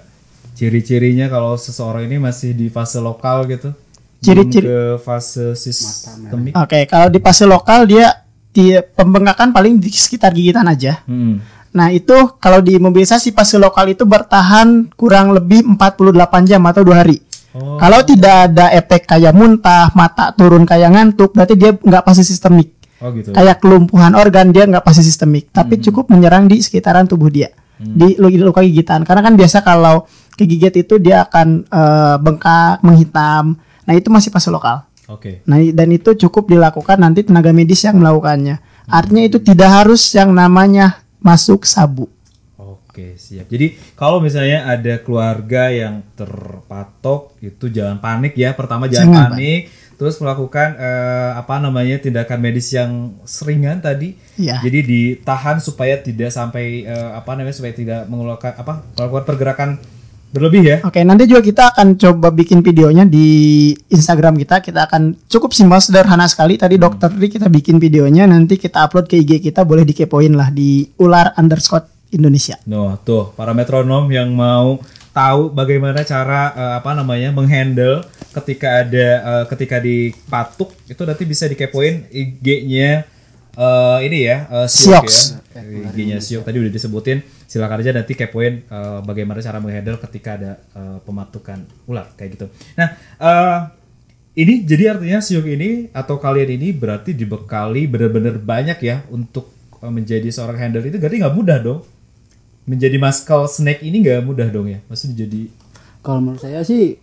ciri-cirinya 0.53 1.27
kalau 1.27 1.55
seseorang 1.55 2.05
ini 2.05 2.17
masih 2.17 2.51
di 2.51 2.67
fase 2.67 2.97
lokal 2.97 3.43
gitu 3.45 3.75
Ciri-ciri- 4.17 4.65
ke 4.65 4.79
fase 4.97 5.53
sistemik 5.53 6.55
Oke, 6.55 6.85
kalau 6.85 7.07
di 7.07 7.19
fase 7.19 7.43
lokal 7.43 7.83
dia 7.83 8.23
di 8.49 8.71
pembengkakan 8.71 9.51
paling 9.51 9.75
di 9.75 9.91
sekitar 9.91 10.31
gigitan 10.31 10.63
aja. 10.65 11.03
hmm. 11.03 11.54
Nah, 11.75 11.91
itu 11.91 12.15
kalau 12.39 12.63
di 12.63 12.79
mobilisasi 12.79 13.35
fase 13.35 13.59
lokal 13.59 13.91
itu 13.91 14.07
bertahan 14.07 14.95
kurang 14.95 15.35
lebih 15.35 15.67
48 15.75 16.47
jam 16.47 16.63
atau 16.63 16.87
dua 16.87 17.03
hari. 17.03 17.19
Oh. 17.51 17.75
Kalau 17.75 17.99
tidak 18.07 18.51
ada 18.51 18.71
efek 18.71 19.03
kayak 19.03 19.35
muntah, 19.35 19.91
mata 19.91 20.31
turun 20.31 20.63
kayak 20.63 20.95
ngantuk, 20.95 21.35
berarti 21.35 21.55
dia 21.59 21.75
nggak 21.75 22.03
pasti 22.07 22.23
sistemik. 22.23 22.71
oh 23.03 23.11
gitu 23.11 23.35
Kayak 23.35 23.59
kelumpuhan 23.59 24.15
organ 24.15 24.55
dia 24.55 24.63
nggak 24.67 24.87
pasti 24.87 25.03
sistemik, 25.03 25.51
tapi 25.51 25.83
cukup 25.83 26.07
menyerang 26.07 26.47
di 26.47 26.63
sekitaran 26.63 27.07
tubuh 27.11 27.27
dia. 27.27 27.51
Di 27.75 28.15
lu- 28.15 28.31
luka 28.51 28.63
gigitan. 28.63 29.03
Karena 29.03 29.19
kan 29.19 29.35
biasa 29.35 29.59
kalau 29.59 30.07
kegigit 30.39 30.87
itu 30.87 30.95
dia 30.95 31.27
akan 31.27 31.67
eh, 31.67 32.15
bengkak, 32.23 32.79
menghitam. 32.87 33.59
Nah, 33.83 33.93
itu 33.93 34.07
masih 34.07 34.31
fase 34.31 34.47
lokal. 34.47 34.87
oke 35.11 35.43
Nah, 35.43 35.59
dan 35.75 35.91
itu 35.91 36.15
cukup 36.15 36.47
dilakukan 36.47 36.97
nanti 37.03 37.27
tenaga 37.27 37.51
medis 37.51 37.83
yang 37.83 37.99
melakukannya. 37.99 38.63
Artinya 38.87 39.23
itu 39.27 39.41
tidak 39.41 39.69
harus 39.83 40.01
yang 40.15 40.31
namanya 40.31 41.04
masuk 41.25 41.65
sabu. 41.65 42.05
Oke, 42.95 43.19
siap. 43.19 43.51
Jadi 43.51 43.75
kalau 43.97 44.23
misalnya 44.23 44.71
ada 44.71 45.01
keluarga 45.03 45.67
yang 45.67 45.99
terpatok 46.15 47.35
itu 47.43 47.67
jangan 47.67 47.99
panik 47.99 48.37
ya. 48.39 48.55
Pertama 48.55 48.87
jangan, 48.87 49.11
Jangan 49.11 49.25
panik, 49.35 49.61
terus 49.99 50.15
melakukan 50.23 50.79
eh, 50.79 51.31
apa 51.35 51.59
namanya 51.59 51.99
tindakan 51.99 52.39
medis 52.39 52.71
yang 52.71 53.19
seringan 53.27 53.83
tadi. 53.83 54.15
Iya. 54.39 54.63
Jadi 54.63 54.79
ditahan 54.87 55.59
supaya 55.59 55.99
tidak 55.99 56.31
sampai 56.31 56.87
eh, 56.87 57.11
apa 57.11 57.35
namanya 57.35 57.57
supaya 57.57 57.75
tidak 57.75 58.07
mengeluarkan 58.07 58.53
apa 58.63 58.73
melakukan 58.95 59.25
pergerakan 59.27 59.69
berlebih 60.35 60.63
ya. 60.67 60.77
Oke, 60.83 60.99
nanti 61.07 61.23
juga 61.31 61.39
kita 61.39 61.63
akan 61.71 61.95
coba 61.95 62.27
bikin 62.35 62.59
videonya 62.59 63.07
di 63.07 63.71
Instagram 63.87 64.35
kita. 64.35 64.59
Kita 64.59 64.91
akan 64.91 65.15
cukup 65.31 65.55
simpel 65.55 65.79
sederhana 65.79 66.27
sekali. 66.27 66.59
Tadi 66.59 66.75
dokter 66.75 67.07
Tri 67.07 67.31
kita 67.31 67.47
bikin 67.47 67.79
videonya, 67.79 68.27
nanti 68.27 68.59
kita 68.59 68.83
upload 68.83 69.07
ke 69.07 69.15
IG 69.23 69.39
kita, 69.39 69.63
boleh 69.63 69.87
dikepoin 69.87 70.35
lah 70.35 70.51
di 70.51 70.83
ular 70.99 71.31
underscore 71.39 71.87
Indonesia. 72.11 72.59
No, 72.67 72.99
tuh 73.01 73.31
para 73.39 73.55
metronom 73.55 74.11
yang 74.11 74.35
mau 74.35 74.83
tahu 75.15 75.55
bagaimana 75.55 76.03
cara 76.03 76.51
eh, 76.51 76.73
apa 76.83 76.91
namanya 76.91 77.31
menghandle 77.31 78.03
ketika 78.35 78.83
ada 78.83 79.07
eh, 79.23 79.43
ketika 79.47 79.79
dipatuk 79.79 80.75
itu 80.91 81.01
nanti 81.07 81.23
bisa 81.23 81.47
dikepoin 81.47 82.11
IG-nya 82.11 83.07
eh, 83.55 83.97
ini 84.03 84.17
ya 84.27 84.37
eh, 84.51 84.67
Siok 84.67 85.05
ya. 85.07 85.63
IG-nya 85.95 86.19
Siok 86.19 86.43
tadi 86.43 86.57
udah 86.59 86.71
disebutin. 86.71 87.23
Silakan 87.45 87.81
aja 87.81 87.91
nanti 87.93 88.17
kepoin 88.17 88.65
eh, 88.65 88.99
bagaimana 89.05 89.39
cara 89.41 89.61
menghandle 89.61 90.01
ketika 90.01 90.37
ada 90.37 90.51
eh, 90.73 90.97
pematukan 91.05 91.65
ular 91.85 92.09
kayak 92.17 92.29
gitu. 92.37 92.45
Nah, 92.77 92.87
eh, 92.99 93.59
ini 94.35 94.67
jadi 94.67 94.97
artinya 94.97 95.23
Siok 95.23 95.47
ini 95.47 95.69
atau 95.95 96.19
kalian 96.19 96.59
ini 96.59 96.75
berarti 96.75 97.15
dibekali 97.15 97.87
benar-benar 97.87 98.35
banyak 98.41 98.79
ya 98.83 99.05
untuk 99.07 99.53
menjadi 99.79 100.27
seorang 100.33 100.59
handler 100.59 100.83
itu. 100.89 100.97
Berarti 100.97 101.21
nggak 101.21 101.35
mudah 101.35 101.57
dong. 101.61 101.81
Menjadi 102.65 102.97
maskal 102.97 103.45
snake 103.45 103.85
ini 103.85 104.01
nggak 104.01 104.25
mudah 104.25 104.49
dong 104.49 104.67
ya. 104.67 104.81
Maksudnya 104.89 105.23
jadi 105.29 105.53
Kalau 106.01 106.21
menurut 106.21 106.41
saya 106.41 106.61
sih 106.61 107.01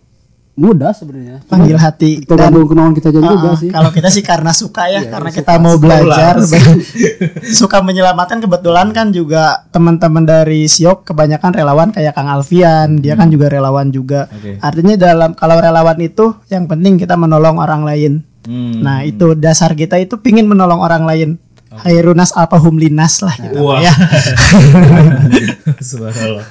mudah 0.53 0.93
sebenarnya. 0.93 1.41
Panggil 1.43 1.73
hati 1.75 2.21
dan 2.21 2.29
Tergantung 2.29 2.69
kemauan 2.69 2.93
kita 2.93 3.09
aja 3.09 3.19
juga 3.19 3.47
Ah, 3.47 3.57
sih. 3.57 3.69
kalau 3.69 3.89
kita 3.89 4.07
sih 4.07 4.21
karena 4.21 4.51
suka 4.51 4.85
ya, 4.85 5.01
Iya, 5.01 5.09
karena 5.09 5.29
suka. 5.29 5.39
kita 5.41 5.53
mau 5.57 5.75
belajar, 5.75 6.33
Suka. 6.39 6.71
suka 7.65 7.77
menyelamatkan. 7.81 8.37
Kebetulan 8.37 8.87
kan 8.89 9.09
juga 9.09 9.65
teman-teman 9.69 10.21
dari 10.21 10.65
Siok 10.65 11.03
kebanyakan 11.03 11.51
relawan 11.53 11.89
kayak 11.89 12.13
Kang 12.13 12.29
Alfian, 12.29 12.97
dia 12.97 13.13
kan 13.13 13.27
juga 13.27 13.49
relawan 13.49 13.89
juga. 13.89 14.29
Oke. 14.29 14.57
Artinya 14.59 14.93
dalam 14.93 15.33
kalau 15.33 15.57
relawan 15.57 15.97
itu 15.97 16.37
yang 16.47 16.65
penting 16.65 16.95
kita 16.95 17.13
menolong 17.13 17.57
orang 17.57 17.81
lain. 17.81 18.21
hmm, 18.45 18.77
Nah 18.79 19.01
itu 19.01 19.33
dasar 19.33 19.73
kita 19.73 19.97
itu 19.97 20.17
pingin 20.17 20.45
menolong 20.45 20.79
orang 20.79 21.03
lain. 21.03 21.29
Hairunas 21.73 22.29
alpahum 22.31 22.77
linas 22.77 23.17
lah 23.19 23.33
gitu 23.33 23.57
Wah. 23.65 23.81
ya. 23.81 23.89
subhanallah 25.81 26.45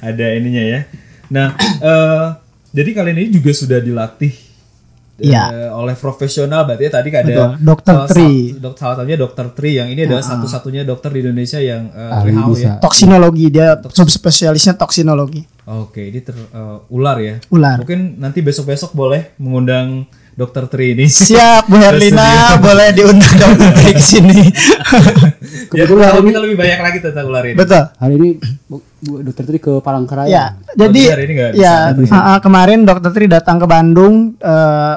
ada 0.00 0.26
ininya 0.30 0.60
ya 0.60 0.80
nah 1.30 1.54
eh, 1.80 2.26
jadi 2.70 2.90
kalian 2.92 3.18
ini 3.18 3.30
juga 3.30 3.50
sudah 3.52 3.78
dilatih 3.78 4.30
eh, 4.30 4.48
Iya. 5.22 5.68
oleh 5.70 5.92
profesional 5.94 6.64
berarti 6.64 6.82
ya 6.82 6.92
tadi 6.92 7.08
ada 7.10 7.28
Betul, 7.28 7.50
Dr. 7.60 7.92
salah 7.92 8.08
Tri. 8.08 8.30
dok, 8.56 8.72
salah 8.74 8.96
satunya 8.96 9.16
dokter 9.16 9.46
Tri 9.52 9.70
yang 9.74 9.88
ini 9.88 10.00
adalah 10.02 10.24
satu-satunya 10.24 10.82
dokter 10.82 11.10
di 11.10 11.20
Indonesia 11.20 11.60
yang 11.60 11.92
Ahli 11.92 12.32
WHO 12.32 12.54
ya 12.56 12.72
Toksinologi 12.78 13.46
dia 13.48 13.66
subspesialisnya 13.84 14.74
toksinologi. 14.74 15.44
oke 15.62 16.00
ini 16.00 16.18
ter, 16.18 16.32
eh, 16.34 16.78
ular 16.88 17.20
ya 17.20 17.36
Ular. 17.48 17.78
mungkin 17.78 18.16
nanti 18.16 18.40
besok-besok 18.40 18.90
boleh 18.92 19.36
mengundang 19.36 20.08
dokter 20.40 20.64
Tri 20.72 20.96
ini 20.96 21.04
Siap 21.04 21.68
Bu 21.68 21.76
Herlina, 21.76 22.56
boleh 22.56 22.96
diundang 22.96 23.36
dokter 23.36 23.70
Tri 23.76 23.92
ke 23.92 24.00
sini. 24.00 24.40
Ya, 25.70 25.86
Kebetulan 25.86 26.18
ini- 26.18 26.30
kita 26.34 26.40
lebih 26.42 26.58
banyak 26.58 26.80
lagi 26.82 26.98
tentang 26.98 27.30
ular 27.30 27.44
ini 27.46 27.54
Betul. 27.58 27.82
Hari 27.94 28.14
ini 28.18 28.28
Bu, 28.66 29.22
dokter 29.22 29.44
Tri 29.46 29.58
ke 29.62 29.72
Palangkaraya. 29.78 30.30
Ya, 30.30 30.44
jadi 30.74 31.02
hari 31.14 31.24
ini 31.30 31.34
bisa 31.38 31.54
ya 31.54 31.74
ah, 32.10 32.18
ah, 32.34 32.38
kemarin 32.42 32.82
dokter 32.82 33.10
Tri 33.14 33.30
datang 33.30 33.62
ke 33.62 33.66
Bandung 33.70 34.34
eh, 34.40 34.94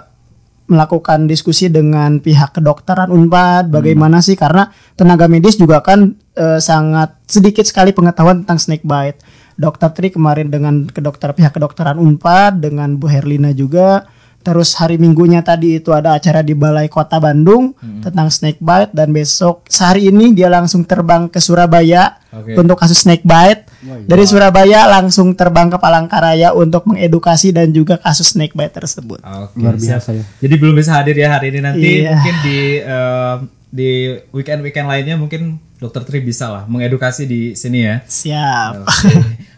melakukan 0.66 1.30
diskusi 1.30 1.70
dengan 1.70 2.18
pihak 2.24 2.58
kedokteran 2.58 3.14
Unpad 3.14 3.70
bagaimana 3.70 4.24
sih 4.24 4.34
karena 4.34 4.72
tenaga 4.98 5.30
medis 5.30 5.62
juga 5.62 5.84
kan 5.86 6.18
eh, 6.34 6.58
sangat 6.58 7.22
sedikit 7.30 7.68
sekali 7.68 7.94
pengetahuan 7.94 8.41
tentang 8.46 8.58
snake 8.58 8.86
bite. 8.86 9.22
Dokter 9.54 9.94
Tri 9.94 10.10
kemarin 10.10 10.50
dengan 10.50 10.89
kedokter 10.89 11.38
pihak 11.38 11.54
kedokteran 11.54 12.02
Unpad 12.02 12.66
dengan 12.66 12.98
Bu 12.98 13.06
Herlina 13.06 13.54
juga 13.54 14.10
Terus 14.44 14.76
hari 14.76 15.00
Minggunya 15.00 15.39
tadi 15.39 15.80
itu 15.80 15.96
ada 15.96 16.14
acara 16.14 16.44
di 16.44 16.52
Balai 16.52 16.91
Kota 16.91 17.16
Bandung 17.18 17.72
tentang 18.04 18.28
snake 18.28 18.60
bite 18.60 18.91
dan 18.91 19.10
besok 19.10 19.64
sehari 19.66 20.12
ini 20.12 20.36
dia 20.36 20.52
langsung 20.52 20.84
terbang 20.84 21.32
ke 21.32 21.39
Surabaya 21.39 22.20
Oke. 22.30 22.60
untuk 22.60 22.76
kasus 22.76 23.00
snake 23.00 23.24
bite. 23.24 23.72
Dari 23.84 24.24
Surabaya 24.24 24.84
langsung 24.91 25.32
terbang 25.32 25.72
ke 25.72 25.80
Palangkaraya 25.80 26.52
untuk 26.52 26.84
mengedukasi 26.86 27.56
dan 27.56 27.72
juga 27.72 27.96
kasus 27.96 28.36
snake 28.36 28.52
bite 28.52 28.76
tersebut. 28.76 29.24
Oke, 29.24 29.56
Luar 29.56 29.80
biasa 29.80 30.12
ya. 30.12 30.24
Jadi 30.44 30.54
belum 30.60 30.76
bisa 30.76 30.91
hadir 31.00 31.16
ya 31.16 31.32
hari 31.32 31.48
ini 31.50 31.60
nanti 31.64 31.89
Iya. 32.04 32.12
mungkin 32.20 32.36
di 32.44 32.60
eh, 32.80 33.36
di 33.74 33.89
weekend 34.30 34.62
weekend 34.62 34.86
lainnya 34.86 35.16
mungkin 35.16 35.58
Dokter 35.80 36.04
Tri 36.04 36.20
bisa 36.20 36.48
lah 36.48 36.64
mengedukasi 36.68 37.24
di 37.24 37.56
sini 37.56 37.80
ya. 37.84 37.96
Siap. 38.04 38.88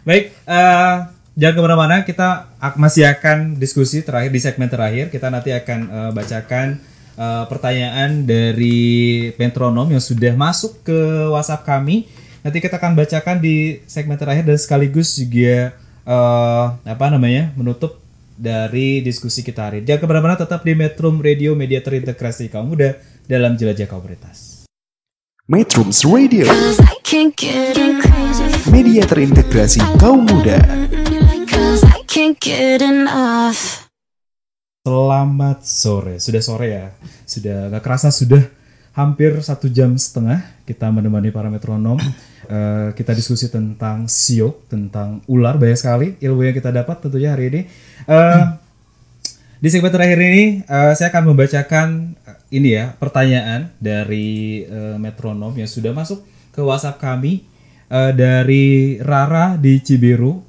Baik, 0.02 0.34
eh, 0.42 0.94
jangan 1.36 1.54
ke 1.54 1.62
mana-mana. 1.62 1.96
Kita 2.02 2.50
masih 2.74 3.06
akan 3.06 3.60
diskusi 3.60 4.00
terakhir 4.02 4.32
di 4.32 4.40
segmen 4.40 4.66
terakhir. 4.66 5.12
Kita 5.12 5.28
nanti 5.28 5.52
akan 5.52 5.78
eh, 5.86 6.10
bacakan 6.16 6.66
eh, 7.14 7.44
pertanyaan 7.46 8.24
dari 8.24 9.30
metronom 9.36 9.86
yang 9.92 10.02
sudah 10.02 10.32
masuk 10.34 10.82
ke 10.82 10.98
WhatsApp 11.30 11.68
kami. 11.68 12.08
Nanti 12.42 12.58
kita 12.58 12.80
akan 12.80 12.96
bacakan 12.96 13.36
di 13.38 13.84
segmen 13.86 14.16
terakhir 14.16 14.48
dan 14.48 14.58
sekaligus 14.58 15.14
juga 15.14 15.76
eh, 16.02 16.66
apa 16.82 17.06
namanya 17.12 17.52
menutup 17.54 18.00
dari 18.36 19.00
diskusi 19.04 19.40
kita 19.44 19.70
hari. 19.70 19.80
ini. 19.80 19.88
Jangan 19.88 20.00
ke 20.02 20.06
mana-mana, 20.08 20.36
tetap 20.36 20.60
di 20.60 20.76
Metrum 20.76 21.24
Radio 21.24 21.56
Media 21.56 21.80
Terintegrasi 21.80 22.52
kaum 22.52 22.68
muda 22.68 23.00
dalam 23.24 23.56
jelajah 23.56 23.88
komunitas. 23.88 24.56
Metrums 25.46 26.02
Radio, 26.02 26.42
media 28.66 29.06
terintegrasi 29.06 29.78
kaum 29.94 30.26
muda. 30.26 30.58
Selamat 34.82 35.62
sore, 35.62 36.18
sudah 36.18 36.42
sore 36.42 36.66
ya, 36.74 36.86
sudah 37.22 37.70
gak 37.70 37.82
kerasa 37.86 38.10
sudah 38.10 38.42
hampir 38.98 39.36
satu 39.44 39.70
jam 39.70 39.94
setengah 39.94 40.42
kita 40.66 40.90
menemani 40.90 41.30
para 41.30 41.46
metronom. 41.46 41.98
Eh, 42.46 42.94
kita 42.94 43.10
diskusi 43.10 43.50
tentang 43.50 44.06
siok, 44.06 44.70
tentang 44.70 45.18
ular 45.26 45.58
banyak 45.58 45.74
sekali 45.74 46.14
ilmu 46.22 46.46
yang 46.46 46.54
kita 46.54 46.70
dapat 46.70 47.02
tentunya 47.02 47.34
hari 47.34 47.50
ini. 47.50 47.60
Eh, 48.06 48.44
di 49.62 49.66
segmen 49.66 49.90
terakhir 49.90 50.14
ini 50.14 50.62
eh, 50.62 50.92
saya 50.94 51.10
akan 51.10 51.34
membacakan 51.34 52.14
eh, 52.14 52.38
ini 52.54 52.78
ya 52.78 52.94
pertanyaan 53.02 53.74
dari 53.82 54.62
eh, 54.62 54.94
metronom 54.94 55.58
yang 55.58 55.66
sudah 55.66 55.90
masuk 55.90 56.22
ke 56.54 56.62
WhatsApp 56.62 57.02
kami 57.02 57.42
eh, 57.90 58.14
dari 58.14 59.02
Rara 59.02 59.58
di 59.58 59.82
Cibiru. 59.82 60.45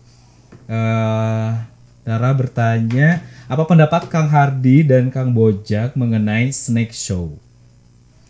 Eh, 0.68 1.52
Rara 2.08 2.32
bertanya, 2.32 3.20
apa 3.52 3.68
pendapat 3.68 4.08
Kang 4.08 4.32
Hardi 4.32 4.84
dan 4.84 5.12
Kang 5.12 5.36
Bojak 5.36 5.96
mengenai 6.00 6.52
Snake 6.56 6.96
Show? 6.96 7.36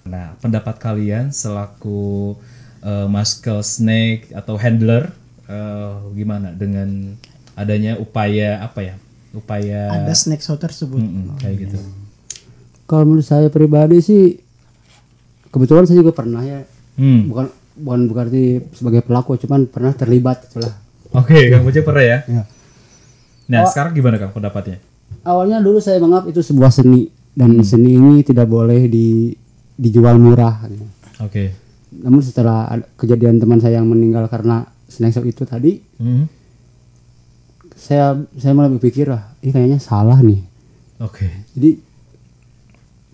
Nah, 0.07 0.33
pendapat 0.41 0.81
kalian 0.81 1.29
selaku 1.29 2.33
uh, 2.81 3.05
muscle 3.05 3.61
snake 3.61 4.31
atau 4.31 4.55
handler 4.55 5.11
eh, 5.45 5.93
gimana 6.15 6.55
dengan 6.55 7.15
adanya 7.53 7.99
upaya 7.99 8.63
apa 8.63 8.81
ya? 8.81 8.95
Upaya 9.35 9.91
Ada 9.91 10.15
snake 10.15 10.41
show 10.41 10.55
tersebut. 10.55 10.97
Mm-mm, 10.97 11.38
kayak 11.38 11.67
gitu. 11.67 11.79
Kalau 12.88 13.03
menurut 13.03 13.27
saya 13.27 13.51
pribadi 13.51 13.99
sih 13.99 14.39
kebetulan 15.51 15.83
saya 15.85 15.99
juga 16.01 16.15
pernah 16.15 16.41
ya. 16.41 16.63
Hmm. 16.95 17.27
Bukan 17.27 17.45
bukan 17.77 17.99
berarti 18.09 18.63
sebagai 18.73 19.05
pelaku, 19.05 19.38
cuman 19.38 19.67
pernah 19.67 19.93
terlibat 19.93 20.47
itulah. 20.49 20.73
Oke, 21.18 21.49
Kang 21.49 21.65
Bojak 21.65 21.82
pernah 21.82 22.03
ya? 22.05 22.18
Ya. 22.30 22.43
Nah, 23.47 23.65
sekarang 23.65 23.97
gimana 23.97 24.22
Kang 24.22 24.36
pendapatnya? 24.36 24.78
Awalnya 25.26 25.59
dulu 25.59 25.82
saya 25.82 25.97
menganggap 25.97 26.30
itu 26.30 26.45
sebuah 26.45 26.70
seni 26.70 27.09
dan 27.34 27.57
seni 27.63 27.95
ini 27.95 28.22
tidak 28.22 28.45
boleh 28.45 28.86
di 28.86 29.34
dijual 29.74 30.22
murah. 30.22 30.68
Oke. 31.24 31.53
Namun 31.97 32.22
setelah 32.22 32.70
kejadian 32.95 33.39
teman 33.39 33.57
saya 33.57 33.80
yang 33.82 33.88
meninggal 33.89 34.28
karena 34.28 34.68
snake 34.86 35.15
shop 35.15 35.26
itu 35.26 35.43
tadi, 35.43 35.80
Hmm. 35.97 36.30
saya 37.74 38.18
saya 38.36 38.53
malah 38.53 38.74
berpikir 38.74 39.07
wah 39.07 39.34
ini 39.41 39.49
kayaknya 39.49 39.80
salah 39.80 40.20
nih. 40.20 40.41
Oke. 41.01 41.30
Jadi 41.53 41.78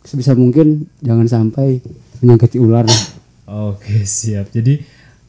sebisa 0.03 0.35
mungkin 0.35 0.87
jangan 0.99 1.27
sampai 1.27 1.79
menyakiti 2.19 2.59
ular. 2.59 2.87
Oke, 3.47 4.03
siap. 4.03 4.51
Jadi 4.51 4.79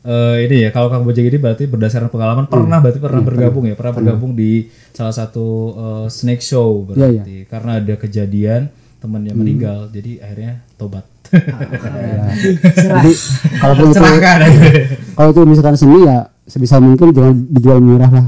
eh, 0.05 0.37
ini 0.45 0.57
ya 0.63 0.71
kalau 0.71 0.87
Kang 0.87 1.03
Bojang 1.03 1.25
ini 1.25 1.37
berarti 1.37 1.65
berdasarkan 1.65 2.09
pengalaman 2.09 2.45
pernah 2.45 2.79
berarti 2.79 3.01
pernah 3.01 3.21
bergabung 3.21 3.65
ya, 3.65 3.75
pernah 3.75 3.93
bergabung 3.93 4.33
di 4.33 4.53
salah 4.91 5.13
satu 5.13 5.47
eh, 5.73 6.07
snake 6.09 6.41
show 6.41 6.85
Iya, 6.87 7.19
berarti 7.21 7.37
karena 7.45 7.71
ada 7.79 7.95
kejadian 7.97 8.63
temannya 9.01 9.33
meninggal, 9.35 9.89
jadi 9.89 10.17
akhirnya 10.21 10.53
tobat. 10.77 11.05
Jadi 11.35 13.13
kalau 13.59 13.75
itu 13.75 13.85
kalau 15.17 15.29
itu 15.31 15.41
misalkan 15.45 15.75
seni 15.75 15.99
ya 16.05 16.31
sebisa 16.45 16.79
mungkin 16.79 17.11
jangan 17.11 17.35
dijual 17.51 17.81
murah 17.81 18.09
lah. 18.09 18.27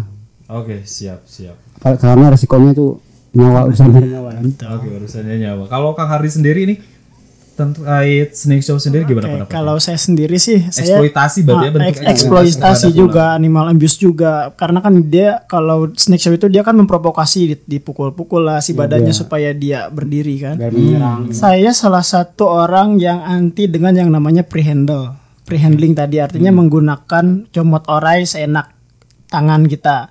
Oke, 0.49 0.83
siap, 0.83 1.23
siap. 1.25 1.57
Kar- 1.79 1.99
Karena 1.99 2.31
resikonya 2.31 2.73
itu 2.73 2.99
nyawa 3.33 3.69
urusan 3.69 3.89
nyawa. 3.93 4.31
Oke, 4.75 4.89
urusannya 4.91 5.37
nyawa. 5.39 5.65
Kalau 5.67 5.93
Kang 5.93 6.09
Hardi 6.09 6.31
sendiri 6.31 6.65
ini 6.65 6.75
terkait 7.57 8.29
Snake 8.31 8.61
Show 8.61 8.77
sendiri 8.77 9.03
gimana 9.03 9.25
Oke, 9.25 9.33
pendapatnya? 9.35 9.57
kalau 9.57 9.77
saya 9.77 9.97
sendiri 9.97 10.37
sih 10.37 10.61
saya 10.67 11.01
Eksploitasi 11.01 11.39
berarti 11.41 11.57
ya, 11.57 11.65
Ah, 11.65 11.73
bentuk 11.73 11.89
eks- 11.91 12.05
eksploitasi 12.07 12.89
juga 12.93 13.33
animal 13.33 13.65
abuse 13.69 13.97
juga 13.97 14.33
karena 14.53 14.79
kan 14.79 15.01
dia 15.03 15.41
kalau 15.45 15.89
snake 15.91 16.21
show 16.21 16.31
itu 16.31 16.47
dia 16.47 16.61
kan 16.61 16.75
memprovokasi 16.75 17.39
di- 17.51 17.81
dipukul-pukul 17.81 18.45
lah 18.45 18.61
si 18.61 18.73
badannya 18.73 19.11
supaya 19.11 19.51
dia 19.51 19.89
berdiri 19.89 20.37
kan. 20.39 20.55
menyerang 20.61 21.33
Saya 21.33 21.73
salah 21.73 22.05
satu 22.05 22.45
orang 22.45 22.97
yang 22.97 23.19
anti 23.19 23.67
dengan 23.67 23.93
yang 23.93 24.09
namanya 24.09 24.43
pre-handle. 24.43 25.17
Pre-handling 25.43 25.93
tadi 25.93 26.19
artinya 26.19 26.51
menggunakan 26.51 27.25
comot 27.49 27.85
orai 27.87 28.23
seenak 28.23 28.69
tangan 29.27 29.65
kita. 29.65 30.11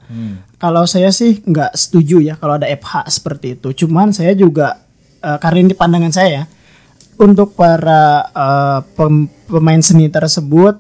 Kalau 0.56 0.84
saya 0.84 1.12
sih 1.12 1.40
nggak 1.40 1.72
setuju 1.74 2.24
ya 2.24 2.34
kalau 2.34 2.56
ada 2.56 2.66
FH 2.66 3.12
seperti 3.12 3.54
itu. 3.54 3.86
Cuman 3.86 4.10
saya 4.10 4.32
juga 4.32 4.82
eh, 5.18 5.38
karena 5.38 5.60
ini 5.62 5.74
pandangan 5.74 6.10
saya 6.10 6.30
ya, 6.32 6.44
untuk 7.20 7.56
para 7.56 8.28
eh, 8.30 8.80
pem- 8.98 9.30
pemain 9.48 9.82
seni 9.82 10.10
tersebut 10.12 10.80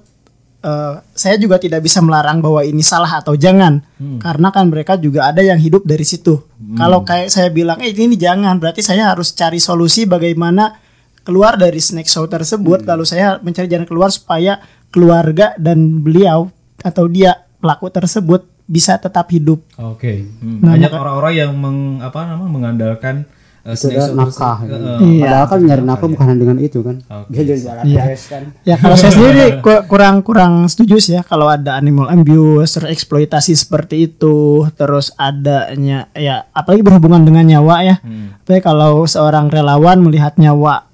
eh, 0.65 0.93
saya 1.13 1.35
juga 1.37 1.61
tidak 1.61 1.85
bisa 1.85 2.01
melarang 2.01 2.41
bahwa 2.41 2.65
ini 2.65 2.81
salah 2.81 3.21
atau 3.21 3.37
jangan. 3.37 3.79
Karena 4.19 4.49
kan 4.49 4.67
mereka 4.67 4.97
juga 4.97 5.29
ada 5.29 5.39
yang 5.45 5.57
hidup 5.61 5.85
dari 5.85 6.03
situ. 6.03 6.41
Kalau 6.75 7.05
kayak 7.05 7.29
saya 7.31 7.47
bilang 7.53 7.79
eh 7.79 7.93
ini 7.93 8.17
jangan 8.17 8.57
berarti 8.57 8.81
saya 8.83 9.13
harus 9.13 9.31
cari 9.31 9.61
solusi 9.61 10.03
bagaimana 10.09 10.81
keluar 11.25 11.57
dari 11.57 11.81
snake 11.81 12.09
show 12.09 12.25
tersebut. 12.29 12.85
Lalu 12.85 13.03
saya 13.05 13.37
mencari 13.41 13.65
jalan 13.69 13.87
keluar 13.89 14.09
supaya 14.13 14.61
keluarga 14.93 15.57
dan 15.59 15.99
beliau 15.99 16.47
atau 16.85 17.09
dia 17.09 17.45
pelaku 17.59 17.89
tersebut 17.89 18.45
bisa 18.65 18.97
tetap 18.97 19.29
hidup. 19.29 19.61
Oke. 19.77 20.25
Hmm. 20.41 20.61
Nah, 20.61 20.73
Banyak 20.77 20.91
orang-orang 20.93 21.33
yang 21.37 21.51
meng, 21.53 22.01
apa 22.01 22.25
nama 22.25 22.45
mengandalkan 22.49 23.25
uh, 23.65 23.73
nafkah 24.13 24.57
tersebut. 24.59 24.69
gitu. 24.69 24.87
Eh, 24.95 25.09
Iya. 25.11 25.23
padahal 25.25 25.45
kan 25.45 25.59
nyari 25.59 25.83
nafkah 25.83 26.07
bukan 26.07 26.25
hanya 26.25 26.39
dengan 26.39 26.57
itu 26.59 26.79
kan 26.79 26.95
Oke. 27.03 27.27
dia 27.27 27.41
jadi 27.43 27.59
jualan 27.59 27.83
Iya. 27.83 28.01
kan 28.23 28.43
Ya 28.61 28.75
kalau 28.77 28.95
saya 28.95 29.11
sendiri 29.17 29.43
ku- 29.59 29.83
kurang 29.85 30.15
kurang 30.21 30.53
setuju 30.65 30.95
sih 30.97 31.13
ya 31.13 31.21
kalau 31.21 31.47
ada 31.47 31.73
animal 31.73 32.07
abuse, 32.07 32.71
terus 32.71 32.87
eksploitasi 32.87 33.53
seperti 33.53 34.07
itu, 34.07 34.37
terus 34.71 35.09
adanya 35.15 36.07
ya 36.11 36.45
apalagi 36.49 36.81
berhubungan 36.81 37.21
dengan 37.21 37.43
nyawa 37.43 37.75
ya. 37.81 37.95
Tapi 38.39 38.59
kalau 38.59 39.03
seorang 39.03 39.49
relawan 39.49 39.99
melihat 39.99 40.37
nyawa 40.37 40.85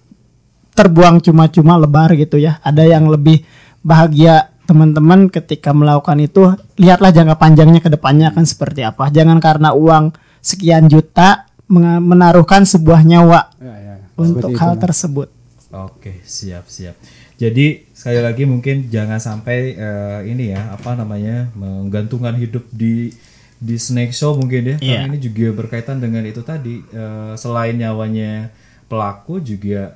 terbuang 0.72 1.20
cuma-cuma 1.20 1.76
lebar 1.76 2.16
gitu 2.16 2.36
ya, 2.36 2.58
ada 2.62 2.82
yang 2.82 3.06
lebih 3.06 3.44
bahagia 3.82 4.48
teman-teman 4.64 5.28
ketika 5.28 5.76
melakukan 5.76 6.16
itu 6.18 6.48
lihatlah 6.78 7.12
jangka 7.12 7.36
panjangnya 7.36 7.84
ke 7.84 7.92
depannya 7.92 8.32
akan 8.32 8.46
seperti 8.46 8.82
apa. 8.82 9.12
Jangan 9.12 9.38
karena 9.38 9.76
uang 9.76 10.16
sekian 10.40 10.88
juta 10.88 11.51
menaruhkan 11.72 12.62
sebuah 12.64 13.02
nyawa 13.02 13.48
Ya, 13.58 13.72
ya, 13.72 13.94
ya. 13.96 13.96
untuk 14.20 14.52
hal 14.52 14.76
itulah. 14.76 14.82
tersebut. 14.84 15.28
Oke, 15.72 16.20
siap 16.22 16.68
siap. 16.68 17.00
Jadi 17.36 17.88
sekali 17.90 18.20
lagi 18.20 18.44
mungkin 18.44 18.86
jangan 18.86 19.18
sampai 19.18 19.74
eh, 19.74 20.20
ini 20.28 20.52
ya 20.52 20.76
apa 20.76 20.94
namanya 20.94 21.48
menggantungkan 21.56 22.36
hidup 22.36 22.68
di 22.70 23.10
di 23.56 23.76
snake 23.78 24.12
show 24.12 24.36
mungkin 24.36 24.76
ya. 24.76 24.76
Karena 24.78 25.06
Iya. 25.06 25.10
ini 25.10 25.18
juga 25.18 25.48
berkaitan 25.56 25.98
dengan 25.98 26.22
itu 26.22 26.44
tadi 26.44 26.84
eh, 26.84 27.34
selain 27.34 27.74
nyawanya 27.74 28.52
pelaku 28.86 29.40
juga 29.40 29.96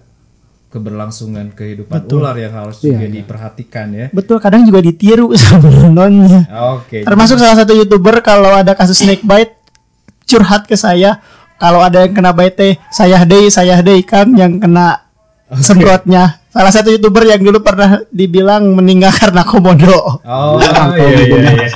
keberlangsungan 0.70 1.56
kehidupan 1.56 2.04
ular 2.10 2.36
yang 2.36 2.52
harus 2.52 2.80
juga 2.80 3.08
diperhatikan 3.08 3.88
ya. 3.92 4.08
Betul, 4.12 4.40
kadang 4.40 4.64
juga 4.64 4.80
ditiru 4.80 5.32
sama 5.40 5.70
nonnya. 5.88 6.44
Oke. 6.76 7.04
Termasuk 7.04 7.36
salah 7.36 7.56
satu 7.56 7.72
youtuber 7.72 8.20
kalau 8.20 8.52
ada 8.52 8.76
kasus 8.76 9.00
snake 9.00 9.24
bite 9.24 9.56
curhat 10.26 10.66
ke 10.66 10.76
saya. 10.76 11.22
Kalau 11.56 11.80
ada 11.80 12.04
yang 12.04 12.14
kena 12.14 12.36
bite, 12.36 12.78
saya 12.92 13.24
deh, 13.24 13.48
saya 13.48 13.80
deh 13.80 14.04
kan 14.04 14.28
yang 14.36 14.60
kena 14.60 15.06
semprotnya. 15.54 16.42
Salah 16.56 16.72
satu 16.72 16.88
youtuber 16.88 17.28
yang 17.28 17.44
dulu 17.44 17.60
pernah 17.60 18.00
dibilang 18.10 18.64
meninggal 18.76 19.12
karena 19.22 19.44
komodo. 19.44 20.24
Oh 20.24 20.56
iya 20.96 21.28
iya 21.28 21.38
iya. 21.52 21.68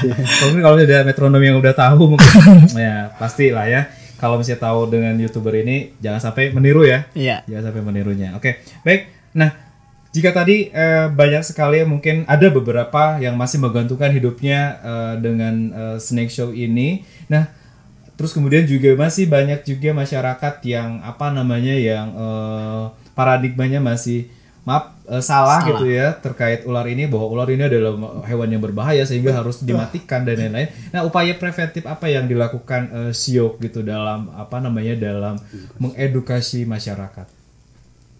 Mungkin 0.47 0.61
kalau 0.63 0.75
ada 0.79 1.03
metronom 1.03 1.43
yang 1.43 1.59
udah 1.59 1.75
tahu 1.75 2.15
mungkin 2.15 2.63
ya 2.79 3.11
pasti 3.19 3.51
lah 3.51 3.67
ya. 3.67 3.91
Kalau 4.19 4.35
misalnya 4.35 4.67
tahu 4.67 4.91
dengan 4.91 5.15
youtuber 5.15 5.55
ini 5.63 5.95
jangan 5.99 6.31
sampai 6.31 6.51
meniru 6.51 6.83
ya. 6.83 7.07
Iya. 7.15 7.43
Jangan 7.47 7.71
sampai 7.71 7.81
menirunya. 7.83 8.35
Oke, 8.35 8.63
baik. 8.83 9.31
Nah, 9.35 9.51
jika 10.11 10.35
tadi 10.35 10.71
eh, 10.71 11.07
banyak 11.07 11.43
sekali 11.45 11.83
mungkin 11.87 12.27
ada 12.27 12.47
beberapa 12.51 13.15
yang 13.21 13.39
masih 13.39 13.63
menggantungkan 13.63 14.11
hidupnya 14.11 14.79
eh, 14.79 15.13
dengan 15.23 15.55
eh, 15.71 15.97
snake 15.99 16.31
show 16.31 16.51
ini. 16.51 17.03
Nah, 17.31 17.47
terus 18.19 18.35
kemudian 18.35 18.67
juga 18.67 18.99
masih 18.99 19.31
banyak 19.31 19.63
juga 19.63 19.95
masyarakat 19.95 20.59
yang 20.67 20.99
apa 21.07 21.31
namanya 21.31 21.71
yang 21.71 22.11
eh, 22.11 22.83
paradigmanya 23.15 23.79
masih 23.79 24.27
maaf 24.67 24.91
eh, 25.07 25.23
salah, 25.23 25.63
gitu 25.63 25.87
ya 25.87 26.11
terkait 26.19 26.67
ular 26.67 26.83
ini 26.91 27.07
bahwa 27.07 27.31
ular 27.31 27.47
ini 27.47 27.63
adalah 27.63 27.95
hewan 28.27 28.51
yang 28.51 28.59
berbahaya 28.59 29.07
sehingga 29.07 29.31
harus 29.31 29.63
dimatikan 29.63 30.27
dan 30.27 30.35
lain-lain. 30.35 30.69
Nah, 30.91 31.07
upaya 31.07 31.31
preventif 31.39 31.87
apa 31.87 32.11
yang 32.11 32.27
dilakukan 32.27 32.81
eh, 32.91 33.11
Siok 33.15 33.63
gitu 33.63 33.87
dalam 33.87 34.29
apa 34.35 34.59
namanya 34.59 34.99
dalam 34.99 35.39
mengedukasi 35.79 36.67
masyarakat? 36.67 37.25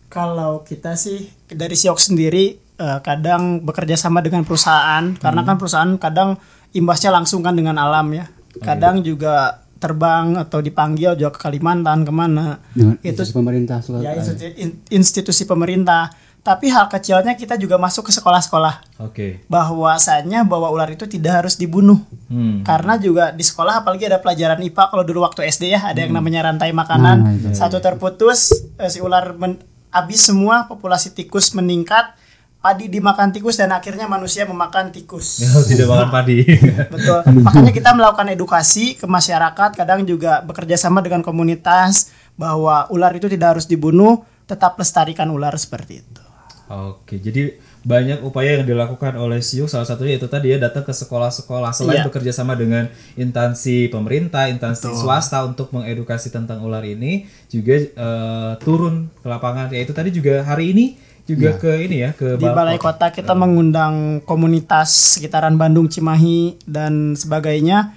Kalau 0.07 0.63
kita 0.63 0.95
sih 0.95 1.27
dari 1.51 1.75
Siok 1.75 1.99
sendiri 1.99 2.55
eh, 2.57 2.99
kadang 3.03 3.61
bekerja 3.61 3.99
sama 3.99 4.23
dengan 4.23 4.47
perusahaan 4.47 5.11
karena 5.19 5.43
kan 5.43 5.59
perusahaan 5.59 5.93
kadang 5.99 6.39
imbasnya 6.71 7.11
langsung 7.11 7.43
kan 7.43 7.53
dengan 7.53 7.75
alam 7.75 8.07
ya. 8.15 8.31
Kadang 8.63 9.05
juga 9.05 9.68
terbang 9.79 10.35
atau 10.35 10.59
dipanggil 10.59 11.15
juga 11.15 11.31
ke 11.31 11.39
Kalimantan 11.39 12.03
ke 12.03 12.11
mana. 12.11 12.59
dengan 12.75 12.99
Itu 12.99 13.23
institusi 13.23 13.31
pemerintah 13.33 13.77
ya 14.03 14.11
institusi, 14.13 14.47
in- 14.59 14.77
institusi 14.91 15.43
pemerintah. 15.47 16.11
Tapi 16.39 16.71
hal 16.71 16.87
kecilnya 16.87 17.35
kita 17.35 17.59
juga 17.59 17.75
masuk 17.75 18.07
ke 18.07 18.15
sekolah-sekolah 18.15 19.03
Oke. 19.03 19.43
bahwasanya 19.51 20.47
bahwa 20.47 20.71
ular 20.71 20.87
itu 20.87 21.03
tidak 21.03 21.43
harus 21.43 21.59
dibunuh. 21.59 21.99
Hmm. 22.31 22.63
Karena 22.63 22.95
juga 22.95 23.35
di 23.35 23.43
sekolah 23.43 23.83
apalagi 23.83 24.07
ada 24.07 24.23
pelajaran 24.23 24.63
IPA 24.63 24.83
kalau 24.87 25.03
dulu 25.03 25.27
waktu 25.27 25.43
SD 25.45 25.75
ya 25.75 25.91
ada 25.91 25.99
yang 25.99 26.15
namanya 26.15 26.47
rantai 26.47 26.71
makanan. 26.71 27.17
Nah, 27.19 27.33
itu. 27.35 27.51
Satu 27.51 27.83
terputus 27.83 28.55
eh, 28.79 28.87
si 28.87 29.03
ular 29.03 29.35
men- 29.35 29.59
habis 29.91 30.23
semua 30.23 30.63
populasi 30.63 31.11
tikus 31.11 31.51
meningkat, 31.51 32.15
padi 32.59 32.91
dimakan 32.91 33.31
tikus 33.31 33.55
dan 33.55 33.71
akhirnya 33.71 34.05
manusia 34.05 34.43
memakan 34.43 34.91
tikus. 34.91 35.39
Tidak 35.71 35.87
makan 35.87 36.09
padi. 36.11 36.43
Betul. 36.93 37.19
Makanya 37.39 37.71
kita 37.71 37.91
melakukan 37.95 38.27
edukasi 38.35 38.99
ke 38.99 39.07
masyarakat, 39.07 39.79
kadang 39.79 40.03
juga 40.03 40.43
bekerja 40.43 40.75
sama 40.75 40.99
dengan 40.99 41.23
komunitas 41.23 42.11
bahwa 42.39 42.87
ular 42.91 43.11
itu 43.15 43.27
tidak 43.27 43.59
harus 43.59 43.67
dibunuh, 43.67 44.23
tetap 44.47 44.79
lestarikan 44.79 45.27
ular 45.27 45.51
seperti 45.59 45.99
itu. 45.99 46.23
Oke, 46.71 47.19
jadi 47.19 47.59
banyak 47.79 48.23
upaya 48.23 48.59
yang 48.59 48.67
dilakukan 48.67 49.15
oleh 49.15 49.39
SIU 49.39 49.67
salah 49.67 49.87
satunya 49.87 50.19
itu 50.19 50.27
tadi 50.27 50.51
ya 50.51 50.59
datang 50.59 50.83
ke 50.83 50.91
sekolah-sekolah 50.91 51.71
selain 51.71 52.03
Iya. 52.03 52.07
bekerja 52.07 52.31
sama 52.35 52.53
dengan 52.55 52.87
instansi 53.15 53.87
pemerintah, 53.87 54.51
instansi 54.51 54.87
swasta 54.93 55.43
untuk 55.47 55.71
mengedukasi 55.71 56.31
tentang 56.31 56.63
ular 56.63 56.83
ini 56.83 57.27
juga 57.47 57.75
eh, 57.75 58.53
turun 58.63 59.07
ke 59.19 59.27
lapangan. 59.27 59.71
Ya 59.71 59.81
itu 59.83 59.91
tadi 59.95 60.11
juga 60.11 60.43
hari 60.43 60.75
ini 60.75 60.85
juga 61.29 61.61
ke 61.61 61.85
ini 61.85 62.01
ya 62.01 62.09
ke 62.17 62.41
Di 62.41 62.49
balai 62.49 62.81
kota 62.81 63.13
kita 63.13 63.37
mengundang 63.37 64.25
komunitas 64.25 65.17
sekitaran 65.17 65.53
Bandung, 65.59 65.85
Cimahi 65.85 66.57
dan 66.65 67.13
sebagainya 67.13 67.93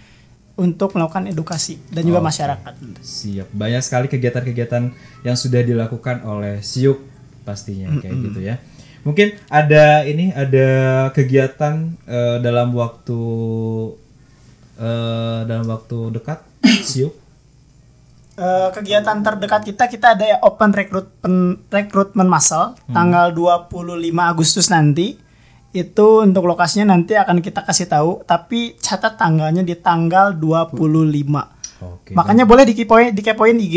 untuk 0.61 0.93
melakukan 0.93 1.33
edukasi 1.33 1.81
dan 1.89 2.05
juga 2.05 2.21
masyarakat. 2.21 2.77
Siap. 3.01 3.49
Banyak 3.57 3.81
sekali 3.81 4.07
kegiatan-kegiatan 4.13 4.93
yang 5.25 5.37
sudah 5.37 5.65
dilakukan 5.65 6.23
oleh 6.29 6.61
Siuk 6.61 7.01
pastinya 7.43 7.89
kayak 7.99 8.17
gitu 8.31 8.41
ya. 8.45 8.61
Mungkin 9.03 9.35
ada 9.51 10.07
ini 10.07 10.31
ada 10.31 10.69
kegiatan 11.11 11.97
eh, 12.07 12.37
dalam 12.39 12.71
waktu 12.77 13.21
eh, 14.77 15.41
dalam 15.49 15.67
waktu 15.67 15.99
dekat 16.15 16.39
Siuk. 16.85 17.22
Eh, 18.33 18.69
kegiatan 18.73 19.21
terdekat 19.21 19.61
kita 19.61 19.85
kita 19.93 20.17
ada 20.17 20.25
ya 20.25 20.41
open 20.41 20.73
recruitment 20.73 21.69
recruitment 21.69 22.31
massal 22.33 22.73
tanggal 22.89 23.29
25 23.29 23.69
Agustus 24.25 24.73
nanti. 24.73 25.21
Itu 25.73 26.25
untuk 26.25 26.49
lokasinya 26.49 26.97
nanti 26.97 27.13
akan 27.13 27.45
kita 27.45 27.61
kasih 27.65 27.93
tahu, 27.93 28.25
tapi 28.25 28.77
catat 28.81 29.21
tanggalnya 29.21 29.61
di 29.61 29.77
tanggal 29.77 30.33
25. 30.37 30.73
Oke. 31.85 32.17
Makanya 32.17 32.49
boleh 32.49 32.65
dikepoin 32.65 33.13
dikepoin 33.13 33.57
IG 33.61 33.77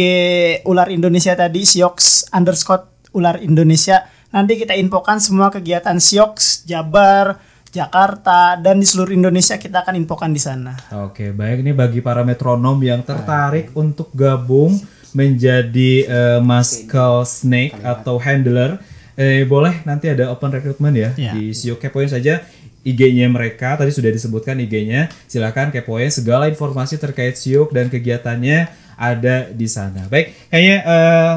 Ular 0.64 0.88
Indonesia 0.88 1.36
tadi 1.36 1.68
Siox 1.68 2.28
underscore 2.32 3.12
Ular 3.12 3.44
Indonesia. 3.44 4.08
Nanti 4.32 4.56
kita 4.56 4.72
infokan 4.76 5.20
semua 5.20 5.52
kegiatan 5.52 6.00
Siox 6.00 6.64
Jabar, 6.64 7.44
Jakarta 7.76 8.56
dan 8.56 8.80
di 8.80 8.88
seluruh 8.88 9.12
Indonesia 9.12 9.60
kita 9.60 9.84
akan 9.84 10.00
infokan 10.00 10.32
di 10.32 10.40
sana. 10.40 10.80
Oke, 11.04 11.36
baik 11.36 11.60
ini 11.60 11.76
bagi 11.76 12.00
para 12.00 12.24
metronom 12.24 12.80
yang 12.80 13.04
tertarik 13.04 13.76
untuk 13.76 14.08
gabung 14.16 14.80
menjadi 15.12 15.92
eh, 16.08 16.40
muscle 16.40 17.24
snake 17.24 17.76
atau 17.84 18.16
handler, 18.16 18.80
eh, 19.16 19.44
boleh 19.44 19.84
nanti 19.84 20.08
ada 20.08 20.32
open 20.32 20.52
recruitment 20.52 20.96
ya 20.96 21.10
Ya. 21.16 21.32
di 21.36 21.52
Sio 21.52 21.76
kepoin 21.76 22.08
saja 22.08 22.44
IG-nya 22.86 23.26
mereka 23.28 23.76
tadi 23.76 23.90
sudah 23.90 24.14
disebutkan 24.14 24.56
IG-nya. 24.62 25.10
Silakan 25.26 25.74
kepoin 25.74 26.08
segala 26.08 26.46
informasi 26.48 26.96
terkait 26.96 27.34
Siok 27.34 27.74
dan 27.74 27.90
kegiatannya 27.90 28.70
ada 28.96 29.50
di 29.50 29.68
sana. 29.68 30.06
Baik, 30.08 30.32
kayaknya 30.48 30.78
eh, 30.86 31.34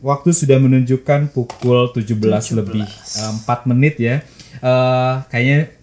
waktu 0.00 0.30
sudah 0.30 0.56
menunjukkan 0.56 1.34
pukul 1.34 1.90
17, 1.92 2.54
lebih 2.54 2.86
eh, 2.86 3.32
4 3.44 3.68
menit 3.68 3.98
ya. 3.98 4.22
Eh, 4.62 5.14
kayaknya 5.26 5.74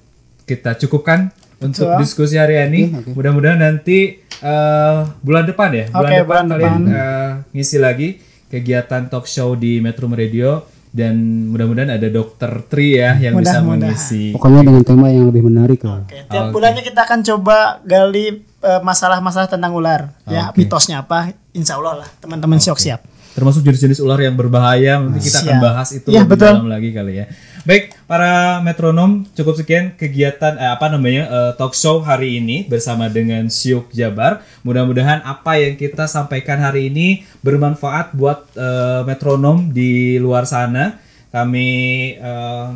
kita 0.50 0.74
cukupkan 0.76 1.30
untuk 1.62 1.94
diskusi 2.02 2.36
hari 2.36 2.58
ini. 2.66 3.14
Mudah-mudahan 3.14 3.62
nanti 3.62 4.18
eh, 4.18 4.98
bulan 5.22 5.46
depan 5.46 5.70
ya, 5.70 5.86
bulan 5.90 6.10
Oke, 6.10 6.18
depan 6.18 6.26
bulan 6.26 6.46
kalian 6.50 6.80
depan. 6.82 6.98
eh, 6.98 7.32
ngisi 7.54 7.78
lagi 7.78 8.08
kegiatan 8.50 9.06
talk 9.08 9.30
show 9.30 9.54
di 9.54 9.78
Metro 9.78 10.10
Radio 10.10 10.66
dan 10.90 11.14
mudah-mudahan 11.54 12.02
ada 12.02 12.10
Dokter 12.10 12.66
Tri 12.66 12.98
ya 12.98 13.14
yang 13.16 13.38
bisa 13.38 13.62
Mudah-mudahan. 13.62 13.94
mengisi. 13.94 14.34
Pokoknya 14.34 14.66
dengan 14.66 14.82
tema 14.82 15.14
yang 15.14 15.30
lebih 15.30 15.46
menarik 15.46 15.86
lah. 15.86 16.02
Oke, 16.02 16.18
tiap 16.26 16.50
bulannya 16.50 16.82
kita 16.82 17.06
akan 17.06 17.20
coba 17.22 17.58
gali 17.86 18.42
eh, 18.42 18.82
masalah-masalah 18.82 19.46
tentang 19.46 19.78
ular. 19.78 20.10
Ya, 20.26 20.50
Oke. 20.50 20.66
mitosnya 20.66 21.06
apa? 21.06 21.38
Insya 21.54 21.78
Allah 21.78 22.02
lah, 22.02 22.10
teman-teman 22.18 22.58
siok 22.58 22.82
siap. 22.82 23.06
Termasuk 23.40 23.64
jenis-jenis 23.64 24.04
ular 24.04 24.20
yang 24.20 24.36
berbahaya 24.36 25.00
nanti 25.00 25.24
kita 25.24 25.40
akan 25.40 25.56
Siap. 25.56 25.64
bahas 25.64 25.90
itu 25.96 26.08
Iya, 26.12 26.28
lebih 26.28 26.32
betul. 26.36 26.52
dalam 26.60 26.68
lagi 26.68 26.90
kali 26.92 27.14
ya 27.16 27.26
baik 27.64 27.84
para 28.04 28.60
metronom 28.60 29.24
cukup 29.32 29.56
sekian 29.56 29.96
kegiatan 29.96 30.60
eh, 30.60 30.72
apa 30.76 30.92
namanya 30.92 31.24
eh, 31.32 31.52
talk 31.56 31.72
show 31.72 32.04
hari 32.04 32.44
ini 32.44 32.68
bersama 32.68 33.08
dengan 33.08 33.48
Syuk 33.48 33.96
Jabar 33.96 34.44
mudah-mudahan 34.68 35.24
apa 35.24 35.56
yang 35.56 35.80
kita 35.80 36.04
sampaikan 36.12 36.60
hari 36.60 36.92
ini 36.92 37.24
bermanfaat 37.40 38.12
buat 38.12 38.52
eh, 38.60 39.02
metronom 39.08 39.72
di 39.72 40.20
luar 40.20 40.44
sana 40.44 41.00
kami 41.30 41.70
eh, 42.18 42.68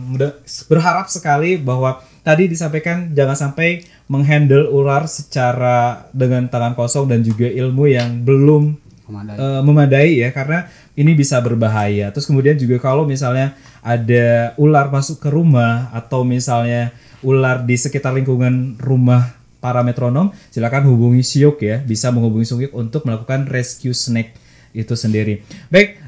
berharap 0.69 1.09
sekali 1.09 1.57
bahwa 1.57 1.99
tadi 2.21 2.47
disampaikan 2.47 3.11
jangan 3.11 3.35
sampai 3.49 3.83
menghandle 4.07 4.69
ular 4.69 5.09
secara 5.09 6.05
dengan 6.13 6.45
tangan 6.47 6.75
kosong 6.77 7.09
dan 7.09 7.25
juga 7.25 7.47
ilmu 7.49 7.89
yang 7.89 8.21
belum 8.21 8.82
Memadai. 9.03 9.35
eh, 9.35 9.61
memadai 9.61 10.11
ya 10.23 10.29
karena 10.31 10.71
ini 10.95 11.11
bisa 11.11 11.39
berbahaya. 11.43 12.07
Terus 12.15 12.23
kemudian 12.23 12.55
juga 12.55 12.79
kalau 12.79 13.03
misalnya 13.03 13.55
ada 13.83 14.55
ular 14.55 14.87
masuk 14.87 15.19
ke 15.19 15.27
rumah 15.27 15.91
atau 15.91 16.23
misalnya 16.23 16.95
ular 17.19 17.63
di 17.67 17.75
sekitar 17.75 18.15
lingkungan 18.15 18.79
rumah 18.79 19.35
para 19.63 19.79
metronom, 19.79 20.35
silakan 20.51 20.91
hubungi 20.91 21.23
Siok 21.23 21.57
ya, 21.63 21.79
bisa 21.79 22.11
menghubungi 22.11 22.43
Siok 22.43 22.75
untuk 22.75 23.07
melakukan 23.07 23.47
rescue 23.47 23.95
snake 23.95 24.35
itu 24.75 24.91
sendiri. 24.97 25.39
Baik, 25.71 26.01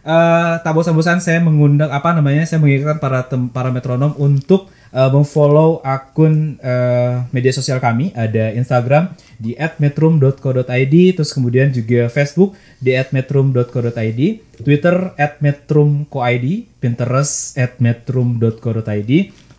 tak 0.60 0.74
bosan-bosan 0.76 1.24
saya 1.24 1.40
mengundang 1.40 1.88
apa 1.88 2.12
namanya, 2.12 2.44
saya 2.44 2.60
mengingatkan 2.60 3.00
para 3.00 3.24
tem- 3.24 3.48
para 3.48 3.72
metronom 3.72 4.12
untuk 4.20 4.68
eh, 4.94 5.10
memfollow 5.10 5.80
akun 5.82 6.60
eh, 6.60 7.26
media 7.32 7.54
sosial 7.56 7.82
kami. 7.82 8.12
Ada 8.14 8.54
Instagram 8.54 9.16
di 9.40 9.56
@metrum.co.id 9.58 10.96
terus 11.16 11.32
kemudian 11.36 11.72
juga 11.72 12.08
Facebook 12.08 12.56
di 12.80 12.96
@metrum.co.id 12.96 14.22
Twitter 14.64 14.96
@metrumcoid 15.44 16.46
Pinterest 16.80 17.56
@metrum.co.id 17.80 19.12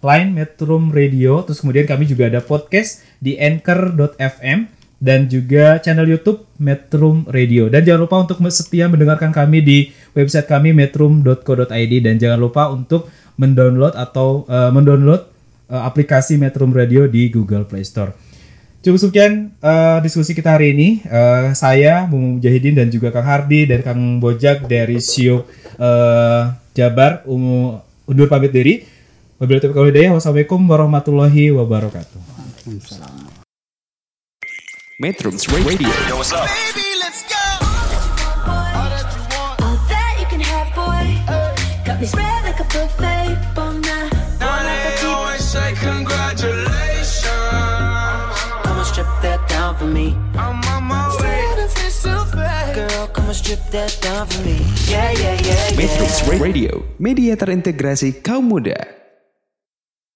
Line 0.07 0.31
Metrum 0.31 0.93
Radio 0.93 1.43
terus 1.43 1.65
kemudian 1.65 1.89
kami 1.89 2.05
juga 2.07 2.29
ada 2.31 2.41
podcast 2.45 3.03
di 3.19 3.35
anchor.fm 3.41 4.77
dan 4.97 5.29
juga 5.29 5.77
channel 5.85 6.09
YouTube 6.09 6.49
Metrum 6.57 7.29
Radio. 7.29 7.69
Dan 7.69 7.85
jangan 7.85 8.09
lupa 8.09 8.17
untuk 8.25 8.41
setia 8.49 8.89
mendengarkan 8.89 9.29
kami 9.29 9.61
di 9.61 9.79
website 10.17 10.49
kami 10.49 10.73
metrum.co.id 10.73 11.93
dan 12.01 12.17
jangan 12.17 12.41
lupa 12.41 12.73
untuk 12.73 13.13
mendownload 13.37 13.95
atau 13.97 14.45
eh, 14.49 14.71
mendownload 14.73 15.23
eh, 15.71 15.83
aplikasi 15.83 16.41
Metrum 16.41 16.73
Radio 16.73 17.09
di 17.09 17.29
Google 17.29 17.65
Play 17.69 17.85
Store. 17.85 18.13
Cukup 18.85 18.99
sekian 19.03 19.51
eh, 19.59 19.99
diskusi 20.05 20.31
kita 20.31 20.57
hari 20.57 20.71
ini. 20.77 21.03
Eh, 21.03 21.53
saya 21.57 22.07
Mumu 22.07 22.39
Mujahidin 22.39 22.77
dan 22.77 22.89
juga 22.93 23.11
Kang 23.11 23.27
Hardi 23.27 23.67
dan 23.67 23.83
Kang 23.83 24.23
Bojak 24.23 24.71
dari 24.71 25.03
Sio 25.03 25.43
eh, 25.75 26.43
Jabar 26.77 27.27
Umu 27.27 27.83
undur 28.07 28.31
pamit 28.31 28.55
diri. 28.55 28.87
Wabillahi 29.37 29.69
taufiq 29.69 29.77
wal 29.77 29.91
hidayah. 29.93 30.13
Wassalamualaikum 30.17 30.61
warahmatullahi 30.65 31.53
wabarakatuh. 31.53 32.21
Metrums 34.97 35.45
Radio 35.53 35.77
Baby, 35.77 35.85
let's 37.05 37.21
go. 37.29 37.45
All 38.49 39.77
that 39.93 40.15
you 40.17 40.27
can 40.31 40.41
have, 40.41 40.73
boy. 40.73 41.05
Got 41.85 42.01
me 42.01 42.07
spread 42.09 42.36
me. 49.97 50.13
I'm 50.37 50.61
on 50.77 50.85
my 50.85 51.09
way. 51.21 51.41
Girl, 52.77 53.09
come 53.09 53.33
and 53.33 53.37
strip 53.37 53.63
that 53.73 53.97
down 54.05 54.29
for 54.29 54.45
me. 54.45 54.61
Yeah, 54.85 55.09
yeah, 55.17 55.33
yeah, 55.41 55.73
yeah. 55.73 55.81
Metrums 55.81 56.21
Radio 56.29 56.85
Media 57.01 57.33
terintegrasi 57.41 58.21
kaum 58.21 58.53
muda 58.53 58.77